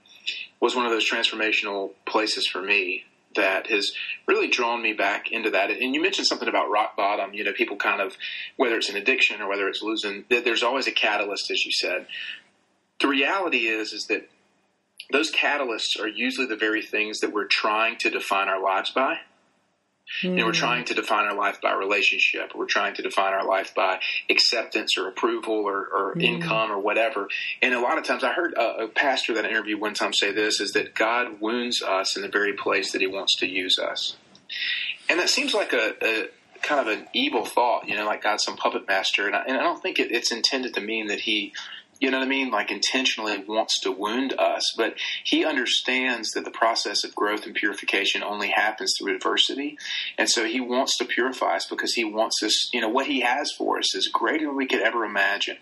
was 0.59 0.75
one 0.75 0.85
of 0.85 0.91
those 0.91 1.09
transformational 1.09 1.91
places 2.05 2.45
for 2.45 2.61
me 2.61 3.05
that 3.35 3.67
has 3.67 3.93
really 4.27 4.47
drawn 4.47 4.81
me 4.81 4.93
back 4.93 5.31
into 5.31 5.49
that. 5.51 5.71
And 5.71 5.95
you 5.95 6.01
mentioned 6.01 6.27
something 6.27 6.49
about 6.49 6.69
rock 6.69 6.95
bottom. 6.97 7.33
You 7.33 7.43
know, 7.43 7.53
people 7.53 7.77
kind 7.77 8.01
of, 8.01 8.17
whether 8.57 8.75
it's 8.75 8.89
an 8.89 8.97
addiction 8.97 9.41
or 9.41 9.47
whether 9.47 9.67
it's 9.67 9.81
losing, 9.81 10.25
there's 10.29 10.63
always 10.63 10.87
a 10.87 10.91
catalyst, 10.91 11.49
as 11.49 11.65
you 11.65 11.71
said. 11.71 12.07
The 12.99 13.07
reality 13.07 13.67
is, 13.67 13.93
is 13.93 14.07
that 14.07 14.29
those 15.11 15.31
catalysts 15.31 15.99
are 15.99 16.07
usually 16.07 16.47
the 16.47 16.55
very 16.55 16.81
things 16.81 17.19
that 17.19 17.33
we're 17.33 17.47
trying 17.47 17.97
to 17.99 18.09
define 18.09 18.47
our 18.47 18.61
lives 18.61 18.91
by. 18.91 19.17
You 20.21 20.29
know, 20.31 20.45
we're 20.45 20.51
trying 20.51 20.85
to 20.85 20.93
define 20.93 21.25
our 21.25 21.35
life 21.35 21.61
by 21.61 21.73
relationship. 21.73 22.53
We're 22.55 22.65
trying 22.65 22.93
to 22.95 23.01
define 23.01 23.33
our 23.33 23.45
life 23.47 23.73
by 23.73 23.99
acceptance 24.29 24.97
or 24.97 25.07
approval 25.07 25.53
or, 25.55 25.77
or 25.87 26.15
Mm. 26.15 26.23
income 26.23 26.71
or 26.71 26.79
whatever. 26.79 27.27
And 27.61 27.73
a 27.73 27.79
lot 27.79 27.97
of 27.97 28.03
times, 28.03 28.23
I 28.23 28.33
heard 28.33 28.53
a, 28.53 28.83
a 28.83 28.87
pastor 28.87 29.33
that 29.35 29.45
I 29.45 29.49
interviewed 29.49 29.79
one 29.79 29.93
time 29.93 30.13
say 30.13 30.31
this: 30.31 30.59
is 30.59 30.71
that 30.71 30.93
God 30.93 31.39
wounds 31.39 31.81
us 31.81 32.15
in 32.15 32.21
the 32.21 32.27
very 32.29 32.53
place 32.53 32.91
that 32.91 33.01
He 33.01 33.07
wants 33.07 33.35
to 33.37 33.47
use 33.47 33.79
us. 33.79 34.17
And 35.09 35.19
that 35.19 35.29
seems 35.29 35.53
like 35.53 35.73
a, 35.73 35.93
a 36.01 36.27
kind 36.61 36.87
of 36.87 36.87
an 36.95 37.07
evil 37.13 37.45
thought, 37.45 37.87
you 37.87 37.95
know, 37.95 38.05
like 38.05 38.21
God's 38.21 38.43
some 38.43 38.55
puppet 38.57 38.87
master. 38.87 39.25
And 39.27 39.35
I, 39.35 39.43
and 39.47 39.57
I 39.57 39.63
don't 39.63 39.81
think 39.81 39.97
it, 39.99 40.11
it's 40.11 40.31
intended 40.31 40.73
to 40.75 40.81
mean 40.81 41.07
that 41.07 41.21
He 41.21 41.53
you 42.01 42.09
know 42.09 42.17
what 42.17 42.25
I 42.25 42.29
mean? 42.29 42.49
Like 42.49 42.71
intentionally 42.71 43.43
wants 43.47 43.79
to 43.81 43.91
wound 43.91 44.33
us, 44.33 44.73
but 44.75 44.95
he 45.23 45.45
understands 45.45 46.31
that 46.31 46.43
the 46.43 46.51
process 46.51 47.03
of 47.03 47.13
growth 47.13 47.45
and 47.45 47.53
purification 47.53 48.23
only 48.23 48.49
happens 48.49 48.95
through 48.97 49.15
adversity. 49.15 49.77
And 50.17 50.27
so 50.27 50.45
he 50.45 50.59
wants 50.59 50.97
to 50.97 51.05
purify 51.05 51.57
us 51.57 51.67
because 51.69 51.93
he 51.93 52.03
wants 52.03 52.41
us, 52.41 52.73
you 52.73 52.81
know, 52.81 52.89
what 52.89 53.05
he 53.05 53.19
has 53.19 53.51
for 53.55 53.77
us 53.77 53.93
is 53.93 54.07
greater 54.07 54.47
than 54.47 54.55
we 54.55 54.65
could 54.65 54.81
ever 54.81 55.05
imagine. 55.05 55.57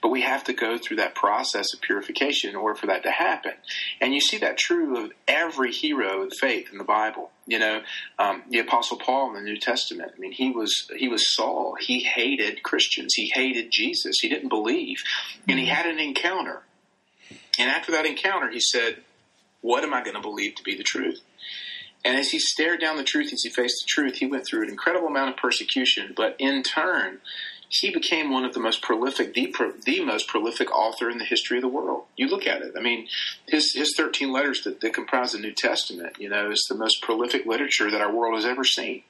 But 0.00 0.08
we 0.08 0.22
have 0.22 0.44
to 0.44 0.54
go 0.54 0.78
through 0.78 0.96
that 0.96 1.14
process 1.14 1.74
of 1.74 1.82
purification 1.82 2.48
in 2.48 2.56
order 2.56 2.74
for 2.74 2.86
that 2.86 3.02
to 3.02 3.10
happen. 3.10 3.52
And 4.00 4.14
you 4.14 4.20
see 4.22 4.38
that 4.38 4.56
true 4.56 4.96
of 4.96 5.12
every 5.28 5.72
hero 5.72 6.22
of 6.22 6.32
faith 6.40 6.70
in 6.72 6.78
the 6.78 6.84
Bible. 6.84 7.32
You 7.46 7.58
know, 7.58 7.82
um, 8.18 8.44
the 8.50 8.60
Apostle 8.60 8.98
Paul 8.98 9.30
in 9.30 9.34
the 9.34 9.50
New 9.50 9.58
Testament. 9.58 10.12
I 10.16 10.20
mean, 10.20 10.32
he 10.32 10.50
was 10.50 10.90
he 10.96 11.08
was 11.08 11.34
Saul. 11.34 11.76
He 11.80 12.00
hated 12.00 12.62
Christians. 12.62 13.14
He 13.14 13.30
hated 13.34 13.70
Jesus. 13.70 14.20
He 14.20 14.28
didn't 14.28 14.48
believe, 14.48 15.02
and 15.48 15.58
he 15.58 15.66
had 15.66 15.86
an 15.86 15.98
encounter. 15.98 16.62
And 17.58 17.68
after 17.68 17.92
that 17.92 18.06
encounter, 18.06 18.50
he 18.50 18.60
said, 18.60 19.02
"What 19.60 19.82
am 19.82 19.92
I 19.92 20.02
going 20.02 20.16
to 20.16 20.22
believe 20.22 20.54
to 20.56 20.62
be 20.62 20.76
the 20.76 20.84
truth?" 20.84 21.20
And 22.04 22.16
as 22.16 22.30
he 22.30 22.38
stared 22.38 22.80
down 22.80 22.96
the 22.96 23.04
truth, 23.04 23.32
as 23.32 23.42
he 23.42 23.50
faced 23.50 23.84
the 23.84 23.88
truth, 23.88 24.16
he 24.16 24.26
went 24.26 24.44
through 24.46 24.64
an 24.64 24.70
incredible 24.70 25.08
amount 25.08 25.30
of 25.30 25.36
persecution. 25.36 26.12
But 26.16 26.36
in 26.38 26.62
turn, 26.62 27.20
he 27.74 27.90
became 27.90 28.30
one 28.30 28.44
of 28.44 28.52
the 28.52 28.60
most 28.60 28.82
prolific, 28.82 29.32
the, 29.32 29.50
the 29.84 30.04
most 30.04 30.28
prolific 30.28 30.70
author 30.70 31.08
in 31.08 31.16
the 31.16 31.24
history 31.24 31.56
of 31.56 31.62
the 31.62 31.68
world. 31.68 32.04
You 32.16 32.28
look 32.28 32.46
at 32.46 32.60
it. 32.60 32.74
I 32.76 32.80
mean, 32.80 33.08
his 33.48 33.72
his 33.74 33.94
thirteen 33.96 34.30
letters 34.30 34.62
that, 34.64 34.80
that 34.82 34.92
comprise 34.92 35.32
the 35.32 35.38
New 35.38 35.52
Testament, 35.52 36.16
you 36.18 36.28
know, 36.28 36.50
is 36.50 36.66
the 36.68 36.74
most 36.74 37.00
prolific 37.00 37.46
literature 37.46 37.90
that 37.90 38.00
our 38.02 38.14
world 38.14 38.34
has 38.34 38.44
ever 38.44 38.62
seen. 38.62 39.02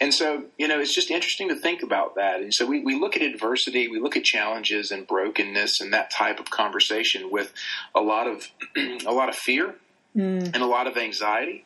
And 0.00 0.14
so, 0.14 0.44
you 0.56 0.66
know, 0.66 0.80
it's 0.80 0.94
just 0.94 1.10
interesting 1.10 1.50
to 1.50 1.56
think 1.56 1.82
about 1.82 2.14
that. 2.14 2.40
And 2.40 2.54
so 2.54 2.64
we, 2.64 2.80
we 2.80 2.98
look 2.98 3.16
at 3.16 3.22
adversity, 3.22 3.88
we 3.88 4.00
look 4.00 4.16
at 4.16 4.24
challenges 4.24 4.90
and 4.90 5.06
brokenness 5.06 5.80
and 5.80 5.92
that 5.92 6.10
type 6.10 6.40
of 6.40 6.48
conversation 6.48 7.30
with 7.30 7.52
a 7.94 8.00
lot 8.00 8.26
of 8.26 8.48
a 9.06 9.12
lot 9.12 9.28
of 9.28 9.34
fear 9.34 9.74
Mm. 10.16 10.42
and 10.54 10.56
a 10.56 10.66
lot 10.66 10.88
of 10.88 10.96
anxiety. 10.96 11.64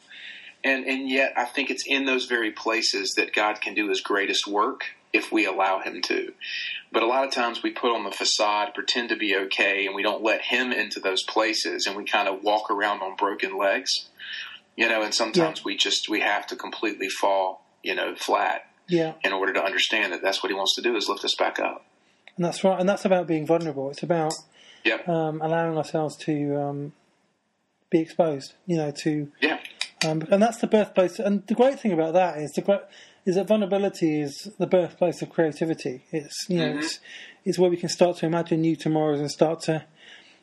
And 0.63 0.85
and 0.85 1.09
yet 1.09 1.33
I 1.35 1.45
think 1.47 1.71
it's 1.71 1.87
in 1.87 2.05
those 2.05 2.27
very 2.27 2.51
places 2.51 3.15
that 3.17 3.33
God 3.35 3.63
can 3.63 3.73
do 3.73 3.89
his 3.89 4.03
greatest 4.03 4.47
work 4.47 4.85
if 5.15 5.33
we 5.33 5.47
allow 5.47 5.81
him 5.81 6.03
to. 6.03 6.33
But 6.93 7.03
a 7.03 7.07
lot 7.07 7.25
of 7.25 7.31
times 7.33 7.63
we 7.63 7.71
put 7.71 7.95
on 7.95 8.05
the 8.05 8.11
facade, 8.11 8.75
pretend 8.75 9.09
to 9.09 9.17
be 9.17 9.35
okay, 9.47 9.87
and 9.87 9.95
we 9.95 10.03
don't 10.03 10.23
let 10.23 10.43
him 10.43 10.73
into 10.73 11.01
those 11.01 11.23
places 11.23 11.87
and 11.87 11.97
we 11.97 12.05
kind 12.05 12.29
of 12.29 12.43
walk 12.43 12.71
around 12.71 13.01
on 13.01 13.17
broken 13.17 13.57
legs. 13.57 14.09
You 14.77 14.89
know, 14.89 15.03
and 15.03 15.15
sometimes 15.15 15.65
we 15.65 15.77
just 15.77 16.09
we 16.09 16.21
have 16.21 16.47
to 16.49 16.57
completely 16.57 17.09
fall, 17.09 17.65
you 17.83 17.95
know, 17.95 18.15
flat 18.17 18.67
Yeah, 18.89 19.13
in 19.23 19.33
order 19.33 19.53
to 19.53 19.63
understand 19.65 20.13
that 20.13 20.21
that's 20.21 20.43
what 20.43 20.51
he 20.51 20.55
wants 20.57 20.75
to 20.75 20.83
do 20.83 20.97
is 20.97 21.09
lift 21.09 21.25
us 21.25 21.35
back 21.37 21.59
up. 21.61 21.87
and 22.37 22.45
that's 22.45 22.65
right. 22.65 22.79
And 22.81 22.89
that's 22.89 23.05
about 23.05 23.27
being 23.29 23.47
vulnerable. 23.47 23.89
It's 23.91 24.03
about 24.03 24.35
Yep. 24.85 25.09
um, 25.09 25.41
allowing 25.41 25.79
ourselves 25.79 26.17
to 26.27 26.61
um, 26.61 26.93
be 27.89 28.01
exposed. 28.01 28.55
You 28.67 28.77
know, 28.79 28.91
to 28.91 29.31
Yeah. 29.41 29.59
um, 30.07 30.23
and 30.31 30.43
that's 30.43 30.59
the 30.59 30.67
birthplace. 30.67 31.19
And 31.21 31.47
the 31.47 31.55
great 31.55 31.79
thing 31.81 31.93
about 31.93 32.13
that 32.15 32.39
is 32.39 32.51
the 32.53 32.63
great 32.63 32.81
is 33.27 33.37
that 33.37 33.47
vulnerability 33.49 34.21
is 34.21 34.51
the 34.59 34.67
birthplace 34.67 35.23
of 35.23 35.31
creativity. 35.31 36.05
It's 36.13 36.47
you 36.49 36.59
know 36.59 36.73
Mhm. 36.75 36.79
it's 36.83 37.01
it's 37.45 37.59
where 37.59 37.71
we 37.71 37.77
can 37.77 37.89
start 37.89 38.19
to 38.19 38.27
imagine 38.27 38.61
new 38.61 38.77
tomorrows 38.77 39.21
and 39.21 39.31
start 39.31 39.61
to 39.63 39.85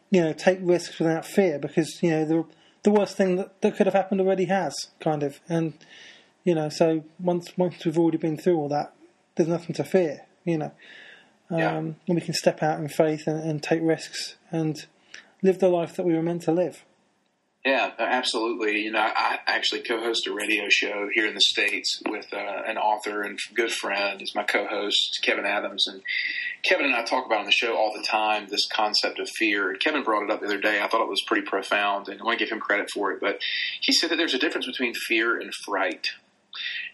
you 0.10 0.22
know 0.22 0.34
take 0.34 0.60
risks 0.62 0.98
without 1.00 1.26
fear 1.26 1.60
because 1.60 2.02
you 2.02 2.10
know 2.12 2.26
the 2.26 2.46
the 2.84 2.92
worst 2.92 3.16
thing 3.16 3.36
that, 3.38 3.62
that 3.62 3.76
could 3.76 3.86
have 3.88 3.94
happened 3.94 4.20
already 4.22 4.46
has 4.46 4.74
kind 5.00 5.22
of 5.24 5.40
and 5.48 5.74
you 6.44 6.56
know 6.56 6.70
so 6.70 7.04
once 7.20 7.56
once 7.58 7.86
we've 7.86 7.98
already 8.00 8.18
been 8.18 8.38
through 8.38 8.58
all 8.58 8.68
that 8.70 8.94
there's 9.36 9.50
nothing 9.50 9.76
to 9.76 9.84
fear 9.84 10.26
you 10.46 10.58
know 10.58 10.72
um, 11.52 11.60
Yeah. 11.60 11.78
and 11.78 11.96
we 12.08 12.22
can 12.22 12.34
step 12.34 12.64
out 12.64 12.80
in 12.80 12.88
faith 12.90 13.28
and, 13.28 13.40
and 13.44 13.62
take 13.62 13.82
risks 13.84 14.36
and 14.52 14.86
live 15.44 15.60
the 15.60 15.70
life 15.70 15.96
that 15.96 16.04
we 16.04 16.14
were 16.14 16.24
meant 16.24 16.42
to 16.44 16.52
live 16.52 16.84
Yeah, 17.64 17.92
absolutely. 18.00 18.82
You 18.82 18.92
know, 18.92 19.00
I 19.00 19.38
actually 19.46 19.84
co-host 19.84 20.26
a 20.26 20.34
radio 20.34 20.64
show 20.70 21.10
here 21.14 21.28
in 21.28 21.36
the 21.36 21.42
states 21.42 22.02
with 22.10 22.26
uh, 22.34 22.64
an 22.66 22.80
author 22.80 23.22
and 23.22 23.38
good 23.54 23.72
friend. 23.72 24.20
He's 24.20 24.34
my 24.34 24.44
co-host, 24.44 25.20
Kevin 25.22 25.46
Adams, 25.46 25.86
and 25.86 26.02
Kevin 26.64 26.88
and 26.88 26.96
I 26.96 27.04
talk 27.04 27.28
about 27.28 27.42
on 27.42 27.46
the 27.46 27.52
show 27.52 27.76
all 27.76 27.94
the 27.96 28.04
time 28.04 28.48
this 28.50 28.68
concept 28.68 29.20
of 29.20 29.30
fear. 29.30 29.76
Kevin 29.76 30.02
brought 30.02 30.24
it 30.24 30.32
up 30.32 30.40
the 30.40 30.48
other 30.48 30.60
day. 30.60 30.82
I 30.82 30.88
thought 30.88 31.04
it 31.04 31.10
was 31.10 31.22
pretty 31.28 31.46
profound, 31.46 32.08
and 32.08 32.20
I 32.20 32.24
want 32.24 32.40
to 32.40 32.46
give 32.46 32.52
him 32.52 32.60
credit 32.60 32.90
for 32.92 33.12
it. 33.12 33.20
But 33.22 33.38
he 33.80 33.94
said 33.94 34.10
that 34.10 34.16
there's 34.16 34.34
a 34.34 34.40
difference 34.40 34.66
between 34.66 34.96
fear 34.96 35.40
and 35.40 35.54
fright. 35.54 36.08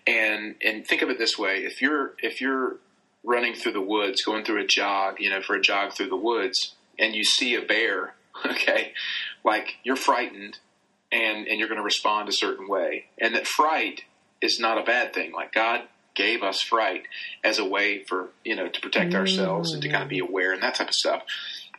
And 0.06 0.56
and 0.62 0.86
think 0.86 1.02
of 1.02 1.10
it 1.10 1.18
this 1.18 1.38
way: 1.38 1.64
if 1.64 1.82
you're 1.82 2.14
if 2.22 2.42
you're 2.42 2.76
running 3.24 3.54
through 3.54 3.74
the 3.74 3.82
woods, 3.82 4.22
going 4.22 4.44
through 4.44 4.64
a 4.64 4.68
jog, 4.68 5.16
you 5.20 5.30
know, 5.30 5.42
for 5.42 5.56
a 5.56 5.62
jog 5.62 5.94
through 5.94 6.10
the 6.10 6.18
woods, 6.18 6.76
and 7.00 7.16
you 7.16 7.24
see 7.24 7.56
a 7.56 7.62
bear, 7.62 8.16
okay, 8.46 8.94
like 9.44 9.76
you're 9.84 9.96
frightened 9.96 10.60
and 11.12 11.48
and 11.48 11.60
you're 11.60 11.68
going 11.68 11.80
to 11.80 11.84
respond 11.84 12.30
a 12.30 12.34
certain 12.34 12.68
way. 12.68 13.06
And 13.18 13.36
that 13.36 13.48
fright 13.48 14.04
is 14.42 14.60
not 14.60 14.78
a 14.78 14.84
bad 14.84 15.14
thing. 15.14 15.34
Like 15.34 15.54
god 15.54 15.82
gave 16.16 16.42
us 16.42 16.62
fright 16.62 17.04
as 17.44 17.60
a 17.60 17.66
way 17.66 18.04
for 18.04 18.30
you 18.44 18.56
know 18.56 18.68
to 18.68 18.82
protect 18.82 19.14
mm. 19.14 19.18
ourselves 19.18 19.72
and 19.74 19.82
to 19.82 19.90
kind 19.90 20.04
of 20.04 20.10
be 20.10 20.20
aware 20.20 20.54
and 20.54 20.62
that 20.64 20.76
type 20.76 20.90
of 20.90 20.94
stuff. 20.94 21.24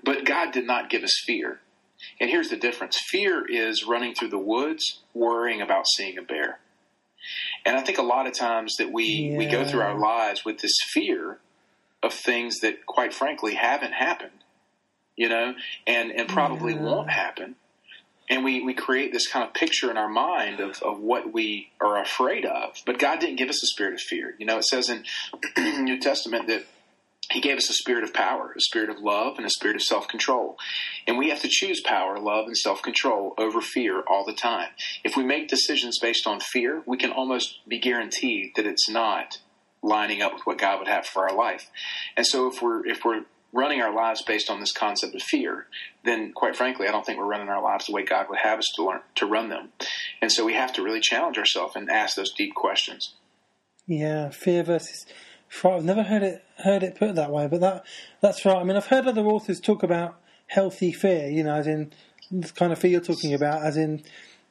But 0.05 0.25
god 0.25 0.53
did 0.53 0.67
not 0.67 0.91
give 0.91 1.03
us 1.03 1.23
fear. 1.25 1.61
And 2.21 2.31
here's 2.31 2.49
the 2.49 2.57
difference. 2.57 2.97
Fear 2.97 3.45
is 3.51 3.85
running 3.85 4.15
through 4.15 4.29
the 4.29 4.39
woods 4.39 5.01
worrying 5.15 5.61
about 5.61 5.89
seeing 5.89 6.17
a 6.17 6.23
bear. 6.23 6.61
And 7.65 7.77
i 7.77 7.83
think 7.83 7.99
a 7.99 8.03
lot 8.03 8.27
of 8.27 8.33
times 8.33 8.77
that 8.77 8.93
we 8.93 9.35
we 9.37 9.47
go 9.47 9.65
through 9.65 9.83
our 9.83 9.99
lives 9.99 10.45
with 10.45 10.61
this 10.61 10.77
fear 10.93 11.39
of 12.03 12.15
things 12.15 12.61
that 12.61 12.87
quite 12.87 13.13
frankly 13.13 13.55
haven't 13.55 13.93
happened 13.93 14.38
you 15.19 15.29
know 15.29 15.55
and 15.87 16.11
and 16.13 16.29
probably 16.29 16.73
Yeah. 16.75 16.81
won't 16.81 17.11
happen 17.11 17.57
and 18.31 18.45
we, 18.45 18.63
we 18.63 18.75
create 18.75 19.13
this 19.13 19.27
kind 19.27 19.47
of 19.47 19.55
picture 19.55 19.91
in 19.91 19.97
our 19.97 20.09
mind 20.09 20.61
of, 20.61 20.83
of 20.83 21.01
what 21.01 21.33
we 21.33 21.71
are 21.81 22.01
afraid 22.01 22.45
of. 22.45 22.77
But 22.85 22.99
God 22.99 23.21
didn't 23.21 23.37
give 23.37 23.49
us 23.49 23.63
a 23.63 23.67
spirit 23.67 23.95
of 23.95 24.01
fear. 24.01 24.35
You 24.39 24.47
know, 24.47 24.59
it 24.59 24.65
says 24.65 24.91
in 24.91 25.05
the 25.57 25.81
New 25.81 25.99
Testament 25.99 26.47
that 26.49 26.67
he 27.31 27.41
gave 27.41 27.57
us 27.57 27.71
a 27.71 27.75
spirit 27.75 28.05
of 28.05 28.13
power, 28.15 28.55
a 28.57 28.61
spirit 28.61 28.91
of 28.91 28.99
love, 29.01 29.37
and 29.37 29.47
a 29.47 29.51
spirit 29.51 29.77
of 29.77 29.83
self 29.83 30.09
control. 30.09 30.57
And 31.07 31.19
we 31.19 31.31
have 31.31 31.41
to 31.41 31.49
choose 31.49 31.81
power, 31.83 32.19
love, 32.19 32.47
and 32.47 32.57
self 32.57 32.83
control 32.83 33.35
over 33.39 33.61
fear 33.61 34.03
all 34.09 34.25
the 34.25 34.33
time. 34.35 34.69
If 35.05 35.17
we 35.17 35.25
make 35.25 35.49
decisions 35.49 35.99
based 35.99 36.27
on 36.27 36.41
fear, 36.41 36.83
we 36.87 36.97
can 36.97 37.13
almost 37.13 37.61
be 37.69 37.79
guaranteed 37.79 38.53
that 38.57 38.67
it's 38.67 38.89
not 38.89 39.39
lining 39.83 40.23
up 40.23 40.35
with 40.35 40.43
what 40.45 40.59
God 40.59 40.81
would 40.81 40.89
have 40.89 41.07
for 41.07 41.29
our 41.29 41.37
life. 41.37 41.71
And 42.17 42.27
so 42.27 42.47
if 42.49 42.61
we're 42.63 42.87
if 42.87 43.05
we're 43.05 43.25
running 43.53 43.81
our 43.81 43.95
lives 43.95 44.23
based 44.23 44.51
on 44.51 44.61
this 44.61 44.73
concept 44.73 45.15
of 45.15 45.23
fear, 45.23 45.67
then 46.05 46.33
quite 46.33 46.57
frankly, 46.57 46.87
I 46.87 46.93
don't 46.93 47.05
think 47.05 47.19
we're 47.19 47.27
running 47.27 47.49
our 47.49 47.63
lives 47.63 47.87
the 47.87 47.93
way 47.93 48.05
God 48.05 48.27
would 48.29 48.39
have 48.39 48.59
us 48.59 48.71
to 48.77 48.85
learn 48.85 49.01
to 49.17 49.27
run 49.27 49.49
them. 49.49 49.71
And 50.21 50.31
so 50.31 50.45
we 50.45 50.55
have 50.55 50.73
to 50.75 50.83
really 50.83 51.01
challenge 51.01 51.39
ourselves 51.39 51.75
and 51.77 51.91
ask 51.91 52.17
those 52.17 52.33
deep 52.33 52.55
questions. 52.55 53.15
Yeah, 53.87 54.31
fear 54.31 54.63
versus 54.63 55.07
fright. 55.49 55.79
I've 55.79 55.85
never 55.85 56.03
heard 56.03 56.23
it 56.23 56.45
heard 56.59 56.83
it 56.83 56.97
put 56.97 57.15
that 57.15 57.31
way, 57.31 57.47
but 57.47 57.61
that 57.61 57.87
that's 58.21 58.45
right. 58.45 58.59
I 58.59 58.65
mean, 58.65 58.77
I've 58.77 58.87
heard 58.87 59.07
other 59.07 59.25
authors 59.25 59.61
talk 59.61 59.83
about 59.83 60.21
healthy 60.49 60.93
fear. 60.93 61.29
You 61.31 61.45
know, 61.45 61.55
as 61.55 61.67
in 61.67 61.93
the 62.31 62.49
kind 62.49 62.73
of 62.73 62.79
fear 62.79 62.91
you're 62.91 63.01
talking 63.01 63.33
about, 63.33 63.63
as 63.63 63.77
in 63.77 64.03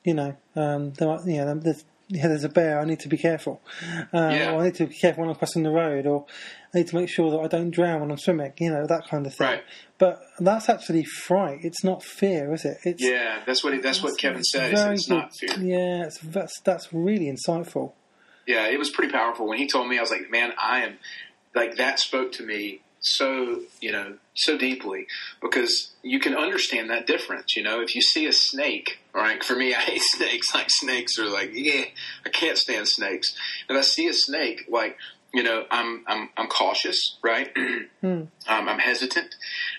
you 0.04 0.14
know, 0.14 0.38
um, 0.56 0.94
there, 0.94 1.20
you 1.26 1.46
know, 1.46 1.56
there's 1.56 1.84
yeah, 2.10 2.28
there's 2.28 2.44
a 2.44 2.50
bear. 2.50 2.80
I 2.80 2.86
need 2.86 3.02
to 3.02 3.10
be 3.10 3.18
careful. 3.18 3.62
Um, 4.14 4.32
yeah. 4.32 4.52
Or 4.52 4.62
I 4.62 4.66
need 4.66 4.76
to 4.76 4.88
be 4.88 4.96
careful 4.96 5.24
when 5.24 5.30
I'm 5.30 5.36
crossing 5.36 5.64
the 5.64 5.72
road, 5.72 6.06
or 6.06 6.26
I 6.74 6.80
need 6.80 6.88
to 6.88 6.96
make 6.96 7.10
sure 7.10 7.32
that 7.32 7.40
I 7.40 7.48
don't 7.48 7.70
drown 7.70 8.02
when 8.02 8.12
I'm 8.12 8.18
swimming. 8.18 8.54
You 8.60 8.72
know 8.72 8.88
that 8.88 9.08
kind 9.10 9.26
of 9.26 9.34
thing. 9.34 9.48
Right. 9.48 9.64
But 9.98 10.22
that's 10.40 10.70
actually 10.70 11.04
fright. 11.04 11.60
It's 11.64 11.84
not 11.84 12.04
fear, 12.04 12.54
is 12.54 12.64
it? 12.64 12.78
It's, 12.84 13.04
yeah, 13.04 13.42
that's 13.46 13.64
what 13.64 13.74
he, 13.74 13.80
that's, 13.80 14.02
what 14.02 14.18
Kevin 14.18 14.44
said. 14.44 14.74
It's 14.74 15.10
not 15.10 15.36
fear. 15.36 15.50
Yeah, 15.60 16.06
it's, 16.06 16.20
that's 16.20 16.60
that's 16.62 16.94
really 16.94 17.32
insightful. 17.32 17.94
Yeah, 18.46 18.68
it 18.68 18.80
was 18.80 18.90
pretty 18.90 19.12
powerful 19.12 19.48
when 19.48 19.58
he 19.58 19.68
told 19.68 19.90
me. 19.90 19.98
I 19.98 20.02
was 20.02 20.12
like, 20.12 20.32
man, 20.32 20.54
I 20.62 20.86
am 20.86 20.98
like 21.54 21.76
that 21.76 22.00
spoke 22.00 22.32
to 22.34 22.46
me 22.46 22.82
so 23.00 23.62
you 23.80 23.92
know 23.92 24.14
so 24.34 24.58
deeply 24.58 25.08
because 25.42 25.92
you 26.04 26.20
can 26.20 26.36
understand 26.36 26.90
that 26.90 27.08
difference 27.08 27.56
you 27.56 27.64
know? 27.64 27.82
If 27.82 27.96
you 27.96 28.02
see 28.02 28.26
a 28.26 28.34
snake 28.34 29.00
right? 29.14 29.44
For 29.44 29.56
me 29.56 29.74
i 29.76 29.80
hate 29.80 30.02
snakes. 30.02 30.54
Like 30.54 30.70
snakes 30.70 31.18
are 31.20 31.30
like 31.30 31.52
yeah 31.54 31.86
i 32.26 32.30
can't 32.30 32.58
stand 32.58 32.88
snakes. 32.88 33.36
If 33.70 33.76
i 33.76 33.82
see 33.82 34.08
a 34.08 34.14
snake 34.14 34.66
like 34.70 34.98
you 35.34 35.44
know, 35.44 35.66
I'm 35.70 36.04
I'm 36.08 36.30
I'm 36.38 36.48
cautious, 36.48 37.18
right? 37.22 37.54
mm. 38.04 38.04
um, 38.04 38.30
I'm 38.48 38.80
hesitant, 38.80 39.36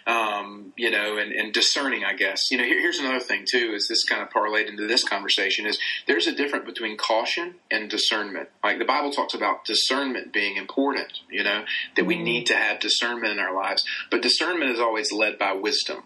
um, 0.07 0.73
you 0.77 0.91
know, 0.91 1.17
and, 1.17 1.33
and 1.33 1.53
discerning. 1.53 2.05
I 2.05 2.15
guess 2.15 2.51
you 2.51 2.59
know. 2.59 2.65
Here, 2.65 2.81
here's 2.81 2.99
another 2.99 3.21
thing 3.21 3.45
too. 3.49 3.73
Is 3.75 3.89
this 3.89 4.05
kind 4.05 4.23
of 4.23 4.29
parlayed 4.29 4.69
into 4.69 4.87
this 4.87 5.05
conversation? 5.05 5.67
Is 5.67 5.79
there's 6.07 6.27
a 6.27 6.35
difference 6.35 6.67
between 6.67 6.97
caution 6.99 7.55
and 7.71 7.89
discernment. 7.89 8.51
Like 8.63 8.79
the 8.79 8.85
Bible 8.85 9.11
talks 9.11 9.35
about 9.35 9.65
discernment 9.65 10.33
being 10.33 10.57
important. 10.57 11.13
You 11.31 11.45
know 11.45 11.65
that 11.97 12.05
we 12.05 12.17
hmm. 12.17 12.25
need 12.25 12.47
to 12.47 12.55
have 12.55 12.79
discernment 12.81 13.33
in 13.33 13.39
our 13.39 13.55
lives, 13.55 13.85
but 14.11 14.23
discernment 14.23 14.71
is 14.71 14.81
always 14.81 15.13
led 15.13 15.39
by 15.39 15.53
wisdom, 15.53 16.05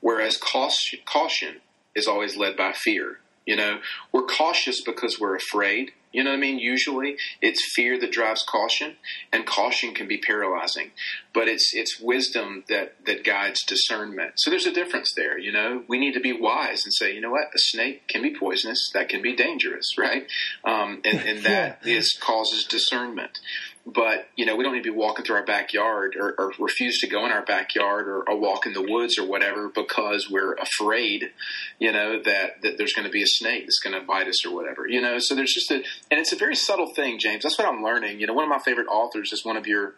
whereas 0.00 0.36
caution, 0.36 1.00
caution 1.04 1.56
is 1.96 2.06
always 2.06 2.36
led 2.36 2.56
by 2.56 2.72
fear. 2.72 3.18
You 3.44 3.56
know, 3.56 3.80
we're 4.12 4.26
cautious 4.26 4.80
because 4.80 5.18
we're 5.18 5.34
afraid 5.34 5.90
you 6.12 6.24
know 6.24 6.30
what 6.30 6.36
I 6.36 6.40
mean? 6.40 6.58
Usually 6.58 7.16
it's 7.40 7.72
fear 7.74 7.98
that 8.00 8.12
drives 8.12 8.42
caution 8.42 8.96
and 9.32 9.46
caution 9.46 9.94
can 9.94 10.08
be 10.08 10.18
paralyzing, 10.18 10.90
but 11.32 11.48
it's, 11.48 11.72
it's 11.74 12.00
wisdom 12.00 12.64
that, 12.68 12.94
that 13.06 13.24
guides 13.24 13.64
discernment. 13.64 14.32
So 14.36 14.50
there's 14.50 14.66
a 14.66 14.72
difference 14.72 15.12
there, 15.16 15.38
you 15.38 15.52
know, 15.52 15.84
we 15.88 15.98
need 15.98 16.14
to 16.14 16.20
be 16.20 16.32
wise 16.32 16.84
and 16.84 16.92
say, 16.92 17.14
you 17.14 17.20
know 17.20 17.30
what? 17.30 17.48
A 17.54 17.58
snake 17.58 18.08
can 18.08 18.22
be 18.22 18.34
poisonous. 18.34 18.90
That 18.94 19.08
can 19.08 19.22
be 19.22 19.36
dangerous, 19.36 19.94
right? 19.98 20.26
Um, 20.64 21.00
and, 21.04 21.20
and 21.20 21.38
that 21.44 21.80
yeah. 21.84 21.96
is 21.96 22.16
causes 22.20 22.64
discernment 22.64 23.38
but 23.86 24.28
you 24.36 24.44
know 24.44 24.56
we 24.56 24.64
don't 24.64 24.74
need 24.74 24.82
to 24.82 24.92
be 24.92 24.96
walking 24.96 25.24
through 25.24 25.36
our 25.36 25.44
backyard 25.44 26.16
or, 26.18 26.34
or 26.38 26.52
refuse 26.58 27.00
to 27.00 27.06
go 27.06 27.24
in 27.24 27.32
our 27.32 27.44
backyard 27.44 28.08
or, 28.08 28.28
or, 28.28 28.38
walk 28.38 28.66
in 28.66 28.72
the 28.72 28.82
woods 28.82 29.18
or 29.18 29.26
whatever 29.26 29.68
because 29.68 30.28
we're 30.30 30.54
afraid 30.54 31.30
you 31.78 31.90
know 31.90 32.20
that, 32.22 32.60
that 32.62 32.76
there's 32.78 32.92
going 32.92 33.06
to 33.06 33.10
be 33.10 33.22
a 33.22 33.26
snake 33.26 33.64
that's 33.64 33.80
going 33.80 33.98
to 33.98 34.06
bite 34.06 34.28
us 34.28 34.44
or 34.44 34.54
whatever 34.54 34.86
you 34.86 35.00
know 35.00 35.18
so 35.18 35.34
there's 35.34 35.52
just 35.52 35.70
a 35.70 35.76
and 36.10 36.20
it's 36.20 36.32
a 36.32 36.36
very 36.36 36.54
subtle 36.54 36.92
thing 36.94 37.18
james 37.18 37.42
that's 37.42 37.58
what 37.58 37.66
i'm 37.66 37.82
learning 37.82 38.20
you 38.20 38.26
know 38.26 38.34
one 38.34 38.44
of 38.44 38.50
my 38.50 38.58
favorite 38.58 38.86
authors 38.86 39.32
is 39.32 39.44
one 39.44 39.56
of 39.56 39.66
your 39.66 39.94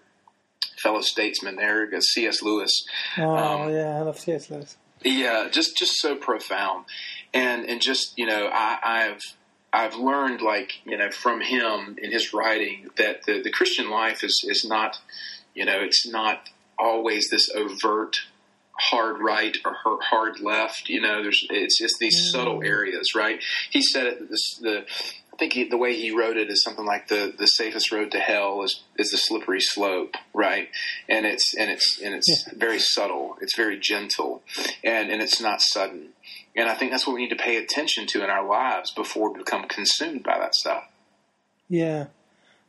fellow 0.82 1.00
statesmen 1.00 1.56
there 1.56 1.88
cs 2.00 2.42
lewis 2.42 2.86
oh 3.18 3.36
um, 3.36 3.72
yeah 3.72 3.96
i 3.96 4.00
love 4.00 4.18
cs 4.18 4.50
lewis 4.50 4.76
yeah 5.04 5.48
just 5.50 5.76
just 5.76 5.94
so 5.98 6.14
profound 6.14 6.84
and 7.32 7.64
and 7.64 7.80
just 7.80 8.16
you 8.18 8.26
know 8.26 8.48
i 8.52 8.78
i've 8.82 9.20
I've 9.72 9.94
learned, 9.94 10.42
like 10.42 10.72
you 10.84 10.98
know, 10.98 11.10
from 11.10 11.40
him 11.40 11.96
in 12.00 12.12
his 12.12 12.34
writing, 12.34 12.90
that 12.96 13.24
the, 13.24 13.40
the 13.42 13.50
Christian 13.50 13.88
life 13.88 14.22
is 14.22 14.44
is 14.46 14.64
not, 14.64 15.00
you 15.54 15.64
know, 15.64 15.80
it's 15.80 16.06
not 16.06 16.50
always 16.78 17.30
this 17.30 17.48
overt 17.54 18.20
hard 18.78 19.20
right 19.20 19.56
or 19.64 19.74
hard 20.02 20.40
left. 20.40 20.88
You 20.88 21.00
know, 21.00 21.22
there's 21.22 21.46
it's 21.48 21.78
just 21.78 21.94
these 21.98 22.16
mm. 22.16 22.32
subtle 22.32 22.62
areas, 22.62 23.14
right? 23.14 23.42
He 23.70 23.82
said 23.82 24.06
it. 24.06 24.30
This, 24.30 24.58
the 24.60 24.84
I 25.32 25.36
think 25.36 25.54
he, 25.54 25.64
the 25.64 25.78
way 25.78 25.94
he 25.94 26.10
wrote 26.10 26.36
it 26.36 26.50
is 26.50 26.62
something 26.62 26.84
like 26.84 27.08
the 27.08 27.32
the 27.36 27.46
safest 27.46 27.90
road 27.90 28.10
to 28.12 28.20
hell 28.20 28.62
is 28.62 28.82
is 28.98 29.10
the 29.10 29.16
slippery 29.16 29.60
slope, 29.60 30.14
right? 30.34 30.68
And 31.08 31.24
it's 31.24 31.54
and 31.58 31.70
it's 31.70 32.00
and 32.02 32.14
it's 32.14 32.44
yeah. 32.46 32.52
very 32.56 32.78
subtle. 32.78 33.36
It's 33.40 33.56
very 33.56 33.78
gentle, 33.78 34.42
and 34.84 35.10
and 35.10 35.22
it's 35.22 35.40
not 35.40 35.62
sudden. 35.62 36.10
And 36.54 36.68
I 36.68 36.74
think 36.74 36.90
that's 36.90 37.06
what 37.06 37.14
we 37.14 37.22
need 37.22 37.30
to 37.30 37.42
pay 37.42 37.56
attention 37.56 38.06
to 38.08 38.22
in 38.22 38.28
our 38.28 38.46
lives 38.46 38.90
before 38.92 39.32
we 39.32 39.38
become 39.38 39.66
consumed 39.68 40.22
by 40.22 40.38
that 40.38 40.54
stuff. 40.54 40.84
Yeah, 41.68 42.08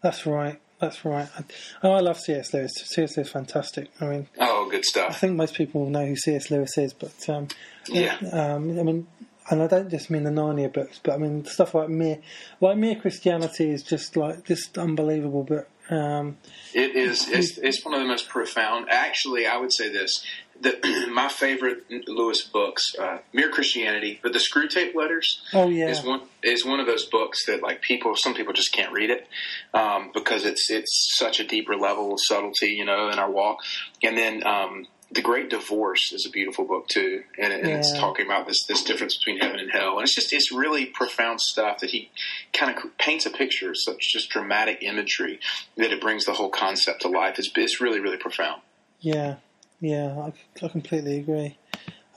that's 0.02 0.26
right. 0.26 0.60
That's 0.80 1.06
right. 1.06 1.30
I, 1.38 1.44
oh, 1.84 1.92
I 1.92 2.00
love 2.00 2.20
C.S. 2.20 2.54
Lewis. 2.54 2.74
C.S. 2.76 2.98
Lewis 2.98 3.18
is 3.18 3.30
fantastic. 3.30 3.90
I 4.02 4.06
mean, 4.06 4.28
oh, 4.40 4.70
good 4.70 4.86
stuff. 4.86 5.12
I 5.12 5.14
think 5.14 5.36
most 5.36 5.56
people 5.56 5.90
know 5.90 6.06
who 6.06 6.16
C.S. 6.16 6.52
Lewis 6.52 6.78
is, 6.78 6.94
but 6.94 7.30
um, 7.30 7.48
yeah, 7.88 8.18
um, 8.32 8.78
I 8.80 8.84
mean, 8.84 9.08
and 9.50 9.62
I 9.62 9.68
don't 9.68 9.90
just 9.90 10.10
mean 10.10 10.24
the 10.24 10.30
Narnia 10.30 10.72
books, 10.72 11.00
but 11.04 11.14
I 11.14 11.18
mean 11.18 11.46
stuff 11.46 11.76
like 11.76 11.90
mere, 11.90 12.20
like 12.62 12.78
mere 12.78 12.96
Christianity 12.96 13.70
is 13.70 13.84
just 13.84 14.16
like 14.16 14.46
just 14.46 14.78
unbelievable. 14.78 15.44
But 15.44 15.70
um, 15.90 16.38
it 16.74 16.96
is. 16.96 17.28
It's, 17.28 17.58
it's 17.58 17.84
one 17.84 17.94
of 17.94 18.00
the 18.00 18.08
most 18.08 18.30
profound. 18.30 18.88
Actually, 18.90 19.46
I 19.46 19.58
would 19.58 19.74
say 19.74 19.90
this: 19.90 20.24
the, 20.62 21.10
my 21.14 21.28
favorite 21.28 21.84
Lewis 22.08 22.42
books, 22.42 22.96
uh, 23.00 23.20
Mere 23.34 23.50
Christianity, 23.50 24.20
but 24.24 24.34
the 24.34 24.40
Screwtape 24.40 24.96
Letters. 24.96 25.42
Oh 25.54 25.70
yeah, 25.70 25.88
is 25.88 26.04
one 26.04 26.22
is 26.42 26.66
one 26.66 26.80
of 26.80 26.88
those 26.88 27.06
books 27.06 27.46
that 27.46 27.62
like 27.62 27.82
people, 27.82 28.16
some 28.16 28.34
people 28.34 28.54
just 28.54 28.74
can't 28.74 28.94
read 28.94 29.10
it 29.10 29.28
um, 29.74 30.12
because 30.14 30.46
it's 30.46 30.70
it's 30.70 31.16
such 31.18 31.40
a 31.40 31.44
deeper 31.44 31.76
level 31.76 32.14
of 32.14 32.20
subtlety, 32.22 32.68
you 32.70 32.86
know, 32.86 33.10
in 33.10 33.20
our 33.20 33.30
walk. 33.30 33.60
And 34.02 34.18
then 34.18 34.46
um, 34.46 34.88
the 35.14 35.22
Great 35.22 35.50
Divorce 35.50 36.12
is 36.12 36.26
a 36.26 36.30
beautiful 36.30 36.66
book 36.66 36.88
too, 36.88 37.24
and, 37.38 37.54
and 37.54 37.68
yeah. 37.68 37.78
it's 37.78 37.94
talking 37.94 38.26
about 38.26 38.48
this 38.48 38.64
this 38.66 38.84
difference 38.84 39.18
between 39.18 39.40
heaven 39.40 39.60
and 39.60 39.70
hell, 39.72 39.98
and 39.98 40.04
it's 40.04 40.16
just 40.16 40.34
it's 40.34 40.52
really 40.52 40.86
profound 40.86 41.40
stuff 41.40 41.80
that 41.80 41.92
he 41.92 42.10
kind 42.52 42.76
of 42.76 42.98
paints 42.98 43.26
a 43.26 43.30
picture, 43.30 43.76
such 43.76 44.12
just 44.12 44.30
dramatic 44.30 44.80
imagery 44.82 45.40
that 45.78 45.92
it 45.92 46.02
brings 46.02 46.26
the 46.26 46.34
whole 46.34 46.50
concept 46.50 47.02
to 47.02 47.10
life. 47.10 47.38
It's 47.38 47.52
it's 47.56 47.80
really 47.80 48.00
really 48.00 48.18
profound. 48.18 48.62
Yeah, 49.02 49.36
yeah, 49.80 50.18
I, 50.18 50.66
I 50.66 50.68
completely 50.70 51.20
agree. 51.20 51.58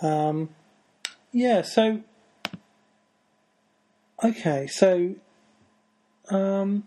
Um, 0.00 0.50
yeah, 1.32 1.62
so 1.62 2.00
okay, 4.24 4.66
so 4.68 5.14
um, 6.30 6.84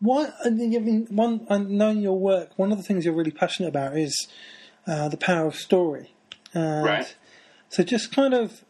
what 0.00 0.34
I 0.44 0.50
mean, 0.50 1.06
one 1.10 1.46
knowing 1.76 2.00
your 2.00 2.18
work, 2.18 2.50
one 2.56 2.72
of 2.72 2.78
the 2.78 2.84
things 2.84 3.04
you're 3.04 3.14
really 3.14 3.30
passionate 3.30 3.68
about 3.68 3.96
is 3.96 4.28
uh, 4.86 5.08
the 5.08 5.16
power 5.16 5.46
of 5.46 5.56
story. 5.56 6.14
And 6.54 6.84
right. 6.84 7.16
So 7.68 7.82
just 7.82 8.12
kind 8.12 8.34
of 8.34 8.64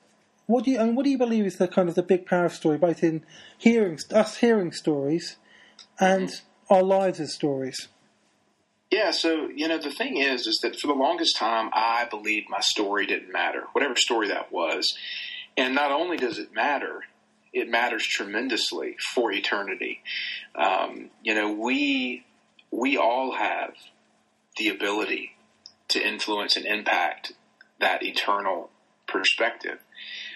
what 0.46 0.64
do 0.64 0.70
you 0.70 0.80
and 0.80 0.96
what 0.96 1.04
do 1.04 1.10
you 1.10 1.18
believe 1.18 1.44
is 1.44 1.56
the 1.56 1.68
kind 1.68 1.88
of 1.88 1.94
the 1.94 2.02
big 2.02 2.26
power 2.26 2.46
of 2.46 2.52
story, 2.52 2.78
both 2.78 3.02
in 3.04 3.24
hearing 3.56 3.98
us 4.12 4.38
hearing 4.38 4.72
stories 4.72 5.36
and 6.00 6.28
mm-hmm. 6.28 6.74
our 6.74 6.82
lives 6.82 7.20
as 7.20 7.34
stories. 7.34 7.88
Yeah, 8.90 9.10
so 9.10 9.48
you 9.48 9.68
know 9.68 9.78
the 9.78 9.90
thing 9.90 10.16
is, 10.16 10.46
is 10.46 10.58
that 10.62 10.80
for 10.80 10.86
the 10.86 10.94
longest 10.94 11.36
time 11.36 11.68
I 11.74 12.06
believed 12.08 12.48
my 12.48 12.60
story 12.60 13.06
didn't 13.06 13.30
matter, 13.30 13.64
whatever 13.72 13.96
story 13.96 14.28
that 14.28 14.50
was, 14.50 14.96
and 15.56 15.74
not 15.74 15.92
only 15.92 16.16
does 16.16 16.38
it 16.38 16.54
matter, 16.54 17.02
it 17.52 17.68
matters 17.68 18.06
tremendously 18.06 18.96
for 19.14 19.32
eternity. 19.32 20.02
Um, 20.54 21.10
you 21.22 21.34
know, 21.34 21.52
we 21.52 22.24
we 22.70 22.96
all 22.96 23.32
have 23.32 23.74
the 24.56 24.68
ability 24.68 25.32
to 25.88 26.06
influence 26.06 26.56
and 26.56 26.66
impact 26.66 27.32
that 27.80 28.02
eternal 28.02 28.70
perspective 29.06 29.78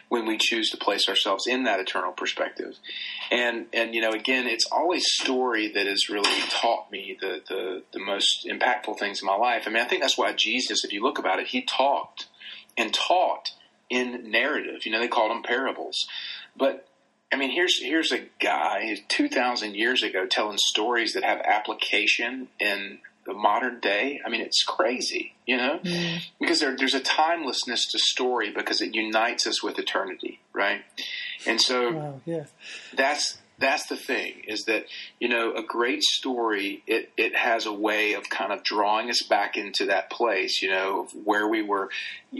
when 0.08 0.26
we 0.26 0.36
choose 0.36 0.68
to 0.70 0.76
place 0.76 1.08
ourselves 1.08 1.46
in 1.46 1.64
that 1.64 1.80
eternal 1.80 2.12
perspective. 2.12 2.74
And 3.30 3.66
and 3.72 3.94
you 3.94 4.00
know, 4.00 4.12
again, 4.12 4.46
it's 4.46 4.66
always 4.70 5.04
story 5.10 5.68
that 5.72 5.86
has 5.86 6.08
really 6.08 6.40
taught 6.50 6.90
me 6.90 7.16
the, 7.20 7.40
the 7.48 7.82
the 7.92 7.98
most 7.98 8.46
impactful 8.46 8.98
things 8.98 9.22
in 9.22 9.26
my 9.26 9.36
life. 9.36 9.64
I 9.66 9.70
mean, 9.70 9.82
I 9.82 9.88
think 9.88 10.02
that's 10.02 10.18
why 10.18 10.32
Jesus, 10.32 10.84
if 10.84 10.92
you 10.92 11.02
look 11.02 11.18
about 11.18 11.40
it, 11.40 11.48
he 11.48 11.62
talked 11.62 12.26
and 12.76 12.92
taught 12.92 13.52
in 13.88 14.30
narrative. 14.30 14.84
You 14.84 14.92
know, 14.92 15.00
they 15.00 15.08
called 15.08 15.30
them 15.30 15.42
parables. 15.42 16.06
But 16.56 16.86
I 17.32 17.36
mean, 17.36 17.50
here's 17.50 17.80
here's 17.80 18.12
a 18.12 18.26
guy 18.40 18.98
two 19.08 19.28
thousand 19.28 19.74
years 19.74 20.02
ago 20.02 20.26
telling 20.26 20.58
stories 20.58 21.14
that 21.14 21.24
have 21.24 21.40
application 21.40 22.48
in 22.60 22.98
the 23.24 23.32
modern 23.34 23.78
day. 23.80 24.20
I 24.26 24.28
mean, 24.28 24.40
it's 24.40 24.62
crazy, 24.64 25.34
you 25.46 25.56
know, 25.56 25.78
Mm. 25.82 26.20
because 26.40 26.58
there, 26.60 26.76
there's 26.76 26.94
a 26.94 27.00
timelessness 27.00 27.86
to 27.92 27.98
story 27.98 28.50
because 28.50 28.80
it 28.80 28.94
unites 28.94 29.46
us 29.46 29.62
with 29.62 29.78
eternity, 29.78 30.40
right? 30.52 30.82
And 31.46 31.60
so 31.60 31.92
Wow, 31.92 32.20
yeah. 32.26 32.44
that's 32.94 33.38
that's 33.62 33.86
the 33.86 33.96
thing 33.96 34.42
is 34.46 34.64
that 34.64 34.84
you 35.20 35.28
know 35.28 35.54
a 35.54 35.62
great 35.62 36.02
story 36.02 36.82
it 36.86 37.10
it 37.16 37.34
has 37.34 37.64
a 37.64 37.72
way 37.72 38.14
of 38.14 38.28
kind 38.28 38.52
of 38.52 38.62
drawing 38.64 39.08
us 39.08 39.22
back 39.22 39.56
into 39.56 39.86
that 39.86 40.10
place 40.10 40.60
you 40.60 40.68
know 40.68 41.04
of 41.04 41.12
where 41.12 41.48
we 41.48 41.62
were 41.62 41.88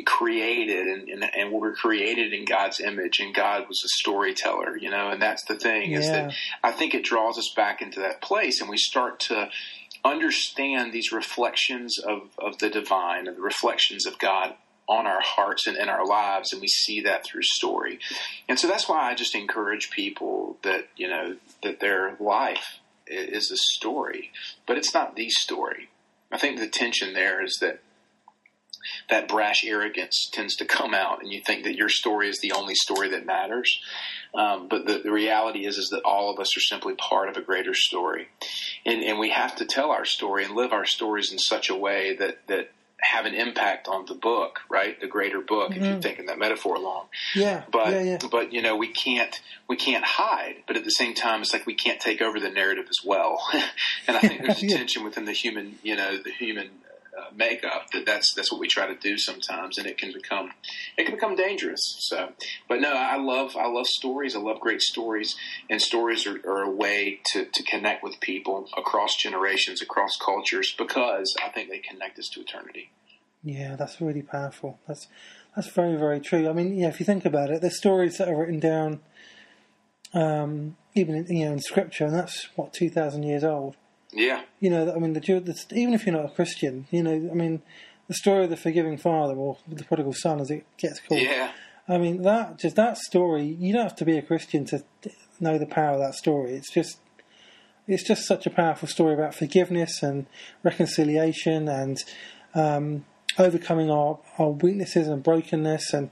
created 0.04 0.86
and, 0.86 1.08
and 1.08 1.24
and 1.34 1.52
we 1.52 1.58
were 1.58 1.74
created 1.74 2.32
in 2.32 2.44
God's 2.44 2.80
image 2.80 3.20
and 3.20 3.34
God 3.34 3.68
was 3.68 3.82
a 3.84 3.88
storyteller 4.00 4.76
you 4.76 4.90
know 4.90 5.08
and 5.10 5.22
that's 5.22 5.44
the 5.44 5.56
thing 5.56 5.92
is 5.92 6.08
that 6.08 6.34
I 6.62 6.72
think 6.72 6.94
it 6.94 7.04
draws 7.04 7.38
us 7.38 7.52
back 7.54 7.80
into 7.80 8.00
that 8.00 8.20
place 8.20 8.60
and 8.60 8.68
we 8.68 8.76
start 8.76 9.20
to 9.20 9.48
understand 10.04 10.92
these 10.92 11.12
reflections 11.12 11.98
of, 11.98 12.22
of 12.38 12.58
the 12.58 12.68
divine 12.68 13.28
and 13.28 13.36
the 13.36 13.42
reflections 13.42 14.06
of 14.06 14.18
God 14.18 14.54
on 14.88 15.06
our 15.06 15.20
hearts 15.22 15.66
and 15.66 15.76
in 15.76 15.88
our 15.88 16.06
lives, 16.06 16.52
and 16.52 16.60
we 16.60 16.68
see 16.68 17.00
that 17.02 17.24
through 17.24 17.42
story. 17.42 17.98
And 18.48 18.58
so 18.58 18.66
that's 18.66 18.88
why 18.88 19.10
I 19.10 19.14
just 19.14 19.34
encourage 19.34 19.90
people 19.90 20.58
that, 20.62 20.88
you 20.96 21.08
know, 21.08 21.36
that 21.62 21.80
their 21.80 22.16
life 22.18 22.80
is 23.06 23.50
a 23.50 23.56
story, 23.56 24.30
but 24.66 24.76
it's 24.76 24.92
not 24.92 25.16
the 25.16 25.28
story. 25.30 25.88
I 26.30 26.38
think 26.38 26.58
the 26.58 26.68
tension 26.68 27.14
there 27.14 27.42
is 27.42 27.58
that 27.60 27.80
that 29.08 29.28
brash 29.28 29.64
arrogance 29.64 30.28
tends 30.32 30.56
to 30.56 30.64
come 30.64 30.92
out, 30.92 31.22
and 31.22 31.32
you 31.32 31.40
think 31.40 31.62
that 31.62 31.76
your 31.76 31.88
story 31.88 32.28
is 32.28 32.40
the 32.40 32.52
only 32.52 32.74
story 32.74 33.08
that 33.10 33.24
matters. 33.24 33.80
Um, 34.34 34.66
but 34.68 34.86
the, 34.86 34.98
the 34.98 35.12
reality 35.12 35.66
is, 35.66 35.78
is 35.78 35.90
that 35.90 36.02
all 36.04 36.32
of 36.32 36.40
us 36.40 36.56
are 36.56 36.60
simply 36.60 36.94
part 36.94 37.28
of 37.28 37.36
a 37.36 37.42
greater 37.42 37.74
story, 37.74 38.28
and, 38.84 39.02
and 39.04 39.20
we 39.20 39.30
have 39.30 39.54
to 39.56 39.66
tell 39.66 39.90
our 39.90 40.04
story 40.04 40.44
and 40.44 40.56
live 40.56 40.72
our 40.72 40.84
stories 40.84 41.30
in 41.30 41.38
such 41.38 41.70
a 41.70 41.76
way 41.76 42.16
that 42.16 42.46
that 42.48 42.72
have 43.02 43.26
an 43.26 43.34
impact 43.34 43.88
on 43.88 44.06
the 44.06 44.14
book, 44.14 44.60
right? 44.70 44.98
The 45.00 45.08
greater 45.08 45.40
book, 45.40 45.72
if 45.72 45.78
you're 45.78 45.86
mm-hmm. 45.86 46.00
thinking 46.00 46.26
that 46.26 46.38
metaphor 46.38 46.76
along. 46.76 47.06
Yeah. 47.34 47.64
But 47.70 47.92
yeah, 47.92 48.02
yeah. 48.02 48.18
but 48.30 48.52
you 48.52 48.62
know 48.62 48.76
we 48.76 48.88
can't 48.88 49.40
we 49.68 49.76
can't 49.76 50.04
hide. 50.04 50.56
But 50.66 50.76
at 50.76 50.84
the 50.84 50.90
same 50.90 51.14
time, 51.14 51.42
it's 51.42 51.52
like 51.52 51.66
we 51.66 51.74
can't 51.74 52.00
take 52.00 52.22
over 52.22 52.38
the 52.38 52.50
narrative 52.50 52.86
as 52.88 53.04
well. 53.04 53.44
and 54.06 54.16
I 54.16 54.20
think 54.20 54.42
there's 54.42 54.62
a 54.62 54.66
Yeah. 54.72 54.76
tension 54.76 55.04
within 55.04 55.24
the 55.24 55.32
human 55.32 55.78
you 55.82 55.96
know 55.96 56.16
the 56.16 56.30
human 56.30 56.70
uh, 57.16 57.34
makeup 57.34 57.90
that 57.92 58.06
that's 58.06 58.32
that's 58.34 58.50
what 58.50 58.60
we 58.60 58.68
try 58.68 58.86
to 58.86 58.94
do 58.94 59.18
sometimes, 59.18 59.78
and 59.78 59.86
it 59.86 59.98
can 59.98 60.12
become 60.12 60.50
it 60.96 61.04
can 61.04 61.14
become 61.14 61.36
dangerous. 61.36 61.96
So, 62.00 62.30
but 62.68 62.80
no, 62.80 62.92
I 62.92 63.16
love 63.16 63.56
I 63.56 63.66
love 63.66 63.86
stories. 63.86 64.34
I 64.34 64.38
love 64.38 64.60
great 64.60 64.80
stories, 64.80 65.36
and 65.68 65.80
stories 65.80 66.26
are, 66.26 66.40
are 66.46 66.62
a 66.62 66.70
way 66.70 67.20
to 67.32 67.44
to 67.44 67.62
connect 67.64 68.02
with 68.02 68.20
people 68.20 68.68
across 68.76 69.16
generations, 69.16 69.82
across 69.82 70.16
cultures, 70.16 70.74
because 70.76 71.34
I 71.44 71.50
think 71.50 71.68
they 71.68 71.78
connect 71.78 72.18
us 72.18 72.28
to 72.30 72.40
eternity. 72.40 72.90
Yeah, 73.42 73.76
that's 73.76 74.00
really 74.00 74.22
powerful. 74.22 74.78
That's 74.88 75.08
that's 75.54 75.68
very 75.68 75.96
very 75.96 76.20
true. 76.20 76.48
I 76.48 76.52
mean, 76.52 76.76
yeah, 76.76 76.88
if 76.88 77.00
you 77.00 77.06
think 77.06 77.24
about 77.24 77.50
it, 77.50 77.60
there's 77.60 77.76
stories 77.76 78.16
that 78.18 78.28
are 78.28 78.36
written 78.36 78.60
down, 78.60 79.00
um, 80.14 80.76
even 80.94 81.14
in, 81.16 81.26
you 81.36 81.44
know 81.44 81.52
in 81.52 81.60
scripture, 81.60 82.06
and 82.06 82.14
that's 82.14 82.48
what 82.56 82.72
two 82.72 82.88
thousand 82.88 83.24
years 83.24 83.44
old. 83.44 83.76
Yeah, 84.12 84.42
You 84.60 84.70
know, 84.70 84.92
I 84.94 84.98
mean, 84.98 85.14
the, 85.14 85.20
the 85.20 85.64
even 85.74 85.94
if 85.94 86.04
you're 86.04 86.14
not 86.14 86.26
a 86.26 86.34
Christian, 86.34 86.86
you 86.90 87.02
know, 87.02 87.12
I 87.12 87.34
mean, 87.34 87.62
the 88.08 88.14
story 88.14 88.44
of 88.44 88.50
the 88.50 88.56
forgiving 88.56 88.98
father 88.98 89.34
or 89.34 89.56
the 89.66 89.84
prodigal 89.84 90.12
son, 90.12 90.40
as 90.40 90.50
it 90.50 90.66
gets 90.76 91.00
called. 91.00 91.22
yeah, 91.22 91.52
I 91.88 91.98
mean, 91.98 92.22
that 92.22 92.58
just 92.58 92.76
that 92.76 92.98
story. 92.98 93.44
You 93.44 93.72
don't 93.72 93.84
have 93.84 93.96
to 93.96 94.04
be 94.04 94.18
a 94.18 94.22
Christian 94.22 94.64
to 94.66 94.84
know 95.40 95.58
the 95.58 95.66
power 95.66 95.94
of 95.94 96.00
that 96.00 96.14
story. 96.14 96.52
It's 96.52 96.70
just, 96.70 96.98
it's 97.86 98.06
just 98.06 98.26
such 98.26 98.46
a 98.46 98.50
powerful 98.50 98.86
story 98.86 99.14
about 99.14 99.34
forgiveness 99.34 100.02
and 100.02 100.26
reconciliation 100.62 101.68
and 101.68 101.98
um, 102.54 103.04
overcoming 103.38 103.90
our, 103.90 104.18
our 104.38 104.50
weaknesses 104.50 105.08
and 105.08 105.22
brokenness 105.22 105.92
and 105.92 106.10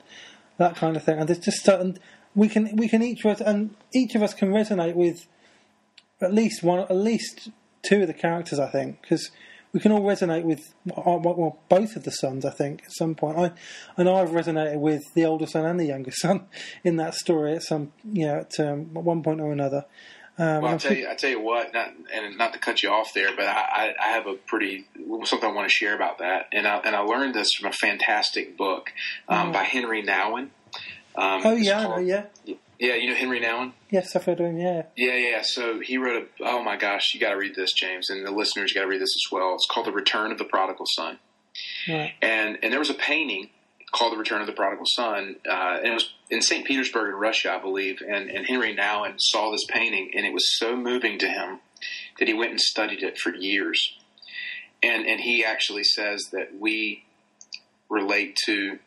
that 0.56 0.76
kind 0.76 0.96
of 0.96 1.04
thing. 1.04 1.18
And 1.18 1.28
there's 1.28 1.38
just 1.38 1.64
certain 1.64 1.98
we 2.34 2.48
can 2.48 2.76
we 2.76 2.88
can 2.88 3.02
each 3.02 3.24
and 3.24 3.74
each 3.92 4.14
of 4.14 4.22
us 4.22 4.34
can 4.34 4.50
resonate 4.50 4.94
with 4.94 5.26
at 6.20 6.32
least 6.32 6.62
one, 6.62 6.80
at 6.80 6.94
least 6.94 7.50
two 7.82 8.02
of 8.02 8.06
the 8.06 8.14
characters. 8.14 8.58
I 8.58 8.68
think 8.68 9.02
because 9.02 9.30
we 9.72 9.80
can 9.80 9.92
all 9.92 10.02
resonate 10.02 10.44
with 10.44 10.74
uh, 10.90 11.18
well, 11.18 11.58
both 11.68 11.96
of 11.96 12.04
the 12.04 12.10
sons. 12.10 12.44
I 12.44 12.50
think 12.50 12.82
at 12.84 12.92
some 12.92 13.14
point. 13.14 13.38
I 13.38 13.52
I 13.96 14.02
know 14.02 14.16
I've 14.16 14.30
resonated 14.30 14.78
with 14.78 15.02
the 15.14 15.24
older 15.24 15.46
son 15.46 15.66
and 15.66 15.78
the 15.78 15.86
younger 15.86 16.10
son 16.14 16.46
in 16.84 16.96
that 16.96 17.14
story 17.14 17.54
at 17.54 17.62
some 17.62 17.92
you 18.04 18.26
know 18.26 18.40
at, 18.40 18.58
um, 18.60 18.90
at 18.96 19.02
one 19.02 19.22
point 19.22 19.40
or 19.40 19.52
another. 19.52 19.84
Um, 20.38 20.62
Well, 20.62 20.72
I'll 20.72 20.78
tell 20.78 20.96
you, 20.96 21.06
I 21.06 21.14
tell 21.16 21.28
you 21.28 21.40
what, 21.40 21.74
not, 21.74 21.92
and 22.14 22.38
not 22.38 22.54
to 22.54 22.58
cut 22.58 22.82
you 22.82 22.88
off 22.88 23.12
there, 23.12 23.36
but 23.36 23.44
I, 23.44 23.94
I, 24.00 24.12
have 24.12 24.26
a 24.26 24.34
pretty 24.34 24.86
something 25.24 25.46
I 25.46 25.52
want 25.52 25.68
to 25.68 25.74
share 25.74 25.94
about 25.94 26.18
that, 26.18 26.46
and 26.50 26.66
I, 26.66 26.78
and 26.78 26.96
I 26.96 27.00
learned 27.00 27.34
this 27.34 27.50
from 27.58 27.68
a 27.68 27.72
fantastic 27.72 28.56
book 28.56 28.90
um, 29.28 29.52
by 29.52 29.64
Henri 29.64 30.02
Nouwen. 30.02 30.48
Um, 31.14 31.42
oh 31.44 31.56
yeah, 31.56 31.84
called- 31.84 32.06
yeah, 32.06 32.24
yeah, 32.80 32.94
you 32.94 33.08
know 33.08 33.14
Henri 33.14 33.40
Nouwen. 33.40 33.72
yes, 33.90 34.16
I've 34.16 34.24
heard 34.24 34.40
of 34.40 34.46
him. 34.46 34.58
Yeah, 34.58 34.84
Yeah, 34.96 35.14
yeah. 35.14 35.42
So 35.42 35.80
he 35.80 35.98
wrote 35.98 36.22
a. 36.22 36.44
Oh 36.44 36.62
my 36.62 36.76
gosh, 36.76 37.12
you 37.14 37.20
got 37.20 37.30
to 37.30 37.36
read 37.36 37.54
this, 37.54 37.72
James, 37.74 38.08
and 38.08 38.26
the 38.26 38.30
listeners 38.30 38.72
got 38.72 38.82
to 38.82 38.88
read 38.88 39.00
this 39.00 39.14
as 39.14 39.30
well. 39.30 39.54
It's 39.54 39.66
called 39.70 39.86
The 39.86 39.92
Return 39.92 40.32
of 40.32 40.38
the 40.38 40.44
Prodigal 40.44 40.86
Son. 40.96 41.18
right. 41.88 42.14
and 42.22 42.58
and 42.62 42.72
there 42.72 42.78
was 42.78 42.90
a 42.90 42.94
painting 42.94 43.50
called 43.92 44.14
The 44.14 44.16
Return 44.16 44.40
of 44.40 44.46
the 44.46 44.54
Prodigal 44.54 44.86
Son, 44.86 45.36
uh, 45.48 45.78
and 45.78 45.88
it 45.88 45.94
was 45.94 46.10
in 46.30 46.40
St. 46.40 46.64
Petersburg 46.64 47.12
in 47.12 47.20
Russia, 47.20 47.52
I 47.52 47.60
believe. 47.60 48.00
And, 48.00 48.30
and 48.30 48.46
Henri 48.46 48.74
Nouwen 48.74 49.14
saw 49.18 49.50
this 49.50 49.64
painting, 49.68 50.12
and 50.14 50.24
it 50.24 50.32
was 50.32 50.56
so 50.56 50.76
moving 50.76 51.18
to 51.18 51.28
him 51.28 51.58
that 52.18 52.28
he 52.28 52.34
went 52.34 52.52
and 52.52 52.60
studied 52.60 53.02
it 53.02 53.18
for 53.18 53.34
years. 53.34 53.96
And 54.82 55.06
and 55.06 55.20
he 55.20 55.44
actually 55.44 55.84
says 55.84 56.30
that 56.32 56.58
we 56.58 57.04
relate 57.90 58.36
to 58.46 58.78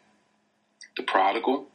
the 0.98 1.04
prodigal, 1.04 1.68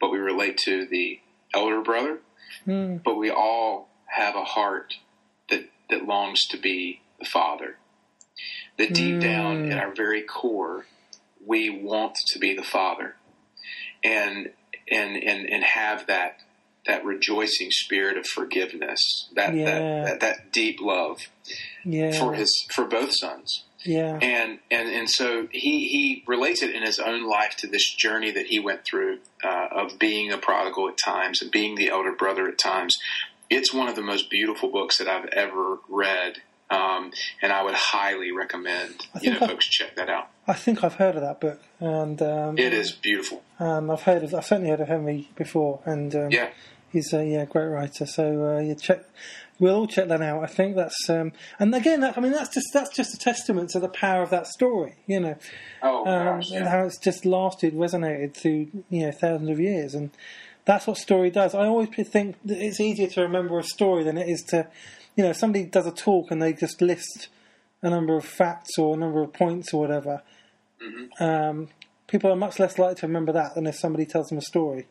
but 0.00 0.10
we 0.10 0.18
relate 0.18 0.56
to 0.64 0.86
the 0.86 1.20
elder 1.56 1.80
brother, 1.80 2.20
Hmm. 2.64 2.98
but 3.04 3.16
we 3.16 3.30
all 3.30 3.88
have 4.06 4.36
a 4.36 4.44
heart 4.44 4.94
that 5.48 5.68
that 5.90 6.04
longs 6.06 6.40
to 6.50 6.56
be 6.58 7.00
the 7.18 7.24
father. 7.24 7.76
That 8.78 8.92
deep 8.92 9.20
down 9.20 9.64
Mm. 9.64 9.72
in 9.72 9.78
our 9.78 9.92
very 9.94 10.22
core, 10.22 10.86
we 11.44 11.70
want 11.70 12.14
to 12.32 12.38
be 12.38 12.54
the 12.54 12.62
father, 12.62 13.16
and 14.04 14.52
and 14.90 15.16
and 15.16 15.48
and 15.48 15.64
have 15.64 16.06
that 16.06 16.40
that 16.86 17.04
rejoicing 17.04 17.70
spirit 17.70 18.16
of 18.16 18.26
forgiveness, 18.26 19.00
that 19.34 19.54
Yeah. 19.54 19.64
that, 19.64 20.04
that 20.04 20.20
that 20.20 20.52
deep 20.52 20.80
love 20.80 21.28
Yeah, 21.84 22.12
for 22.18 22.34
his 22.34 22.52
for 22.74 22.84
both 22.84 23.12
sons 23.16 23.64
yeah, 23.86 24.18
and 24.20 24.58
and 24.70 24.88
and 24.88 25.08
so 25.08 25.48
he 25.50 25.88
he 25.88 26.24
relates 26.26 26.62
it 26.62 26.74
in 26.74 26.82
his 26.82 26.98
own 26.98 27.28
life 27.28 27.56
to 27.58 27.66
this 27.66 27.90
journey 27.94 28.30
that 28.32 28.46
he 28.46 28.58
went 28.58 28.84
through 28.84 29.18
uh, 29.44 29.68
of 29.70 29.98
being 29.98 30.32
a 30.32 30.38
prodigal 30.38 30.88
at 30.88 30.96
times 30.98 31.42
and 31.42 31.50
being 31.50 31.74
the 31.76 31.88
elder 31.88 32.12
brother 32.12 32.48
at 32.48 32.58
times. 32.58 32.94
It's 33.48 33.72
one 33.72 33.88
of 33.88 33.94
the 33.94 34.02
most 34.02 34.28
beautiful 34.28 34.70
books 34.70 34.98
that 34.98 35.06
I've 35.06 35.26
ever 35.26 35.78
read, 35.88 36.38
um, 36.68 37.12
and 37.40 37.52
I 37.52 37.62
would 37.62 37.74
highly 37.74 38.32
recommend 38.32 39.06
you 39.22 39.32
know 39.32 39.38
folks 39.40 39.66
check 39.66 39.94
that 39.96 40.08
out. 40.10 40.28
I 40.48 40.54
think 40.54 40.84
I've 40.84 40.94
heard 40.94 41.16
of 41.16 41.22
that 41.22 41.40
book, 41.40 41.60
and 41.80 42.20
um, 42.22 42.58
It 42.58 42.72
is 42.72 42.92
beautiful. 42.92 43.42
Um, 43.58 43.90
I've 43.90 44.02
heard 44.02 44.22
of, 44.22 44.34
I've 44.34 44.46
certainly 44.46 44.70
heard 44.70 44.80
of 44.80 44.88
Henri 44.88 45.28
before, 45.36 45.80
and 45.84 46.14
um, 46.14 46.30
Yeah, 46.30 46.50
he's 46.92 47.12
a 47.12 47.24
yeah 47.24 47.44
great 47.44 47.66
writer. 47.66 48.06
So 48.06 48.56
uh, 48.56 48.60
you 48.60 48.74
check, 48.74 49.04
we'll 49.58 49.74
all 49.74 49.86
check 49.86 50.08
that 50.08 50.22
out. 50.22 50.42
I 50.42 50.46
think 50.46 50.76
that's 50.76 51.08
um, 51.08 51.32
and 51.58 51.74
again, 51.74 52.00
that, 52.00 52.16
I 52.16 52.20
mean 52.20 52.32
that's 52.32 52.52
just 52.54 52.68
that's 52.72 52.94
just 52.94 53.14
a 53.14 53.18
testament 53.18 53.70
to 53.70 53.80
the 53.80 53.88
power 53.88 54.22
of 54.22 54.30
that 54.30 54.46
story, 54.46 54.96
you 55.06 55.20
know, 55.20 55.36
Oh 55.82 56.06
um, 56.06 56.36
gosh, 56.36 56.50
and 56.50 56.64
yeah. 56.64 56.70
how 56.70 56.84
it's 56.84 56.98
just 56.98 57.24
lasted, 57.24 57.74
resonated 57.74 58.34
through 58.34 58.68
you 58.90 59.06
know 59.06 59.12
thousands 59.12 59.50
of 59.50 59.60
years, 59.60 59.94
and 59.94 60.10
that's 60.66 60.86
what 60.86 60.98
story 60.98 61.30
does. 61.30 61.54
I 61.54 61.66
always 61.66 61.88
think 61.88 62.36
that 62.44 62.58
it's 62.58 62.80
easier 62.80 63.06
to 63.08 63.22
remember 63.22 63.58
a 63.58 63.62
story 63.62 64.02
than 64.02 64.18
it 64.18 64.28
is 64.28 64.42
to, 64.48 64.68
you 65.14 65.24
know, 65.24 65.30
if 65.30 65.36
somebody 65.36 65.64
does 65.64 65.86
a 65.86 65.92
talk 65.92 66.30
and 66.30 66.42
they 66.42 66.52
just 66.52 66.82
list 66.82 67.28
a 67.82 67.88
number 67.88 68.16
of 68.16 68.24
facts 68.24 68.76
or 68.76 68.94
a 68.94 68.98
number 68.98 69.22
of 69.22 69.32
points 69.32 69.72
or 69.72 69.80
whatever. 69.80 70.22
Mm-hmm. 70.82 71.22
Um, 71.22 71.68
people 72.08 72.30
are 72.30 72.36
much 72.36 72.58
less 72.58 72.78
likely 72.78 72.96
to 72.96 73.06
remember 73.06 73.32
that 73.32 73.54
than 73.54 73.66
if 73.66 73.76
somebody 73.76 74.04
tells 74.06 74.28
them 74.28 74.38
a 74.38 74.42
story, 74.42 74.86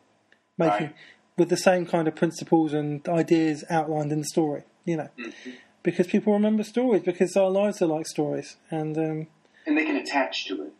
making 0.56 0.86
Right. 0.86 0.94
With 1.36 1.48
the 1.50 1.56
same 1.56 1.86
kind 1.86 2.08
of 2.08 2.14
principles 2.14 2.72
and 2.72 3.06
ideas 3.08 3.64
outlined 3.70 4.12
in 4.12 4.20
the 4.20 4.26
story. 4.26 4.64
You 4.84 4.96
know, 4.98 5.08
Mm-hmm. 5.18 5.50
because 5.82 6.06
people 6.06 6.32
remember 6.32 6.62
stories 6.62 7.02
because 7.02 7.36
our 7.36 7.50
lives 7.50 7.82
are 7.82 7.86
like 7.86 8.06
stories, 8.06 8.56
and 8.70 8.96
um, 8.96 9.26
and 9.66 9.76
they 9.76 9.84
can 9.84 9.96
attach 9.96 10.46
to 10.46 10.62
it. 10.62 10.72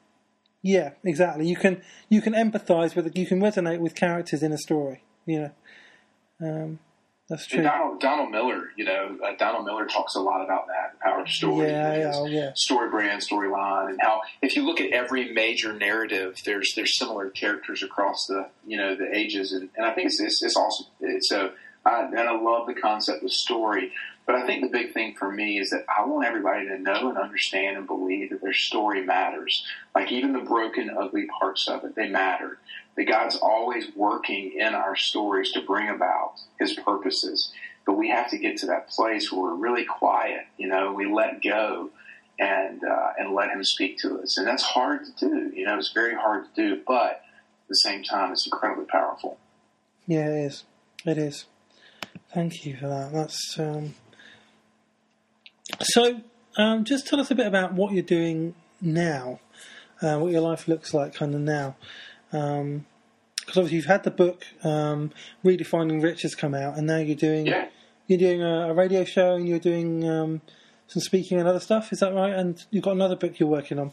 yeah, 0.62 0.90
exactly. 1.04 1.46
You 1.48 1.56
can 1.56 1.82
you 2.08 2.20
can 2.22 2.32
empathise 2.34 2.94
with 2.96 3.06
it. 3.08 3.16
You 3.16 3.26
can 3.26 3.40
resonate 3.40 3.80
with 3.80 3.94
characters 3.94 4.42
in 4.42 4.52
a 4.52 4.58
story. 4.58 5.02
You 5.26 5.40
know, 5.40 5.50
um, 6.40 6.78
that's 7.28 7.46
true. 7.46 7.62
Donald 7.62 8.00
Donald 8.00 8.30
Miller, 8.30 8.65
you 8.76 8.84
know, 8.84 9.18
uh, 9.24 9.32
Donald 9.38 9.64
Miller 9.64 9.86
talks 9.86 10.14
a 10.14 10.20
lot 10.20 10.44
about 10.44 10.66
that 10.68 10.86
the 10.92 10.98
power 11.02 11.22
of 11.22 11.28
story. 11.28 11.68
Yeah, 11.68 11.96
yeah, 11.96 12.24
yeah. 12.26 12.52
StoryBrand, 12.52 13.26
storyline, 13.26 13.90
and 13.90 13.98
how 14.00 14.22
if 14.42 14.56
you 14.56 14.64
look 14.66 14.80
at 14.80 14.90
every 14.90 15.32
major 15.32 15.72
narrative, 15.72 16.40
there's 16.44 16.74
there's 16.74 16.96
similar 16.96 17.30
characters 17.30 17.82
across 17.82 18.26
the 18.26 18.48
you 18.66 18.76
know 18.76 18.94
the 18.94 19.14
ages, 19.14 19.52
and, 19.52 19.68
and 19.76 19.86
I 19.86 19.92
think 19.92 20.06
it's 20.06 20.20
it's, 20.20 20.42
it's 20.42 20.56
awesome. 20.56 20.86
It's 21.00 21.30
a 21.30 21.52
I, 21.84 22.04
and 22.04 22.18
I 22.18 22.38
love 22.38 22.66
the 22.66 22.74
concept 22.74 23.22
of 23.22 23.32
story. 23.32 23.92
But 24.26 24.34
I 24.34 24.44
think 24.44 24.62
the 24.62 24.76
big 24.76 24.92
thing 24.92 25.14
for 25.14 25.30
me 25.30 25.60
is 25.60 25.70
that 25.70 25.84
I 25.88 26.04
want 26.04 26.26
everybody 26.26 26.66
to 26.66 26.78
know 26.78 27.10
and 27.10 27.16
understand 27.16 27.76
and 27.76 27.86
believe 27.86 28.30
that 28.30 28.42
their 28.42 28.52
story 28.52 29.04
matters. 29.06 29.64
Like 29.94 30.10
even 30.10 30.32
the 30.32 30.40
broken, 30.40 30.90
ugly 30.90 31.26
parts 31.38 31.68
of 31.68 31.84
it, 31.84 31.94
they 31.94 32.08
matter. 32.08 32.58
That 32.96 33.04
God's 33.04 33.36
always 33.36 33.86
working 33.94 34.54
in 34.58 34.74
our 34.74 34.96
stories 34.96 35.52
to 35.52 35.62
bring 35.62 35.88
about 35.88 36.40
His 36.58 36.74
purposes. 36.74 37.52
But 37.86 37.94
we 37.94 38.08
have 38.10 38.30
to 38.30 38.38
get 38.38 38.56
to 38.58 38.66
that 38.66 38.88
place 38.88 39.30
where 39.30 39.42
we're 39.42 39.54
really 39.54 39.84
quiet. 39.84 40.44
You 40.58 40.68
know, 40.68 40.92
we 40.92 41.06
let 41.06 41.42
go 41.42 41.90
and 42.38 42.82
uh, 42.84 43.12
and 43.18 43.32
let 43.32 43.50
Him 43.50 43.62
speak 43.64 43.98
to 43.98 44.20
us, 44.20 44.36
and 44.36 44.46
that's 44.46 44.62
hard 44.62 45.04
to 45.04 45.28
do. 45.28 45.52
You 45.54 45.64
know, 45.64 45.78
it's 45.78 45.92
very 45.92 46.14
hard 46.14 46.44
to 46.44 46.50
do, 46.54 46.82
but 46.86 47.12
at 47.12 47.68
the 47.68 47.74
same 47.74 48.02
time, 48.02 48.32
it's 48.32 48.46
incredibly 48.46 48.86
powerful. 48.86 49.38
Yeah, 50.06 50.26
it 50.28 50.46
is. 50.46 50.64
It 51.04 51.18
is. 51.18 51.46
Thank 52.34 52.64
you 52.64 52.76
for 52.76 52.88
that. 52.88 53.12
That's 53.12 53.58
um, 53.58 53.94
so. 55.80 56.20
Um, 56.58 56.84
just 56.84 57.06
tell 57.06 57.20
us 57.20 57.30
a 57.30 57.34
bit 57.34 57.46
about 57.46 57.74
what 57.74 57.92
you're 57.92 58.02
doing 58.02 58.54
now, 58.80 59.40
uh, 60.00 60.16
what 60.18 60.32
your 60.32 60.40
life 60.40 60.68
looks 60.68 60.94
like, 60.94 61.14
kind 61.14 61.34
of 61.34 61.40
now. 61.42 61.76
Because 62.30 62.60
um, 62.60 62.86
obviously 63.48 63.76
you've 63.76 63.84
had 63.84 64.04
the 64.04 64.10
book 64.10 64.42
um, 64.64 65.10
"Redefining 65.44 66.02
Rich" 66.02 66.22
has 66.22 66.34
come 66.34 66.54
out, 66.54 66.78
and 66.78 66.86
now 66.86 66.96
you're 66.96 67.14
doing 67.14 67.46
Yeah. 67.46 67.68
You're 68.06 68.18
doing 68.18 68.42
a, 68.42 68.70
a 68.70 68.74
radio 68.74 69.04
show 69.04 69.34
and 69.34 69.48
you're 69.48 69.58
doing 69.58 70.08
um, 70.08 70.40
some 70.86 71.02
speaking 71.02 71.38
and 71.38 71.48
other 71.48 71.60
stuff. 71.60 71.92
Is 71.92 72.00
that 72.00 72.14
right? 72.14 72.32
And 72.32 72.64
you've 72.70 72.84
got 72.84 72.92
another 72.92 73.16
book 73.16 73.38
you're 73.38 73.48
working 73.48 73.78
on. 73.78 73.92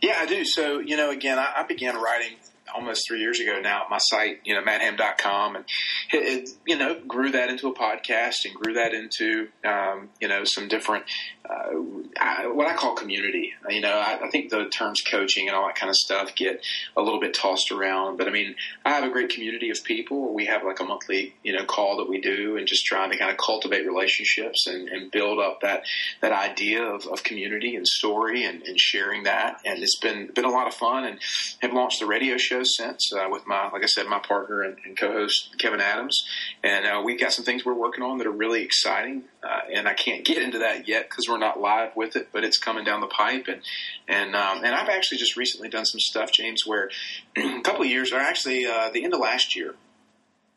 Yeah, 0.00 0.18
I 0.18 0.26
do. 0.26 0.44
So, 0.44 0.80
you 0.80 0.96
know, 0.96 1.10
again, 1.10 1.38
I, 1.38 1.52
I 1.58 1.62
began 1.62 2.00
writing 2.00 2.36
almost 2.74 3.06
three 3.06 3.20
years 3.20 3.40
ago 3.40 3.60
now 3.60 3.84
at 3.84 3.90
my 3.90 3.98
site, 3.98 4.40
you 4.44 4.54
know, 4.54 4.62
MattHam.com 4.62 5.56
and 5.56 5.64
it, 6.12 6.16
it, 6.16 6.50
you 6.66 6.76
know, 6.76 6.98
grew 7.06 7.30
that 7.32 7.50
into 7.50 7.68
a 7.68 7.74
podcast 7.74 8.44
and 8.44 8.54
grew 8.54 8.74
that 8.74 8.94
into, 8.94 9.48
um, 9.64 10.08
you 10.20 10.28
know, 10.28 10.44
some 10.44 10.68
different, 10.68 11.04
uh, 11.48 11.70
I, 12.18 12.46
what 12.46 12.66
I 12.66 12.74
call 12.74 12.94
community. 12.94 13.52
You 13.68 13.80
know, 13.80 13.92
I, 13.92 14.18
I 14.24 14.30
think 14.30 14.50
the 14.50 14.66
terms 14.66 15.02
coaching 15.02 15.48
and 15.48 15.56
all 15.56 15.66
that 15.66 15.76
kind 15.76 15.90
of 15.90 15.96
stuff 15.96 16.34
get 16.34 16.64
a 16.96 17.02
little 17.02 17.20
bit 17.20 17.34
tossed 17.34 17.72
around, 17.72 18.16
but 18.16 18.28
I 18.28 18.30
mean, 18.30 18.54
I 18.84 18.90
have 18.90 19.04
a 19.04 19.10
great 19.10 19.30
community 19.30 19.70
of 19.70 19.82
people. 19.84 20.32
We 20.32 20.46
have 20.46 20.64
like 20.64 20.80
a 20.80 20.84
monthly, 20.84 21.34
you 21.42 21.52
know, 21.52 21.64
call 21.64 21.98
that 21.98 22.08
we 22.08 22.20
do 22.20 22.56
and 22.56 22.66
just 22.66 22.84
trying 22.84 23.10
to 23.10 23.18
kind 23.18 23.30
of 23.30 23.36
cultivate 23.36 23.86
relationships 23.86 24.66
and, 24.66 24.88
and 24.88 25.10
build 25.10 25.38
up 25.38 25.60
that, 25.62 25.84
that 26.20 26.32
idea 26.32 26.82
of, 26.82 27.06
of 27.06 27.22
community 27.22 27.76
and 27.76 27.86
story 27.86 28.44
and, 28.44 28.62
and 28.62 28.78
sharing 28.78 29.24
that. 29.24 29.60
And 29.64 29.82
it's 29.82 29.98
been, 29.98 30.28
been 30.34 30.44
a 30.44 30.50
lot 30.50 30.66
of 30.66 30.74
fun 30.74 31.04
and 31.04 31.18
have 31.60 31.72
launched 31.72 32.00
the 32.00 32.06
radio 32.06 32.36
show 32.36 32.61
since 32.64 33.12
uh, 33.12 33.26
with 33.30 33.46
my, 33.46 33.68
like 33.70 33.82
I 33.82 33.86
said, 33.86 34.06
my 34.06 34.18
partner 34.18 34.62
and, 34.62 34.76
and 34.84 34.98
co-host 34.98 35.56
Kevin 35.58 35.80
Adams, 35.80 36.26
and 36.62 36.86
uh, 36.86 37.02
we've 37.04 37.18
got 37.18 37.32
some 37.32 37.44
things 37.44 37.64
we're 37.64 37.74
working 37.74 38.02
on 38.02 38.18
that 38.18 38.26
are 38.26 38.32
really 38.32 38.62
exciting. 38.62 39.24
Uh, 39.42 39.60
and 39.74 39.88
I 39.88 39.94
can't 39.94 40.24
get 40.24 40.38
into 40.38 40.60
that 40.60 40.86
yet 40.86 41.08
because 41.08 41.28
we're 41.28 41.38
not 41.38 41.60
live 41.60 41.96
with 41.96 42.14
it, 42.16 42.28
but 42.32 42.44
it's 42.44 42.58
coming 42.58 42.84
down 42.84 43.00
the 43.00 43.06
pipe. 43.08 43.48
And 43.48 43.60
and 44.08 44.36
um, 44.36 44.64
and 44.64 44.74
I've 44.74 44.88
actually 44.88 45.18
just 45.18 45.36
recently 45.36 45.68
done 45.68 45.84
some 45.84 46.00
stuff, 46.00 46.30
James, 46.32 46.66
where 46.66 46.90
a 47.36 47.60
couple 47.62 47.82
of 47.82 47.88
years, 47.88 48.12
or 48.12 48.18
actually 48.18 48.66
uh, 48.66 48.90
the 48.90 49.04
end 49.04 49.14
of 49.14 49.20
last 49.20 49.56
year, 49.56 49.74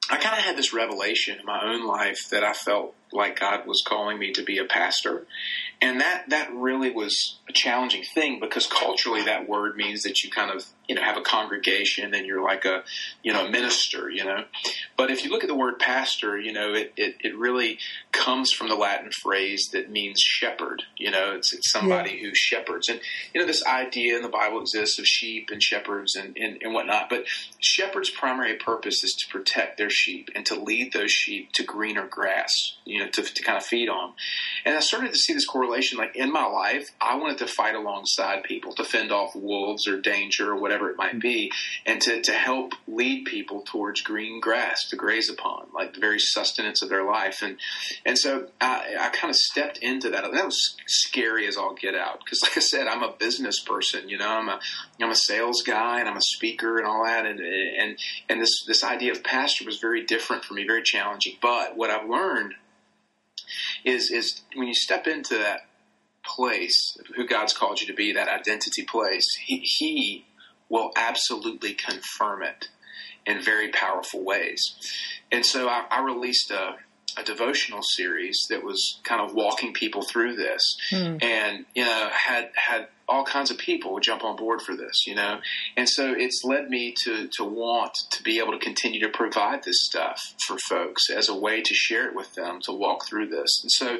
I 0.09 0.17
kind 0.17 0.37
of 0.37 0.45
had 0.45 0.57
this 0.57 0.73
revelation 0.73 1.39
in 1.39 1.45
my 1.45 1.63
own 1.63 1.85
life 1.85 2.29
that 2.29 2.43
I 2.43 2.53
felt 2.53 2.93
like 3.15 3.39
God 3.39 3.65
was 3.65 3.83
calling 3.85 4.19
me 4.19 4.31
to 4.33 4.43
be 4.43 4.57
a 4.57 4.65
pastor. 4.65 5.25
And 5.81 5.99
that, 5.99 6.29
that 6.29 6.53
really 6.53 6.89
was 6.91 7.37
a 7.49 7.53
challenging 7.53 8.03
thing 8.03 8.39
because 8.39 8.65
culturally 8.65 9.23
that 9.25 9.47
word 9.47 9.75
means 9.75 10.03
that 10.03 10.23
you 10.23 10.31
kind 10.31 10.49
of, 10.49 10.65
you 10.87 10.95
know, 10.95 11.01
have 11.01 11.17
a 11.17 11.21
congregation 11.21 12.13
and 12.13 12.25
you're 12.25 12.43
like 12.43 12.63
a, 12.63 12.83
you 13.23 13.33
know, 13.33 13.47
a 13.47 13.51
minister, 13.51 14.09
you 14.09 14.23
know. 14.23 14.45
But 14.95 15.11
if 15.11 15.23
you 15.23 15.31
look 15.31 15.43
at 15.43 15.49
the 15.49 15.55
word 15.55 15.77
pastor, 15.77 16.39
you 16.39 16.53
know, 16.53 16.73
it, 16.73 16.93
it, 16.95 17.15
it 17.19 17.37
really 17.37 17.77
comes 18.13 18.51
from 18.51 18.69
the 18.69 18.75
Latin 18.75 19.11
phrase 19.11 19.69
that 19.73 19.91
means 19.91 20.21
shepherd, 20.21 20.83
you 20.97 21.11
know, 21.11 21.35
it's, 21.35 21.53
it's 21.53 21.71
somebody 21.71 22.21
who 22.21 22.31
shepherds. 22.33 22.87
And, 22.87 23.01
you 23.33 23.41
know, 23.41 23.47
this 23.47 23.65
idea 23.65 24.15
in 24.15 24.21
the 24.21 24.29
Bible 24.29 24.61
exists 24.61 24.97
of 24.97 25.05
sheep 25.05 25.49
and 25.51 25.61
shepherds 25.61 26.15
and, 26.15 26.37
and, 26.37 26.57
and 26.61 26.73
whatnot. 26.73 27.09
But 27.09 27.25
shepherds' 27.59 28.09
primary 28.09 28.55
purpose 28.55 29.03
is 29.03 29.13
to 29.13 29.31
protect 29.31 29.77
their 29.77 29.89
sheep 29.89 30.29
and 30.35 30.45
to 30.45 30.59
lead 30.59 30.93
those 30.93 31.11
sheep 31.11 31.51
to 31.53 31.63
greener 31.63 32.07
grass, 32.07 32.77
you 32.85 32.99
know, 32.99 33.04
to, 33.13 33.23
to 33.23 33.43
kind 33.43 33.57
of 33.57 33.63
feed 33.63 33.89
on. 33.89 34.13
And 34.65 34.75
I 34.75 34.79
started 34.79 35.11
to 35.11 35.17
see 35.17 35.33
this 35.33 35.45
correlation. 35.45 35.97
Like 35.97 36.15
in 36.15 36.31
my 36.31 36.45
life, 36.45 36.89
I 36.99 37.15
wanted 37.15 37.37
to 37.39 37.47
fight 37.47 37.75
alongside 37.75 38.43
people 38.43 38.73
to 38.73 38.83
fend 38.83 39.11
off 39.11 39.35
wolves 39.35 39.87
or 39.87 39.99
danger 39.99 40.51
or 40.51 40.59
whatever 40.59 40.89
it 40.89 40.97
might 40.97 41.19
be, 41.19 41.51
and 41.85 42.01
to, 42.01 42.21
to 42.21 42.31
help 42.31 42.73
lead 42.87 43.25
people 43.25 43.61
towards 43.61 44.01
green 44.01 44.39
grass 44.39 44.89
to 44.89 44.95
graze 44.95 45.29
upon, 45.29 45.67
like 45.73 45.93
the 45.93 45.99
very 45.99 46.19
sustenance 46.19 46.81
of 46.81 46.89
their 46.89 47.05
life. 47.05 47.41
And 47.41 47.57
and 48.05 48.17
so 48.17 48.47
I, 48.61 48.95
I 48.99 49.09
kind 49.09 49.29
of 49.29 49.35
stepped 49.35 49.77
into 49.79 50.09
that. 50.09 50.23
That 50.31 50.45
was 50.45 50.75
scary 50.87 51.47
as 51.47 51.57
all 51.57 51.73
get 51.73 51.95
out 51.95 52.19
because, 52.23 52.41
like 52.41 52.57
I 52.57 52.61
said, 52.61 52.87
I'm 52.87 53.03
a 53.03 53.13
business 53.17 53.59
person. 53.59 54.09
You 54.09 54.17
know, 54.17 54.29
I'm 54.29 54.49
a 54.49 54.59
I'm 55.01 55.11
a 55.11 55.15
sales 55.15 55.61
guy 55.61 55.99
and 55.99 56.09
I'm 56.09 56.17
a 56.17 56.21
speaker 56.21 56.77
and 56.77 56.87
all 56.87 57.03
that. 57.05 57.25
And 57.25 57.39
and 57.39 57.97
and 58.29 58.41
this 58.41 58.65
this 58.65 58.83
idea 58.83 59.11
of 59.11 59.23
pastor 59.23 59.65
was 59.65 59.77
very 59.77 60.05
different 60.05 60.43
for 60.43 60.53
me, 60.53 60.65
very 60.65 60.83
challenging. 60.83 61.35
But 61.41 61.75
what 61.75 61.89
I've 61.89 62.09
learned 62.09 62.53
is 63.85 64.11
is 64.11 64.41
when 64.55 64.67
you 64.67 64.73
step 64.75 65.07
into 65.07 65.37
that 65.37 65.61
place, 66.25 66.97
who 67.15 67.25
God's 67.27 67.53
called 67.53 67.79
you 67.79 67.87
to 67.87 67.93
be, 67.93 68.11
that 68.13 68.27
identity 68.27 68.83
place, 68.83 69.25
He, 69.45 69.59
he 69.59 70.25
will 70.69 70.91
absolutely 70.95 71.73
confirm 71.73 72.41
it 72.43 72.69
in 73.25 73.41
very 73.41 73.69
powerful 73.69 74.23
ways. 74.23 74.61
And 75.31 75.45
so 75.45 75.67
I, 75.69 75.85
I 75.91 76.03
released 76.03 76.49
a, 76.51 76.75
a 77.17 77.23
devotional 77.23 77.81
series 77.83 78.47
that 78.49 78.63
was 78.63 78.99
kind 79.03 79.21
of 79.21 79.33
walking 79.35 79.73
people 79.73 80.01
through 80.01 80.35
this, 80.35 80.61
Hmm. 80.89 81.17
and 81.21 81.65
you 81.75 81.85
know 81.85 82.09
had 82.11 82.49
had 82.55 82.87
all 83.07 83.23
kinds 83.23 83.51
of 83.51 83.57
people 83.57 83.93
would 83.93 84.03
jump 84.03 84.23
on 84.23 84.35
board 84.35 84.61
for 84.61 84.75
this, 84.75 85.05
you 85.05 85.15
know, 85.15 85.39
and 85.77 85.87
so 85.87 86.13
it's 86.17 86.43
led 86.43 86.69
me 86.69 86.93
to 87.03 87.27
to 87.33 87.43
want 87.43 87.93
to 88.11 88.23
be 88.23 88.39
able 88.39 88.51
to 88.51 88.59
continue 88.59 88.99
to 88.99 89.09
provide 89.09 89.63
this 89.63 89.83
stuff 89.83 90.19
for 90.47 90.57
folks 90.69 91.09
as 91.09 91.29
a 91.29 91.35
way 91.35 91.61
to 91.61 91.73
share 91.73 92.07
it 92.07 92.15
with 92.15 92.33
them 92.33 92.59
to 92.63 92.71
walk 92.71 93.05
through 93.07 93.27
this. 93.27 93.59
And 93.63 93.71
so, 93.71 93.97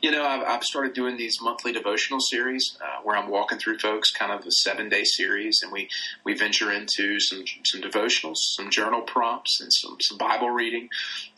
you 0.00 0.10
know, 0.10 0.24
I've, 0.24 0.42
I've 0.42 0.64
started 0.64 0.94
doing 0.94 1.16
these 1.16 1.36
monthly 1.40 1.72
devotional 1.72 2.20
series 2.20 2.76
uh, 2.80 3.02
where 3.02 3.16
I'm 3.16 3.30
walking 3.30 3.58
through 3.58 3.78
folks, 3.78 4.10
kind 4.10 4.32
of 4.32 4.46
a 4.46 4.50
seven 4.50 4.88
day 4.88 5.04
series, 5.04 5.60
and 5.62 5.72
we 5.72 5.88
we 6.24 6.34
venture 6.34 6.72
into 6.72 7.20
some 7.20 7.44
some 7.64 7.80
devotionals, 7.80 8.36
some 8.56 8.70
journal 8.70 9.02
prompts, 9.02 9.60
and 9.60 9.72
some 9.72 9.96
some 10.00 10.18
Bible 10.18 10.50
reading, 10.50 10.88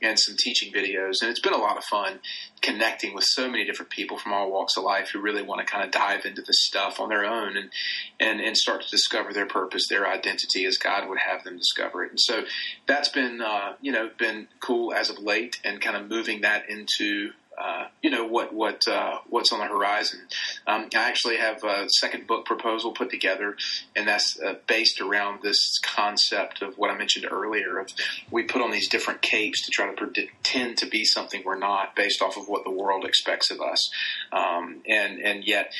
and 0.02 0.18
some 0.18 0.36
teaching 0.38 0.72
videos, 0.72 1.20
and 1.20 1.30
it's 1.30 1.40
been 1.40 1.52
a 1.52 1.58
lot 1.58 1.76
of 1.76 1.84
fun 1.84 2.20
connecting 2.62 3.14
with 3.14 3.24
so 3.24 3.48
many 3.48 3.64
different 3.64 3.90
people 3.90 4.18
from 4.18 4.32
all 4.32 4.50
walks 4.50 4.76
of 4.76 4.84
life 4.84 5.10
who 5.12 5.20
really 5.20 5.42
want 5.42 5.60
to 5.60 5.70
kind 5.70 5.84
of 5.84 5.90
dive 5.90 6.26
into 6.26 6.42
this 6.42 6.64
stuff 6.66 7.00
on 7.00 7.09
their 7.10 7.26
own 7.26 7.56
and 7.56 7.70
and 8.18 8.40
and 8.40 8.56
start 8.56 8.82
to 8.82 8.90
discover 8.90 9.32
their 9.32 9.46
purpose, 9.46 9.88
their 9.88 10.06
identity 10.06 10.64
as 10.64 10.78
God 10.78 11.08
would 11.08 11.18
have 11.18 11.44
them 11.44 11.58
discover 11.58 12.04
it. 12.04 12.10
And 12.10 12.20
so 12.20 12.44
that's 12.86 13.08
been 13.08 13.40
uh, 13.40 13.74
you 13.80 13.92
know 13.92 14.10
been 14.18 14.48
cool 14.60 14.92
as 14.92 15.10
of 15.10 15.18
late, 15.18 15.60
and 15.64 15.80
kind 15.80 15.96
of 15.96 16.08
moving 16.08 16.42
that 16.42 16.68
into. 16.70 17.30
Uh, 17.60 17.88
you 18.00 18.08
know 18.08 18.24
what 18.24 18.54
what 18.54 18.88
uh, 18.88 19.18
what's 19.28 19.52
on 19.52 19.58
the 19.58 19.66
horizon. 19.66 20.20
Um, 20.66 20.88
I 20.94 21.08
actually 21.10 21.36
have 21.36 21.62
a 21.62 21.88
second 21.90 22.26
book 22.26 22.46
proposal 22.46 22.92
put 22.92 23.10
together, 23.10 23.54
and 23.94 24.08
that's 24.08 24.40
uh, 24.40 24.54
based 24.66 24.98
around 25.02 25.42
this 25.42 25.78
concept 25.82 26.62
of 26.62 26.78
what 26.78 26.90
I 26.90 26.96
mentioned 26.96 27.26
earlier. 27.30 27.78
Of 27.78 27.88
we 28.30 28.44
put 28.44 28.62
on 28.62 28.70
these 28.70 28.88
different 28.88 29.20
capes 29.20 29.66
to 29.66 29.70
try 29.72 29.86
to 29.86 29.92
pretend 29.92 30.78
to 30.78 30.86
be 30.86 31.04
something 31.04 31.42
we're 31.44 31.58
not, 31.58 31.94
based 31.94 32.22
off 32.22 32.38
of 32.38 32.48
what 32.48 32.64
the 32.64 32.70
world 32.70 33.04
expects 33.04 33.50
of 33.50 33.60
us, 33.60 33.90
um, 34.32 34.80
and 34.88 35.20
and 35.20 35.44
yet 35.44 35.74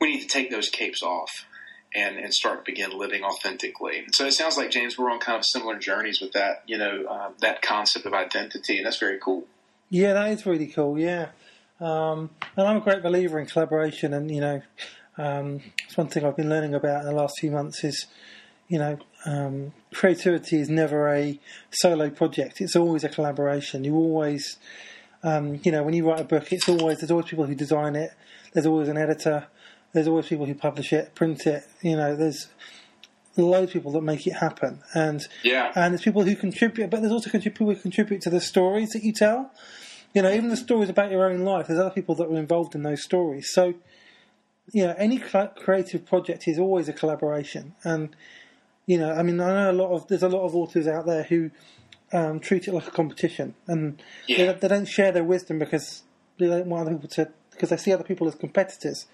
we 0.00 0.12
need 0.12 0.20
to 0.20 0.28
take 0.28 0.50
those 0.50 0.68
capes 0.68 1.02
off 1.02 1.44
and, 1.94 2.16
and 2.18 2.34
start 2.34 2.64
to 2.64 2.70
begin 2.70 2.96
living 2.96 3.22
authentically. 3.22 4.04
So 4.12 4.26
it 4.26 4.32
sounds 4.32 4.56
like 4.56 4.70
James, 4.70 4.98
we're 4.98 5.10
on 5.10 5.20
kind 5.20 5.38
of 5.38 5.44
similar 5.44 5.78
journeys 5.78 6.20
with 6.20 6.32
that, 6.32 6.62
you 6.66 6.76
know, 6.76 7.04
uh, 7.08 7.30
that 7.40 7.62
concept 7.62 8.04
of 8.04 8.12
identity, 8.12 8.78
and 8.78 8.86
that's 8.86 8.98
very 8.98 9.18
cool. 9.18 9.44
Yeah, 9.90 10.14
that 10.14 10.30
is 10.30 10.44
really 10.44 10.66
cool. 10.66 10.98
Yeah, 10.98 11.28
um, 11.80 12.30
and 12.56 12.66
I'm 12.66 12.78
a 12.78 12.80
great 12.80 13.02
believer 13.02 13.38
in 13.38 13.46
collaboration, 13.46 14.12
and 14.12 14.30
you 14.30 14.40
know, 14.40 14.62
um, 15.18 15.60
it's 15.86 15.96
one 15.96 16.08
thing 16.08 16.24
I've 16.24 16.36
been 16.36 16.48
learning 16.48 16.74
about 16.74 17.02
in 17.02 17.06
the 17.06 17.14
last 17.14 17.38
few 17.38 17.50
months 17.50 17.84
is, 17.84 18.06
you 18.68 18.78
know, 18.78 18.98
um, 19.26 19.72
creativity 19.92 20.58
is 20.58 20.68
never 20.68 21.08
a 21.08 21.38
solo 21.70 22.10
project. 22.10 22.60
It's 22.60 22.76
always 22.76 23.04
a 23.04 23.08
collaboration. 23.08 23.84
You 23.84 23.94
always, 23.94 24.56
um, 25.22 25.60
you 25.62 25.70
know, 25.70 25.82
when 25.82 25.94
you 25.94 26.08
write 26.08 26.20
a 26.20 26.24
book, 26.24 26.52
it's 26.52 26.68
always 26.68 26.98
there's 26.98 27.10
always 27.10 27.26
people 27.26 27.46
who 27.46 27.54
design 27.54 27.94
it. 27.94 28.10
There's 28.52 28.66
always 28.66 28.88
an 28.88 28.96
editor. 28.96 29.46
There's 29.94 30.08
always 30.08 30.26
people 30.26 30.44
who 30.44 30.54
publish 30.54 30.92
it, 30.92 31.14
print 31.14 31.46
it. 31.46 31.62
You 31.80 31.96
know, 31.96 32.14
there's 32.16 32.48
loads 33.36 33.68
of 33.70 33.72
people 33.72 33.92
that 33.92 34.02
make 34.02 34.26
it 34.26 34.34
happen, 34.34 34.80
and 34.92 35.26
Yeah. 35.42 35.72
and 35.74 35.94
there's 35.94 36.02
people 36.02 36.22
who 36.22 36.36
contribute, 36.36 36.90
but 36.90 37.00
there's 37.00 37.12
also 37.12 37.30
people 37.38 37.66
who 37.68 37.76
contribute 37.76 38.20
to 38.22 38.30
the 38.30 38.40
stories 38.40 38.90
that 38.90 39.02
you 39.02 39.12
tell. 39.12 39.50
You 40.12 40.22
know, 40.22 40.30
even 40.32 40.48
the 40.48 40.56
stories 40.56 40.88
about 40.90 41.10
your 41.10 41.28
own 41.30 41.40
life. 41.40 41.66
There's 41.66 41.78
other 41.80 41.90
people 41.90 42.14
that 42.16 42.28
are 42.28 42.36
involved 42.36 42.74
in 42.74 42.82
those 42.82 43.02
stories. 43.02 43.50
So, 43.52 43.74
you 44.72 44.86
know, 44.86 44.94
any 44.96 45.18
creative 45.18 46.06
project 46.06 46.46
is 46.46 46.58
always 46.58 46.88
a 46.88 46.92
collaboration. 46.92 47.74
And 47.82 48.14
you 48.86 48.98
know, 48.98 49.12
I 49.12 49.22
mean, 49.22 49.40
I 49.40 49.52
know 49.54 49.70
a 49.70 49.72
lot 49.72 49.92
of 49.92 50.08
there's 50.08 50.22
a 50.22 50.28
lot 50.28 50.44
of 50.44 50.54
authors 50.54 50.86
out 50.86 51.06
there 51.06 51.22
who 51.22 51.50
um, 52.12 52.38
treat 52.38 52.68
it 52.68 52.74
like 52.74 52.86
a 52.86 52.90
competition, 52.90 53.54
and 53.66 54.02
Yeah. 54.26 54.52
they, 54.52 54.58
they 54.60 54.68
don't 54.68 54.86
share 54.86 55.10
their 55.10 55.24
wisdom 55.24 55.58
because 55.58 56.02
they 56.38 56.46
don't 56.46 56.66
want 56.66 56.82
other 56.86 56.94
people 56.96 57.08
to 57.10 57.30
because 57.50 57.70
they 57.70 57.76
see 57.76 57.92
other 57.92 58.04
people 58.04 58.28
as 58.28 58.34
competitors. 58.34 59.06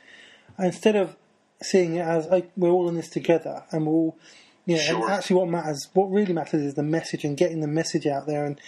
Instead 0.61 0.97
of 0.97 1.17
seeing 1.63 1.97
it 1.97 2.01
as 2.07 2.27
oh, 2.31 2.43
we're 2.57 2.71
all 2.71 2.89
in 2.89 2.95
this 2.97 3.09
together 3.09 3.65
and 3.71 3.87
we're 3.87 3.93
all, 3.93 4.19
you 4.67 4.77
know, 4.77 4.83
Sure. 4.83 4.97
and 5.03 5.11
actually 5.11 5.37
what 5.37 5.49
matters, 5.49 5.89
what 5.95 6.11
really 6.11 6.33
matters 6.33 6.63
is 6.63 6.75
the 6.75 6.83
message 6.83 7.25
and 7.25 7.37
getting 7.37 7.61
the 7.61 7.67
message 7.69 8.07
out 8.07 8.27
there 8.27 8.45
and 8.45 8.61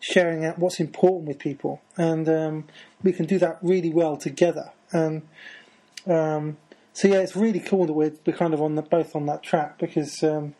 sharing 0.00 0.44
out 0.44 0.58
what's 0.58 0.80
important 0.80 1.28
with 1.28 1.38
people, 1.38 1.80
and 1.96 2.28
um, 2.28 2.64
we 3.02 3.12
can 3.12 3.26
do 3.26 3.38
that 3.38 3.58
really 3.62 3.90
well 3.90 4.16
together. 4.16 4.72
And 4.92 5.22
um, 6.06 6.56
so 6.92 7.08
yeah, 7.08 7.18
it's 7.20 7.34
really 7.36 7.60
cool 7.60 7.86
that 7.86 7.92
we're, 7.92 8.12
we're 8.26 8.36
kind 8.36 8.54
of 8.54 8.60
on 8.62 8.74
the, 8.74 8.82
both 8.82 9.16
on 9.16 9.26
that 9.26 9.42
track 9.42 9.78
because 9.78 10.22
um, 10.22 10.54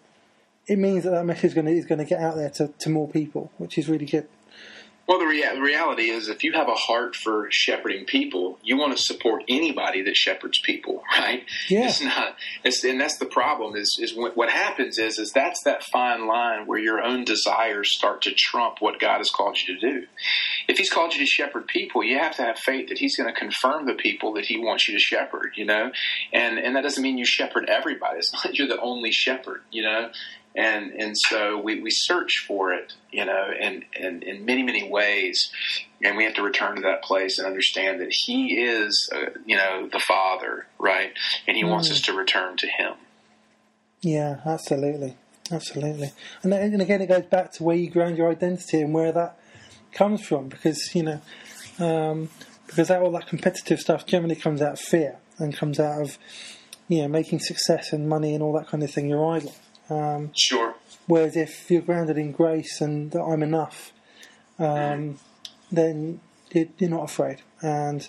it 0.66 0.78
means 0.78 1.04
that 1.04 1.10
that 1.10 1.24
message 1.24 1.44
is 1.44 1.54
going 1.54 1.66
to 1.66 1.72
is 1.72 1.86
going 1.86 1.98
to 1.98 2.04
get 2.04 2.20
out 2.20 2.36
there 2.36 2.50
to, 2.50 2.68
to 2.68 2.90
more 2.90 3.08
people, 3.08 3.50
which 3.58 3.76
is 3.78 3.88
really 3.88 4.06
good. 4.06 4.28
Well, 5.06 5.18
the, 5.18 5.26
rea- 5.26 5.60
reality 5.60 6.08
is, 6.08 6.28
if 6.28 6.42
you 6.44 6.52
have 6.54 6.68
a 6.68 6.74
heart 6.74 7.14
for 7.14 7.48
shepherding 7.50 8.06
people, 8.06 8.58
you 8.62 8.78
want 8.78 8.96
to 8.96 9.02
support 9.02 9.42
anybody 9.48 10.02
that 10.02 10.16
shepherds 10.16 10.60
people, 10.64 11.02
right? 11.18 11.44
Yeah. 11.68 11.88
It's 11.88 12.00
not, 12.00 12.36
it's, 12.64 12.82
and 12.84 13.00
that's 13.00 13.18
the 13.18 13.26
problem. 13.26 13.76
Is 13.76 13.98
is 14.00 14.14
what, 14.14 14.36
what 14.36 14.50
happens 14.50 14.98
is 14.98 15.18
is 15.18 15.30
that's 15.32 15.62
that 15.64 15.82
fine 15.82 16.26
line 16.26 16.66
where 16.66 16.78
your 16.78 17.02
own 17.02 17.24
desires 17.24 17.94
start 17.94 18.22
to 18.22 18.32
trump 18.34 18.76
what 18.80 18.98
God 18.98 19.18
has 19.18 19.30
called 19.30 19.58
you 19.58 19.78
to 19.78 19.80
do. 19.80 20.06
If 20.68 20.78
He's 20.78 20.90
called 20.90 21.12
you 21.12 21.20
to 21.20 21.26
shepherd 21.26 21.66
people, 21.66 22.02
you 22.02 22.18
have 22.18 22.36
to 22.36 22.42
have 22.42 22.58
faith 22.58 22.88
that 22.88 22.98
He's 22.98 23.16
going 23.16 23.32
to 23.32 23.38
confirm 23.38 23.86
the 23.86 23.94
people 23.94 24.32
that 24.34 24.46
He 24.46 24.56
wants 24.56 24.88
you 24.88 24.94
to 24.94 25.00
shepherd. 25.00 25.52
You 25.56 25.66
know, 25.66 25.92
and 26.32 26.58
and 26.58 26.76
that 26.76 26.82
doesn't 26.82 27.02
mean 27.02 27.18
you 27.18 27.26
shepherd 27.26 27.68
everybody. 27.68 28.18
It's 28.18 28.32
not 28.32 28.46
like 28.46 28.58
you're 28.58 28.68
the 28.68 28.80
only 28.80 29.12
shepherd. 29.12 29.60
You 29.70 29.82
know, 29.82 30.10
and 30.54 30.92
and 30.92 31.16
so 31.16 31.58
we, 31.58 31.80
we 31.80 31.90
search 31.90 32.44
for 32.46 32.72
it, 32.72 32.92
you 33.10 33.24
know, 33.24 33.48
in, 33.58 33.84
in, 33.96 34.22
in 34.22 34.44
many 34.44 34.62
many 34.62 34.88
ways, 34.88 35.50
and 36.02 36.16
we 36.16 36.24
have 36.24 36.34
to 36.34 36.42
return 36.42 36.76
to 36.76 36.82
that 36.82 37.02
place 37.02 37.38
and 37.38 37.46
understand 37.46 38.00
that 38.00 38.12
He 38.12 38.60
is, 38.60 39.10
uh, 39.14 39.30
you 39.44 39.56
know, 39.56 39.88
the 39.92 39.98
Father, 39.98 40.66
right, 40.78 41.12
and 41.46 41.56
He 41.56 41.64
wants 41.64 41.90
us 41.90 42.00
to 42.02 42.12
return 42.12 42.56
to 42.58 42.66
Him. 42.66 42.94
Yeah, 44.00 44.40
absolutely, 44.46 45.16
absolutely. 45.50 46.12
And 46.42 46.52
then, 46.52 46.72
and 46.72 46.82
again, 46.82 47.00
it 47.00 47.08
goes 47.08 47.26
back 47.26 47.52
to 47.52 47.64
where 47.64 47.76
you 47.76 47.90
ground 47.90 48.16
your 48.16 48.30
identity 48.30 48.80
and 48.80 48.94
where 48.94 49.12
that 49.12 49.38
comes 49.92 50.24
from, 50.24 50.48
because 50.48 50.94
you 50.94 51.02
know, 51.02 51.20
um, 51.80 52.28
because 52.66 52.88
that 52.88 53.02
all 53.02 53.10
that 53.12 53.26
competitive 53.26 53.80
stuff 53.80 54.06
generally 54.06 54.36
comes 54.36 54.62
out 54.62 54.74
of 54.74 54.80
fear 54.80 55.16
and 55.38 55.56
comes 55.56 55.80
out 55.80 56.00
of 56.00 56.18
you 56.86 57.02
know 57.02 57.08
making 57.08 57.40
success 57.40 57.92
and 57.92 58.08
money 58.08 58.34
and 58.34 58.42
all 58.42 58.52
that 58.52 58.68
kind 58.68 58.82
of 58.84 58.90
thing 58.90 59.08
your 59.08 59.34
idol. 59.34 59.54
Um, 59.90 60.30
Sure. 60.36 60.74
whereas 61.06 61.36
if 61.36 61.70
you're 61.70 61.82
grounded 61.82 62.16
in 62.18 62.32
grace 62.32 62.80
and 62.80 63.10
that 63.12 63.20
I'm 63.22 63.42
enough, 63.42 63.92
um, 64.58 65.18
then 65.70 66.20
you- 66.52 66.70
you're 66.78 66.90
not 66.90 67.04
afraid. 67.04 67.38
And 67.62 68.08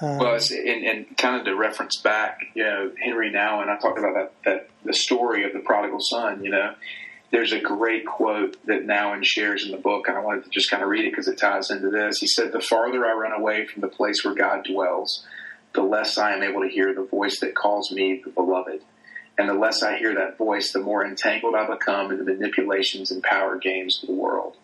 um, 0.00 0.18
Well, 0.18 0.34
it's, 0.34 0.50
and, 0.50 0.84
and 0.84 1.16
kind 1.16 1.36
of 1.36 1.44
to 1.46 1.54
reference 1.56 2.00
back, 2.02 2.40
you 2.54 2.62
know, 2.64 2.92
Henri 3.02 3.30
Nouwen, 3.30 3.62
and 3.62 3.70
I 3.70 3.76
talked 3.78 3.98
about 3.98 4.14
that, 4.14 4.32
that 4.44 4.68
the 4.84 4.92
story 4.92 5.44
of 5.44 5.52
the 5.52 5.60
prodigal 5.60 5.98
son. 6.00 6.44
You 6.44 6.50
know, 6.50 6.74
there's 7.30 7.52
a 7.52 7.60
great 7.60 8.06
quote 8.06 8.56
that 8.66 8.86
Nouwen 8.86 9.24
shares 9.24 9.64
in 9.64 9.72
the 9.72 9.78
book, 9.78 10.06
and 10.08 10.16
I 10.16 10.20
wanted 10.20 10.44
to 10.44 10.50
just 10.50 10.70
kind 10.70 10.82
of 10.82 10.88
read 10.90 11.04
it 11.06 11.10
because 11.12 11.28
it 11.28 11.38
ties 11.38 11.70
into 11.70 11.90
this. 11.90 12.18
He 12.18 12.26
said, 12.26 12.52
"The 12.52 12.60
farther 12.60 13.04
I 13.06 13.12
run 13.14 13.32
away 13.32 13.66
from 13.66 13.80
the 13.80 13.88
place 13.88 14.24
where 14.24 14.34
God 14.34 14.64
dwells, 14.64 15.26
the 15.72 15.82
less 15.82 16.18
I 16.18 16.34
am 16.34 16.42
able 16.42 16.62
to 16.62 16.68
hear 16.68 16.94
the 16.94 17.02
voice 17.04 17.40
that 17.40 17.54
calls 17.54 17.90
me 17.90 18.20
the 18.24 18.30
beloved." 18.30 18.82
And 19.38 19.48
the 19.48 19.54
less 19.54 19.82
I 19.82 19.98
hear 19.98 20.14
that 20.14 20.38
voice, 20.38 20.72
the 20.72 20.80
more 20.80 21.04
entangled 21.04 21.54
I 21.54 21.66
become 21.66 22.10
in 22.10 22.18
the 22.18 22.24
manipulations 22.24 23.10
and 23.10 23.22
power 23.22 23.58
games 23.58 24.00
of 24.02 24.08
the 24.08 24.14
world 24.14 24.56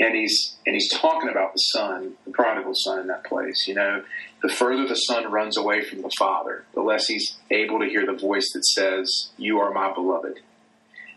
and 0.00 0.16
he's 0.16 0.56
and 0.66 0.74
he's 0.74 0.90
talking 0.90 1.28
about 1.28 1.52
the 1.52 1.58
son, 1.58 2.14
the 2.24 2.32
prodigal 2.32 2.72
son 2.74 3.00
in 3.00 3.06
that 3.08 3.24
place. 3.24 3.68
You 3.68 3.74
know, 3.74 4.02
the 4.42 4.48
further 4.48 4.88
the 4.88 4.94
son 4.94 5.30
runs 5.30 5.58
away 5.58 5.84
from 5.84 6.00
the 6.00 6.10
father, 6.18 6.64
the 6.74 6.80
less 6.80 7.06
he's 7.06 7.36
able 7.50 7.78
to 7.80 7.86
hear 7.86 8.06
the 8.06 8.18
voice 8.18 8.50
that 8.54 8.64
says, 8.64 9.30
"You 9.36 9.60
are 9.60 9.70
my 9.72 9.92
beloved." 9.92 10.40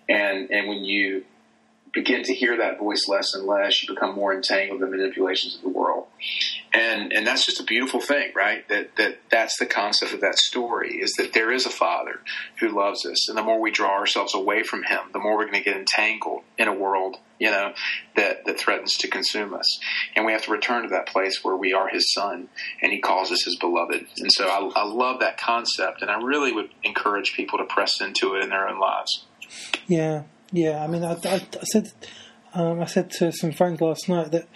And 0.10 0.52
and 0.52 0.68
when 0.68 0.84
you 0.84 1.24
begin 1.94 2.24
to 2.24 2.34
hear 2.34 2.58
that 2.58 2.80
voice 2.80 3.08
less 3.08 3.34
and 3.34 3.46
less, 3.46 3.82
you 3.82 3.94
become 3.94 4.16
more 4.16 4.34
entangled 4.34 4.82
in 4.82 4.90
the 4.90 4.98
manipulations 4.98 5.56
of 5.56 5.62
the 5.62 5.70
world. 5.70 6.08
And 6.74 7.14
and 7.14 7.26
that's 7.28 7.46
just 7.46 7.60
a 7.60 7.64
beautiful 7.64 8.02
thing, 8.02 8.32
right? 8.36 8.68
That 8.68 8.96
that 8.96 9.20
that's 9.30 9.58
the 9.60 9.68
concept 9.68 10.14
of 10.14 10.22
that 10.22 10.40
story 10.40 10.96
is 10.96 11.14
that 11.14 11.34
there 11.34 11.52
is 11.52 11.66
a 11.66 11.70
father 11.70 12.22
who 12.60 12.70
loves 12.70 13.06
us, 13.06 13.30
and 13.30 13.38
the 13.38 13.44
more 13.44 13.62
we 13.62 13.70
draw 13.70 13.92
ourselves 13.92 14.34
away 14.34 14.64
from 14.64 14.84
him, 14.84 15.00
the 15.12 15.20
more 15.20 15.38
we're 15.38 15.46
going 15.46 15.64
to 15.64 15.70
get 15.70 15.78
entangled 15.78 16.42
in 16.58 16.68
a 16.68 16.74
world, 16.74 17.18
you 17.40 17.52
know, 17.52 17.74
that 18.16 18.46
that 18.46 18.60
threatens 18.60 18.98
to 18.98 19.08
consume 19.08 19.54
us. 19.54 19.80
And 20.16 20.26
we 20.26 20.32
have 20.32 20.44
to 20.46 20.52
return 20.52 20.84
to 20.84 20.90
that 20.90 21.08
place 21.08 21.44
where 21.44 21.56
we 21.56 21.74
are 21.74 21.90
his 21.90 22.12
son 22.12 22.50
and 22.82 22.92
he 22.92 23.00
calls 23.00 23.32
us 23.32 23.44
his 23.44 23.56
beloved. 23.56 24.08
And 24.18 24.32
so 24.32 24.48
I, 24.48 24.82
I 24.82 24.86
love 24.86 25.20
that 25.20 25.38
concept, 25.38 26.02
and 26.02 26.10
I 26.10 26.20
really 26.24 26.52
would 26.52 26.70
encourage 26.84 27.34
people 27.34 27.60
to 27.60 27.66
press 27.66 28.02
into 28.02 28.34
it 28.34 28.44
in 28.44 28.50
their 28.50 28.68
own 28.68 28.80
lives. 28.80 29.26
Yeah, 29.86 30.24
yeah. 30.54 30.82
I 30.84 30.88
mean, 30.88 31.04
I, 31.04 31.14
I, 31.26 31.36
I 31.36 31.64
said, 31.66 31.92
um, 32.54 32.80
I 32.80 32.86
said 32.86 33.12
to 33.20 33.32
some 33.34 33.52
friends 33.52 33.82
last 33.82 34.08
night 34.08 34.32
that, 34.32 34.48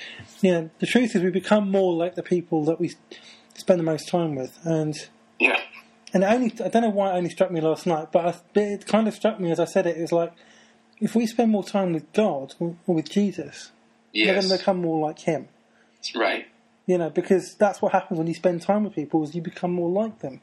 you 0.42 0.52
know, 0.52 0.70
the 0.80 0.86
truth 0.88 1.16
is 1.16 1.22
we 1.24 1.32
become 1.32 1.70
more 1.70 1.94
like 1.94 2.16
the 2.16 2.24
people 2.24 2.64
that 2.66 2.80
we 2.80 2.94
spend 3.56 3.80
the 3.80 3.84
most 3.84 4.08
time 4.08 4.36
with, 4.36 4.58
and 4.64 4.96
Yeah. 5.40 5.60
and 6.14 6.24
only 6.24 6.54
I 6.64 6.70
don't 6.70 6.84
know 6.84 6.90
why 6.90 7.12
it 7.14 7.18
only 7.18 7.30
struck 7.32 7.52
me 7.52 7.60
last 7.60 7.86
night, 7.88 8.12
but, 8.12 8.26
I, 8.56 8.60
it 8.60 8.86
kind 8.86 9.08
of 9.08 9.14
struck 9.14 9.40
me 9.40 9.52
as 9.52 9.60
I 9.60 9.66
said 9.66 9.86
it. 9.88 9.98
It 9.98 10.02
was 10.02 10.12
like 10.12 10.32
if 11.00 11.16
we 11.16 11.26
spend 11.28 11.52
more 11.52 11.64
time 11.64 11.94
with 11.94 12.12
God 12.14 12.56
or 12.60 12.76
with 12.86 13.10
Jesus, 13.10 13.72
we're 14.14 14.34
going 14.34 14.48
to 14.48 14.58
become 14.58 14.78
more 14.78 15.06
like 15.08 15.20
Him. 15.20 15.48
Right. 16.16 16.48
You 16.86 16.98
know, 16.98 17.10
because 17.10 17.56
that's 17.56 17.82
what 17.82 17.92
happens 17.92 18.18
when 18.18 18.28
you 18.28 18.34
spend 18.34 18.62
time 18.62 18.84
with 18.86 18.94
people 18.96 19.24
is 19.24 19.36
you 19.36 19.42
become 19.42 19.72
more 19.74 19.90
like 19.90 20.20
them. 20.20 20.42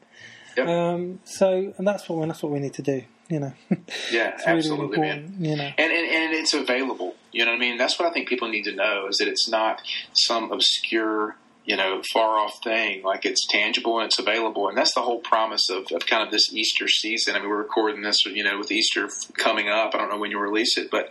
Yep. 0.55 0.67
Um, 0.67 1.19
so, 1.25 1.73
and 1.77 1.87
that's 1.87 2.07
what 2.07 2.25
that's 2.27 2.43
what 2.43 2.51
we 2.51 2.59
need 2.59 2.73
to 2.75 2.81
do. 2.81 3.03
You 3.29 3.39
know, 3.39 3.53
Yeah, 4.11 4.37
absolutely, 4.45 4.99
really 4.99 5.09
man. 5.09 5.35
You 5.39 5.55
know, 5.55 5.63
and, 5.63 5.91
and 5.91 6.07
and 6.07 6.33
it's 6.33 6.53
available. 6.53 7.15
You 7.31 7.45
know 7.45 7.51
what 7.51 7.57
I 7.57 7.59
mean? 7.59 7.77
That's 7.77 7.99
what 7.99 8.07
I 8.07 8.13
think 8.13 8.29
people 8.29 8.49
need 8.49 8.63
to 8.63 8.75
know 8.75 9.07
is 9.09 9.17
that 9.17 9.27
it's 9.27 9.49
not 9.49 9.81
some 10.13 10.51
obscure, 10.51 11.35
you 11.65 11.75
know, 11.75 12.01
far 12.13 12.37
off 12.37 12.53
thing. 12.63 13.03
Like 13.03 13.25
it's 13.25 13.45
tangible 13.47 13.99
and 13.99 14.05
it's 14.05 14.19
available, 14.19 14.69
and 14.69 14.77
that's 14.77 14.93
the 14.93 15.01
whole 15.01 15.19
promise 15.19 15.69
of, 15.71 15.91
of 15.91 16.05
kind 16.05 16.23
of 16.23 16.31
this 16.31 16.53
Easter 16.53 16.87
season. 16.87 17.35
I 17.35 17.39
mean, 17.39 17.49
we're 17.49 17.57
recording 17.57 18.03
this, 18.03 18.25
you 18.25 18.43
know, 18.43 18.59
with 18.59 18.71
Easter 18.71 19.09
coming 19.33 19.69
up. 19.69 19.95
I 19.95 19.97
don't 19.97 20.09
know 20.09 20.19
when 20.19 20.31
you 20.31 20.39
release 20.39 20.77
it, 20.77 20.91
but 20.91 21.09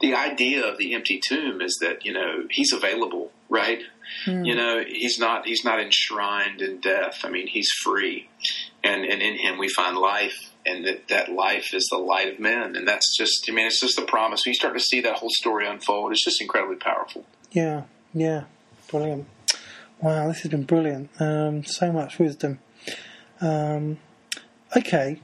the 0.00 0.14
idea 0.14 0.66
of 0.66 0.78
the 0.78 0.94
empty 0.94 1.20
tomb 1.22 1.60
is 1.60 1.78
that 1.82 2.06
you 2.06 2.14
know 2.14 2.46
he's 2.50 2.72
available, 2.72 3.30
right? 3.50 3.82
Hmm. 4.24 4.44
You 4.44 4.54
know, 4.54 4.82
he's 4.86 5.18
not 5.18 5.46
he's 5.46 5.64
not 5.64 5.80
enshrined 5.80 6.62
in 6.62 6.80
death. 6.80 7.20
I 7.24 7.30
mean, 7.30 7.46
he's 7.46 7.70
free, 7.82 8.28
and 8.82 9.04
and 9.04 9.20
in 9.20 9.38
him 9.38 9.58
we 9.58 9.68
find 9.68 9.96
life, 9.96 10.51
and 10.64 10.84
that 10.86 11.08
that 11.08 11.32
life 11.32 11.74
is 11.74 11.88
the 11.90 11.98
light 11.98 12.32
of 12.32 12.40
men, 12.40 12.76
and 12.76 12.86
that's 12.86 13.16
just 13.16 13.46
I 13.48 13.52
mean, 13.52 13.66
it's 13.66 13.80
just 13.80 13.96
the 13.96 14.02
promise. 14.02 14.42
When 14.44 14.50
you 14.50 14.54
start 14.54 14.74
to 14.74 14.80
see 14.80 15.00
that 15.00 15.16
whole 15.16 15.30
story 15.30 15.66
unfold, 15.66 16.12
it's 16.12 16.24
just 16.24 16.40
incredibly 16.40 16.76
powerful. 16.76 17.24
Yeah, 17.50 17.82
yeah, 18.14 18.44
brilliant. 18.90 19.26
Wow, 20.00 20.28
this 20.28 20.40
has 20.40 20.50
been 20.50 20.64
brilliant. 20.64 21.10
Um, 21.20 21.64
so 21.64 21.92
much 21.92 22.18
wisdom. 22.18 22.58
Um, 23.40 23.98
okay, 24.76 25.20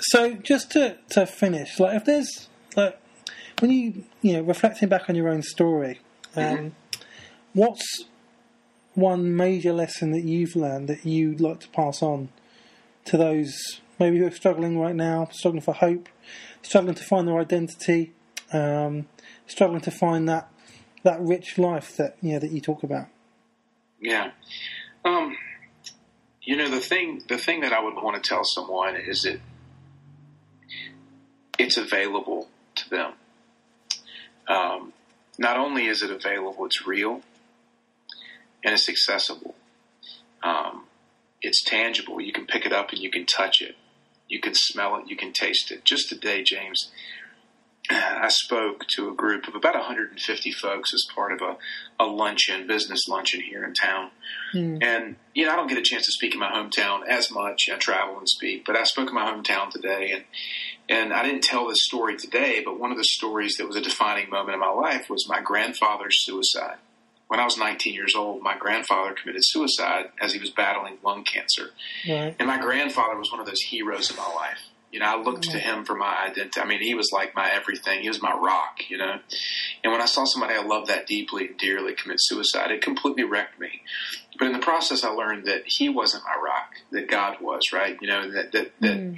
so 0.00 0.34
just 0.34 0.72
to 0.72 0.98
to 1.10 1.26
finish, 1.26 1.78
like 1.78 1.96
if 1.96 2.04
there's 2.04 2.48
like 2.76 2.98
when 3.60 3.70
you 3.70 4.04
you 4.20 4.34
know 4.34 4.42
reflecting 4.42 4.88
back 4.88 5.08
on 5.08 5.14
your 5.14 5.28
own 5.28 5.42
story, 5.42 6.00
um, 6.36 6.74
what's 7.52 8.04
one 8.94 9.34
major 9.36 9.72
lesson 9.72 10.10
that 10.12 10.24
you've 10.24 10.54
learned 10.54 10.88
that 10.88 11.06
you'd 11.06 11.40
like 11.40 11.60
to 11.60 11.68
pass 11.70 12.02
on 12.02 12.28
to 13.04 13.16
those 13.16 13.80
maybe 14.02 14.18
who 14.18 14.26
are 14.26 14.32
struggling 14.32 14.78
right 14.78 14.96
now, 14.96 15.28
struggling 15.30 15.62
for 15.62 15.74
hope, 15.74 16.08
struggling 16.62 16.94
to 16.94 17.04
find 17.04 17.28
their 17.28 17.38
identity, 17.38 18.12
um, 18.52 19.06
struggling 19.46 19.80
to 19.80 19.90
find 19.90 20.28
that 20.28 20.48
that 21.04 21.20
rich 21.20 21.58
life 21.58 21.96
that 21.96 22.16
you 22.20 22.32
know 22.32 22.38
that 22.40 22.50
you 22.50 22.60
talk 22.60 22.82
about. 22.82 23.06
Yeah. 24.00 24.32
Um, 25.04 25.36
you 26.42 26.56
know 26.56 26.68
the 26.68 26.80
thing 26.80 27.22
the 27.28 27.38
thing 27.38 27.60
that 27.60 27.72
I 27.72 27.80
would 27.82 27.94
want 27.94 28.22
to 28.22 28.28
tell 28.28 28.44
someone 28.44 28.96
is 28.96 29.22
that 29.22 29.40
it's 31.58 31.76
available 31.76 32.48
to 32.74 32.90
them. 32.90 33.12
Um, 34.48 34.92
not 35.38 35.56
only 35.56 35.86
is 35.86 36.02
it 36.02 36.10
available, 36.10 36.66
it's 36.66 36.84
real 36.86 37.22
and 38.64 38.74
it's 38.74 38.88
accessible. 38.88 39.54
Um, 40.42 40.86
it's 41.40 41.62
tangible. 41.62 42.20
You 42.20 42.32
can 42.32 42.46
pick 42.46 42.66
it 42.66 42.72
up 42.72 42.90
and 42.90 42.98
you 42.98 43.10
can 43.10 43.26
touch 43.26 43.62
it. 43.62 43.76
You 44.32 44.40
can 44.40 44.54
smell 44.54 44.96
it. 44.96 45.04
You 45.08 45.16
can 45.16 45.32
taste 45.32 45.70
it. 45.70 45.84
Just 45.84 46.08
today, 46.08 46.42
James, 46.42 46.90
I 47.90 48.28
spoke 48.28 48.86
to 48.96 49.10
a 49.10 49.14
group 49.14 49.46
of 49.46 49.54
about 49.54 49.74
150 49.74 50.52
folks 50.52 50.94
as 50.94 51.04
part 51.14 51.32
of 51.32 51.42
a, 51.42 51.56
a 52.02 52.06
luncheon, 52.06 52.66
business 52.66 53.06
luncheon 53.08 53.42
here 53.42 53.62
in 53.62 53.74
town. 53.74 54.10
Mm. 54.54 54.82
And, 54.82 55.16
you 55.34 55.44
know, 55.44 55.52
I 55.52 55.56
don't 55.56 55.68
get 55.68 55.76
a 55.76 55.82
chance 55.82 56.06
to 56.06 56.12
speak 56.12 56.32
in 56.32 56.40
my 56.40 56.50
hometown 56.50 57.06
as 57.06 57.30
much. 57.30 57.68
I 57.70 57.76
travel 57.76 58.16
and 58.16 58.28
speak, 58.28 58.64
but 58.64 58.74
I 58.74 58.84
spoke 58.84 59.08
in 59.08 59.14
my 59.14 59.30
hometown 59.30 59.70
today. 59.70 60.12
And, 60.12 60.24
and 60.88 61.12
I 61.12 61.22
didn't 61.22 61.42
tell 61.42 61.68
this 61.68 61.84
story 61.84 62.16
today, 62.16 62.62
but 62.64 62.80
one 62.80 62.90
of 62.90 62.96
the 62.96 63.04
stories 63.04 63.56
that 63.58 63.66
was 63.66 63.76
a 63.76 63.82
defining 63.82 64.30
moment 64.30 64.54
in 64.54 64.60
my 64.60 64.70
life 64.70 65.10
was 65.10 65.28
my 65.28 65.42
grandfather's 65.42 66.24
suicide. 66.24 66.78
When 67.32 67.40
I 67.40 67.44
was 67.44 67.56
19 67.56 67.94
years 67.94 68.14
old, 68.14 68.42
my 68.42 68.58
grandfather 68.58 69.14
committed 69.14 69.40
suicide 69.42 70.10
as 70.20 70.34
he 70.34 70.38
was 70.38 70.50
battling 70.50 70.98
lung 71.02 71.24
cancer. 71.24 71.70
Right. 72.06 72.36
And 72.38 72.46
my 72.46 72.60
grandfather 72.60 73.16
was 73.16 73.32
one 73.32 73.40
of 73.40 73.46
those 73.46 73.62
heroes 73.62 74.10
in 74.10 74.16
my 74.16 74.28
life 74.28 74.58
you 74.92 75.00
know, 75.00 75.06
I 75.06 75.16
looked 75.16 75.44
to 75.44 75.58
him 75.58 75.86
for 75.86 75.94
my 75.94 76.26
identity. 76.26 76.60
I 76.60 76.66
mean, 76.66 76.82
he 76.82 76.94
was 76.94 77.10
like 77.12 77.34
my 77.34 77.50
everything. 77.50 78.02
He 78.02 78.08
was 78.08 78.20
my 78.20 78.34
rock, 78.34 78.90
you 78.90 78.98
know. 78.98 79.18
And 79.82 79.90
when 79.90 80.02
I 80.02 80.04
saw 80.04 80.26
somebody 80.26 80.54
I 80.54 80.62
loved 80.62 80.88
that 80.88 81.06
deeply 81.06 81.48
and 81.48 81.56
dearly 81.56 81.94
commit 81.94 82.18
suicide, 82.20 82.70
it 82.70 82.82
completely 82.82 83.24
wrecked 83.24 83.58
me. 83.58 83.80
But 84.38 84.48
in 84.48 84.52
the 84.52 84.58
process, 84.58 85.02
I 85.02 85.08
learned 85.08 85.46
that 85.46 85.62
he 85.64 85.88
wasn't 85.88 86.24
my 86.24 86.38
rock, 86.38 86.74
that 86.90 87.08
God 87.08 87.38
was, 87.40 87.72
right? 87.72 87.96
You 88.02 88.08
know, 88.08 88.30
that, 88.32 88.52
that, 88.52 88.72
that 88.80 88.98
mm. 88.98 89.16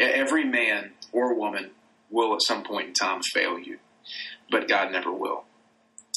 every 0.00 0.44
man 0.44 0.90
or 1.12 1.32
woman 1.32 1.70
will 2.10 2.34
at 2.34 2.42
some 2.42 2.64
point 2.64 2.88
in 2.88 2.94
time 2.94 3.22
fail 3.22 3.56
you, 3.56 3.78
but 4.50 4.66
God 4.66 4.90
never 4.90 5.12
will. 5.12 5.44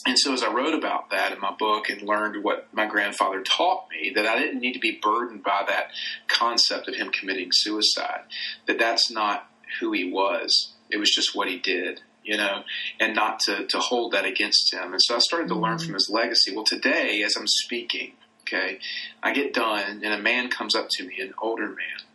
And 0.07 0.17
so, 0.17 0.31
as 0.31 0.41
I 0.41 0.53
wrote 0.53 0.73
about 0.73 1.09
that 1.09 1.33
in 1.33 1.41
my 1.41 1.51
book 1.51 1.89
and 1.89 2.01
learned 2.01 2.41
what 2.41 2.73
my 2.73 2.85
grandfather 2.85 3.43
taught 3.43 3.89
me, 3.91 4.13
that 4.15 4.25
I 4.25 4.39
didn't 4.39 4.61
need 4.61 4.71
to 4.71 4.79
be 4.79 4.97
burdened 5.03 5.43
by 5.43 5.65
that 5.67 5.91
concept 6.29 6.87
of 6.87 6.95
him 6.95 7.09
committing 7.09 7.49
suicide, 7.51 8.21
that 8.67 8.79
that's 8.79 9.11
not 9.11 9.51
who 9.81 9.91
he 9.91 10.09
was. 10.09 10.71
It 10.89 10.95
was 10.95 11.13
just 11.13 11.35
what 11.35 11.49
he 11.49 11.59
did, 11.59 11.99
you 12.23 12.37
know, 12.37 12.63
and 13.01 13.15
not 13.15 13.41
to, 13.41 13.67
to 13.67 13.79
hold 13.79 14.13
that 14.13 14.23
against 14.23 14.73
him. 14.73 14.93
And 14.93 15.01
so 15.01 15.17
I 15.17 15.19
started 15.19 15.49
to 15.49 15.55
learn 15.55 15.75
mm-hmm. 15.75 15.87
from 15.87 15.95
his 15.95 16.09
legacy. 16.09 16.55
Well, 16.55 16.63
today, 16.63 17.21
as 17.23 17.35
I'm 17.35 17.45
speaking, 17.45 18.13
okay, 18.43 18.79
I 19.21 19.33
get 19.33 19.53
done, 19.53 20.03
and 20.05 20.13
a 20.13 20.17
man 20.17 20.49
comes 20.49 20.73
up 20.73 20.87
to 20.91 21.03
me, 21.03 21.19
an 21.19 21.33
older 21.41 21.67
man, 21.67 22.07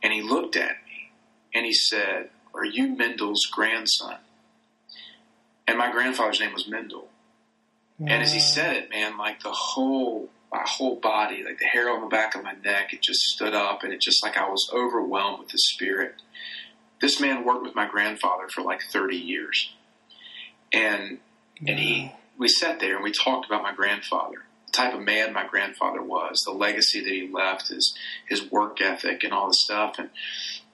and 0.00 0.12
he 0.12 0.22
looked 0.22 0.54
at 0.54 0.76
me 0.86 1.10
and 1.52 1.66
he 1.66 1.72
said, 1.72 2.30
Are 2.54 2.64
you 2.64 2.94
Mendel's 2.94 3.46
grandson? 3.50 4.18
And 5.66 5.76
my 5.76 5.90
grandfather's 5.90 6.38
name 6.38 6.52
was 6.52 6.68
Mendel. 6.68 7.08
And 8.08 8.22
as 8.22 8.32
he 8.32 8.40
said 8.40 8.76
it, 8.76 8.90
man, 8.90 9.16
like 9.16 9.42
the 9.42 9.52
whole 9.52 10.28
my 10.52 10.64
whole 10.66 10.96
body, 10.96 11.42
like 11.42 11.58
the 11.58 11.64
hair 11.64 11.88
on 11.88 12.02
the 12.02 12.08
back 12.08 12.34
of 12.34 12.42
my 12.42 12.52
neck, 12.62 12.92
it 12.92 13.02
just 13.02 13.20
stood 13.20 13.54
up, 13.54 13.82
and 13.82 13.92
it 13.92 14.00
just 14.00 14.22
like 14.22 14.36
I 14.36 14.48
was 14.48 14.70
overwhelmed 14.72 15.38
with 15.38 15.48
the 15.48 15.58
spirit. 15.58 16.16
This 17.00 17.20
man 17.20 17.44
worked 17.44 17.62
with 17.62 17.74
my 17.74 17.88
grandfather 17.88 18.48
for 18.54 18.62
like 18.62 18.82
thirty 18.92 19.16
years, 19.16 19.72
and 20.72 21.18
and 21.66 21.78
he 21.78 22.12
we 22.38 22.48
sat 22.48 22.80
there 22.80 22.96
and 22.96 23.04
we 23.04 23.12
talked 23.12 23.46
about 23.46 23.62
my 23.62 23.72
grandfather, 23.72 24.38
the 24.66 24.72
type 24.72 24.94
of 24.94 25.00
man 25.00 25.32
my 25.32 25.46
grandfather 25.46 26.02
was, 26.02 26.42
the 26.44 26.52
legacy 26.52 27.00
that 27.00 27.12
he 27.12 27.30
left, 27.32 27.68
his 27.68 27.96
his 28.28 28.50
work 28.50 28.80
ethic, 28.80 29.24
and 29.24 29.32
all 29.32 29.48
the 29.48 29.54
stuff, 29.54 29.94
and 29.98 30.10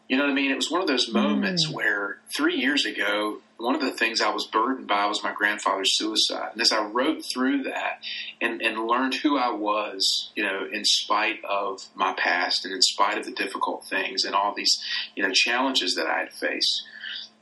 you 0.09 0.17
know 0.17 0.25
what 0.25 0.31
I 0.31 0.35
mean? 0.35 0.51
It 0.51 0.57
was 0.57 0.71
one 0.71 0.81
of 0.81 0.89
those 0.89 1.13
moments 1.13 1.69
mm. 1.69 1.75
where 1.75 2.19
three 2.35 2.57
years 2.57 2.87
ago 2.87 3.41
one 3.59 3.75
of 3.75 3.81
the 3.81 3.91
things 3.91 4.21
I 4.21 4.31
was 4.31 4.47
burdened 4.47 4.87
by 4.87 5.07
was 5.07 5.25
my 5.25 5.33
grandfather's 5.33 5.97
suicide. 5.97 6.51
And 6.53 6.63
as 6.63 6.71
I 6.71 6.85
wrote 6.85 7.25
through 7.25 7.65
that 7.65 8.01
and, 8.41 8.63
and 8.63 8.87
learned 8.87 9.17
who 9.17 9.37
I 9.37 9.51
was, 9.51 10.31
you 10.37 10.45
know, 10.45 10.65
in 10.73 10.85
spite 10.85 11.45
of 11.45 11.81
my 11.97 12.15
past 12.17 12.65
and 12.65 12.73
in 12.73 12.83
spite 12.83 13.19
of 13.19 13.25
the 13.25 13.33
difficult 13.33 13.85
things 13.85 14.25
and 14.25 14.35
all 14.35 14.55
these, 14.55 14.81
you 15.17 15.25
know, 15.25 15.33
challenges 15.33 15.97
that 15.97 16.07
I 16.07 16.21
had 16.21 16.33
faced, 16.33 16.85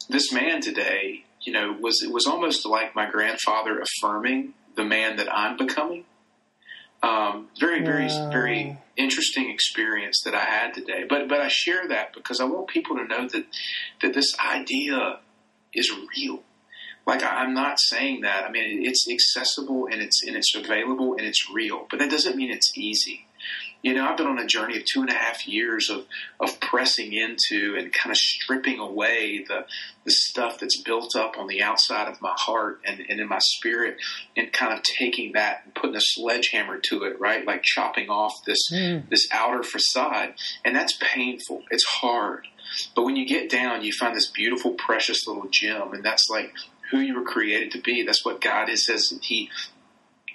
this 0.09 0.33
man 0.33 0.62
today, 0.62 1.25
you 1.43 1.53
know, 1.53 1.77
was 1.79 2.03
it 2.03 2.11
was 2.11 2.27
almost 2.27 2.64
like 2.64 2.97
my 2.97 3.09
grandfather 3.11 3.79
affirming 3.79 4.55
the 4.75 4.85
man 4.85 5.17
that 5.17 5.33
I'm 5.33 5.59
becoming. 5.59 6.05
Um, 7.03 7.49
very, 7.61 7.85
very, 7.85 8.09
very 8.09 8.79
interesting 8.97 9.51
experience 9.51 10.23
that 10.25 10.35
I 10.35 10.45
had 10.45 10.73
today. 10.73 11.05
But 11.07 11.29
but 11.29 11.41
I 11.41 11.49
share 11.49 11.87
that 11.89 12.14
because 12.14 12.41
I 12.41 12.45
want 12.45 12.69
people 12.69 12.97
to 12.97 13.05
know 13.05 13.29
that 13.29 13.45
that 14.01 14.14
this 14.14 14.35
idea 14.39 15.19
is 15.77 15.93
real. 16.16 16.43
Like 17.07 17.22
I'm 17.22 17.55
not 17.55 17.79
saying 17.79 18.22
that. 18.22 18.45
I 18.45 18.51
mean, 18.51 18.85
it's 18.85 19.09
accessible 19.09 19.87
and 19.87 20.03
it's 20.03 20.22
and 20.27 20.37
it's 20.37 20.55
available 20.57 21.14
and 21.14 21.22
it's 21.22 21.49
real, 21.51 21.87
but 21.89 22.01
that 22.01 22.11
doesn't 22.11 22.37
mean 22.37 22.51
it's 22.51 22.77
easy. 22.77 23.27
You 23.83 23.95
know, 23.95 24.05
I've 24.05 24.16
been 24.16 24.27
on 24.27 24.41
a 24.41 24.47
journey 24.47 24.77
of 24.79 24.85
two 24.85 25.03
and 25.03 25.11
a 25.11 25.14
half 25.14 25.47
years 25.47 25.89
of 25.89 26.07
of 26.41 26.59
pressing 26.59 27.12
into 27.12 27.77
and 27.79 27.93
kind 27.93 28.11
of 28.11 28.16
stripping 28.16 28.81
away 28.81 29.45
the 29.47 29.66
the 30.05 30.11
stuff 30.11 30.59
that's 30.59 30.83
built 30.83 31.14
up 31.14 31.39
on 31.39 31.47
the 31.47 31.62
outside 31.62 32.09
of 32.09 32.20
my 32.20 32.35
heart 32.35 32.81
and, 32.85 33.01
and 33.09 33.20
in 33.20 33.29
my 33.29 33.39
spirit, 33.39 33.99
and 34.37 34.53
kind 34.53 34.72
of 34.72 34.83
taking 34.83 35.33
that 35.35 35.62
and 35.64 35.74
putting 35.77 35.95
a 35.95 36.01
sledgehammer 36.01 36.79
to 36.89 37.05
it, 37.05 37.20
right? 37.20 37.47
Like 37.47 37.62
chopping 37.62 38.09
off 38.09 38.35
this 38.45 38.68
mm. 38.72 39.09
this 39.09 39.29
outer 39.31 39.62
facade, 39.62 40.35
and 40.64 40.74
that's 40.74 40.99
painful. 41.01 41.62
It's 41.70 41.85
hard 41.85 42.49
but 42.95 43.05
when 43.05 43.17
you 43.17 43.27
get 43.27 43.51
down, 43.51 43.83
you 43.83 43.93
find 43.93 44.17
this 44.17 44.31
beautiful, 44.31 44.73
precious 44.73 45.27
little 45.27 45.49
gem, 45.51 45.93
and 45.93 46.05
that's 46.05 46.29
like 46.31 46.53
who 46.91 46.99
you 46.99 47.14
were 47.14 47.25
created 47.25 47.73
to 47.73 47.81
be. 47.81 48.03
That's 48.03 48.25
what 48.25 48.41
God 48.41 48.69
is, 48.69 48.87
says 48.87 49.12
He 49.23 49.51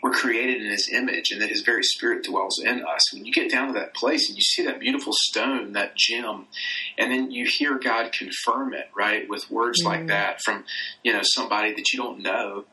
we're 0.02 0.12
created 0.12 0.64
in 0.64 0.72
His 0.72 0.90
image, 0.92 1.32
and 1.32 1.42
that 1.42 1.50
His 1.50 1.62
very 1.62 1.84
Spirit 1.84 2.24
dwells 2.24 2.60
in 2.60 2.84
us. 2.84 3.14
When 3.14 3.26
you 3.26 3.32
get 3.32 3.52
down 3.52 3.68
to 3.68 3.74
that 3.74 3.94
place 3.94 4.28
and 4.28 4.36
you 4.36 4.42
see 4.42 4.66
that 4.66 4.80
beautiful 4.80 5.14
stone, 5.16 5.74
that 5.74 5.96
gem, 5.96 6.48
and 6.98 7.12
then 7.12 7.32
you 7.32 7.46
hear 7.46 7.78
God 7.78 8.12
confirm 8.12 8.74
it, 8.74 8.90
right, 8.96 9.30
with 9.30 9.52
words 9.52 9.84
mm. 9.84 9.88
like 9.88 10.08
that 10.08 10.42
from 10.42 10.64
you 11.04 11.14
know 11.14 11.22
somebody 11.24 11.74
that 11.74 11.94
you 11.94 12.00
don't 12.00 12.22
know. 12.22 12.66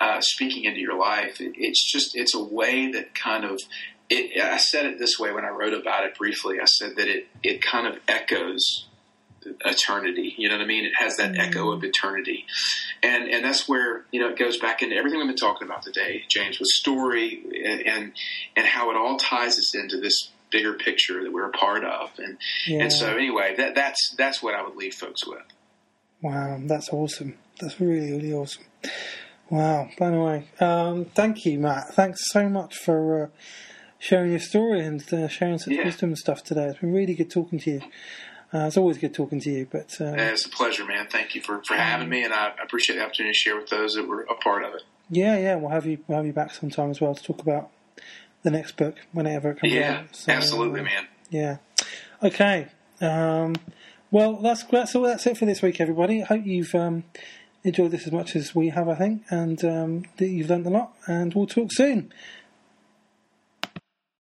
Uh, 0.00 0.20
speaking 0.20 0.64
into 0.64 0.80
your 0.80 0.98
life, 0.98 1.40
it, 1.40 1.52
it's 1.56 1.90
just 1.90 2.16
it's 2.16 2.34
a 2.34 2.42
way 2.42 2.90
that 2.90 3.14
kind 3.14 3.44
of 3.44 3.60
it, 4.10 4.42
I 4.42 4.58
said 4.58 4.86
it 4.86 4.98
this 4.98 5.18
way 5.18 5.32
when 5.32 5.44
I 5.44 5.48
wrote 5.48 5.72
about 5.72 6.04
it 6.04 6.18
briefly. 6.18 6.60
I 6.60 6.66
said 6.66 6.96
that 6.96 7.08
it 7.08 7.28
it 7.42 7.62
kind 7.62 7.86
of 7.86 7.98
echoes 8.08 8.86
eternity. 9.64 10.34
You 10.36 10.48
know 10.48 10.56
what 10.56 10.62
I 10.64 10.66
mean? 10.66 10.84
It 10.84 10.92
has 10.98 11.16
that 11.16 11.32
mm-hmm. 11.32 11.40
echo 11.40 11.70
of 11.70 11.84
eternity, 11.84 12.46
and 13.02 13.28
and 13.28 13.44
that's 13.44 13.68
where 13.68 14.04
you 14.10 14.20
know 14.20 14.28
it 14.28 14.38
goes 14.38 14.58
back 14.58 14.82
into 14.82 14.96
everything 14.96 15.18
we've 15.18 15.28
been 15.28 15.36
talking 15.36 15.66
about 15.66 15.82
today, 15.82 16.24
James, 16.28 16.58
with 16.58 16.68
story 16.68 17.42
and 17.64 17.86
and, 17.86 18.12
and 18.56 18.66
how 18.66 18.90
it 18.90 18.96
all 18.96 19.16
ties 19.16 19.58
us 19.58 19.74
into 19.74 19.98
this 19.98 20.30
bigger 20.50 20.74
picture 20.74 21.22
that 21.24 21.32
we're 21.32 21.48
a 21.48 21.52
part 21.52 21.84
of, 21.84 22.10
and 22.18 22.38
yeah. 22.66 22.82
and 22.82 22.92
so 22.92 23.14
anyway, 23.14 23.54
that 23.56 23.74
that's 23.74 24.14
that's 24.16 24.42
what 24.42 24.54
I 24.54 24.62
would 24.62 24.76
leave 24.76 24.94
folks 24.94 25.26
with. 25.26 25.42
Wow, 26.22 26.60
that's 26.64 26.88
awesome. 26.90 27.36
That's 27.60 27.80
really 27.80 28.12
really 28.12 28.32
awesome. 28.32 28.64
Wow, 29.50 29.90
by 29.98 30.10
the 30.10 30.20
way, 30.20 30.44
um, 30.60 31.04
thank 31.06 31.44
you, 31.44 31.58
Matt. 31.58 31.94
Thanks 31.94 32.30
so 32.30 32.48
much 32.48 32.76
for. 32.76 33.24
Uh, 33.24 33.28
sharing 34.04 34.32
your 34.32 34.40
story 34.40 34.84
and 34.84 35.02
uh, 35.14 35.28
sharing 35.28 35.56
such 35.56 35.72
yeah. 35.72 35.84
wisdom 35.84 36.10
and 36.10 36.18
stuff 36.18 36.44
today. 36.44 36.66
It's 36.66 36.78
been 36.78 36.92
really 36.92 37.14
good 37.14 37.30
talking 37.30 37.58
to 37.60 37.70
you. 37.70 37.80
Uh, 38.54 38.66
it's 38.66 38.76
always 38.76 38.98
good 38.98 39.12
talking 39.12 39.40
to 39.40 39.50
you. 39.50 39.66
But 39.68 40.00
uh, 40.00 40.04
yeah, 40.04 40.30
it's 40.30 40.46
a 40.46 40.48
pleasure, 40.48 40.84
man. 40.84 41.08
Thank 41.10 41.34
you 41.34 41.42
for, 41.42 41.62
for 41.64 41.74
having 41.74 42.08
me, 42.08 42.22
and 42.22 42.32
I 42.32 42.52
appreciate 42.62 42.96
the 42.96 43.04
opportunity 43.04 43.32
to 43.32 43.38
share 43.38 43.56
with 43.56 43.68
those 43.68 43.94
that 43.94 44.06
were 44.06 44.22
a 44.22 44.34
part 44.36 44.64
of 44.64 44.74
it. 44.74 44.82
Yeah, 45.10 45.36
yeah, 45.36 45.56
we'll 45.56 45.70
have 45.70 45.86
you 45.86 45.98
we'll 46.06 46.18
have 46.18 46.26
you 46.26 46.32
back 46.32 46.54
sometime 46.54 46.90
as 46.90 47.00
well 47.00 47.14
to 47.14 47.22
talk 47.22 47.40
about 47.40 47.70
the 48.42 48.50
next 48.50 48.76
book 48.76 48.96
whenever 49.12 49.50
it 49.50 49.60
comes 49.60 49.72
yeah, 49.72 49.98
out. 50.00 50.16
So, 50.16 50.32
absolutely, 50.32 50.80
uh, 50.80 50.84
man. 50.84 51.06
Yeah. 51.30 51.56
Okay. 52.22 52.68
Um, 53.00 53.56
well, 54.10 54.34
that's 54.36 54.62
that's 54.64 54.94
all. 54.94 55.02
That's 55.02 55.26
it 55.26 55.36
for 55.36 55.46
this 55.46 55.60
week, 55.60 55.80
everybody. 55.80 56.22
I 56.22 56.26
hope 56.26 56.46
you've 56.46 56.74
um, 56.76 57.04
enjoyed 57.64 57.90
this 57.90 58.06
as 58.06 58.12
much 58.12 58.36
as 58.36 58.54
we 58.54 58.68
have, 58.68 58.88
I 58.88 58.94
think, 58.94 59.24
and 59.30 59.64
um, 59.64 60.04
that 60.18 60.28
you've 60.28 60.48
learned 60.48 60.66
a 60.66 60.70
lot. 60.70 60.94
And 61.06 61.34
we'll 61.34 61.46
talk 61.46 61.72
soon. 61.72 62.12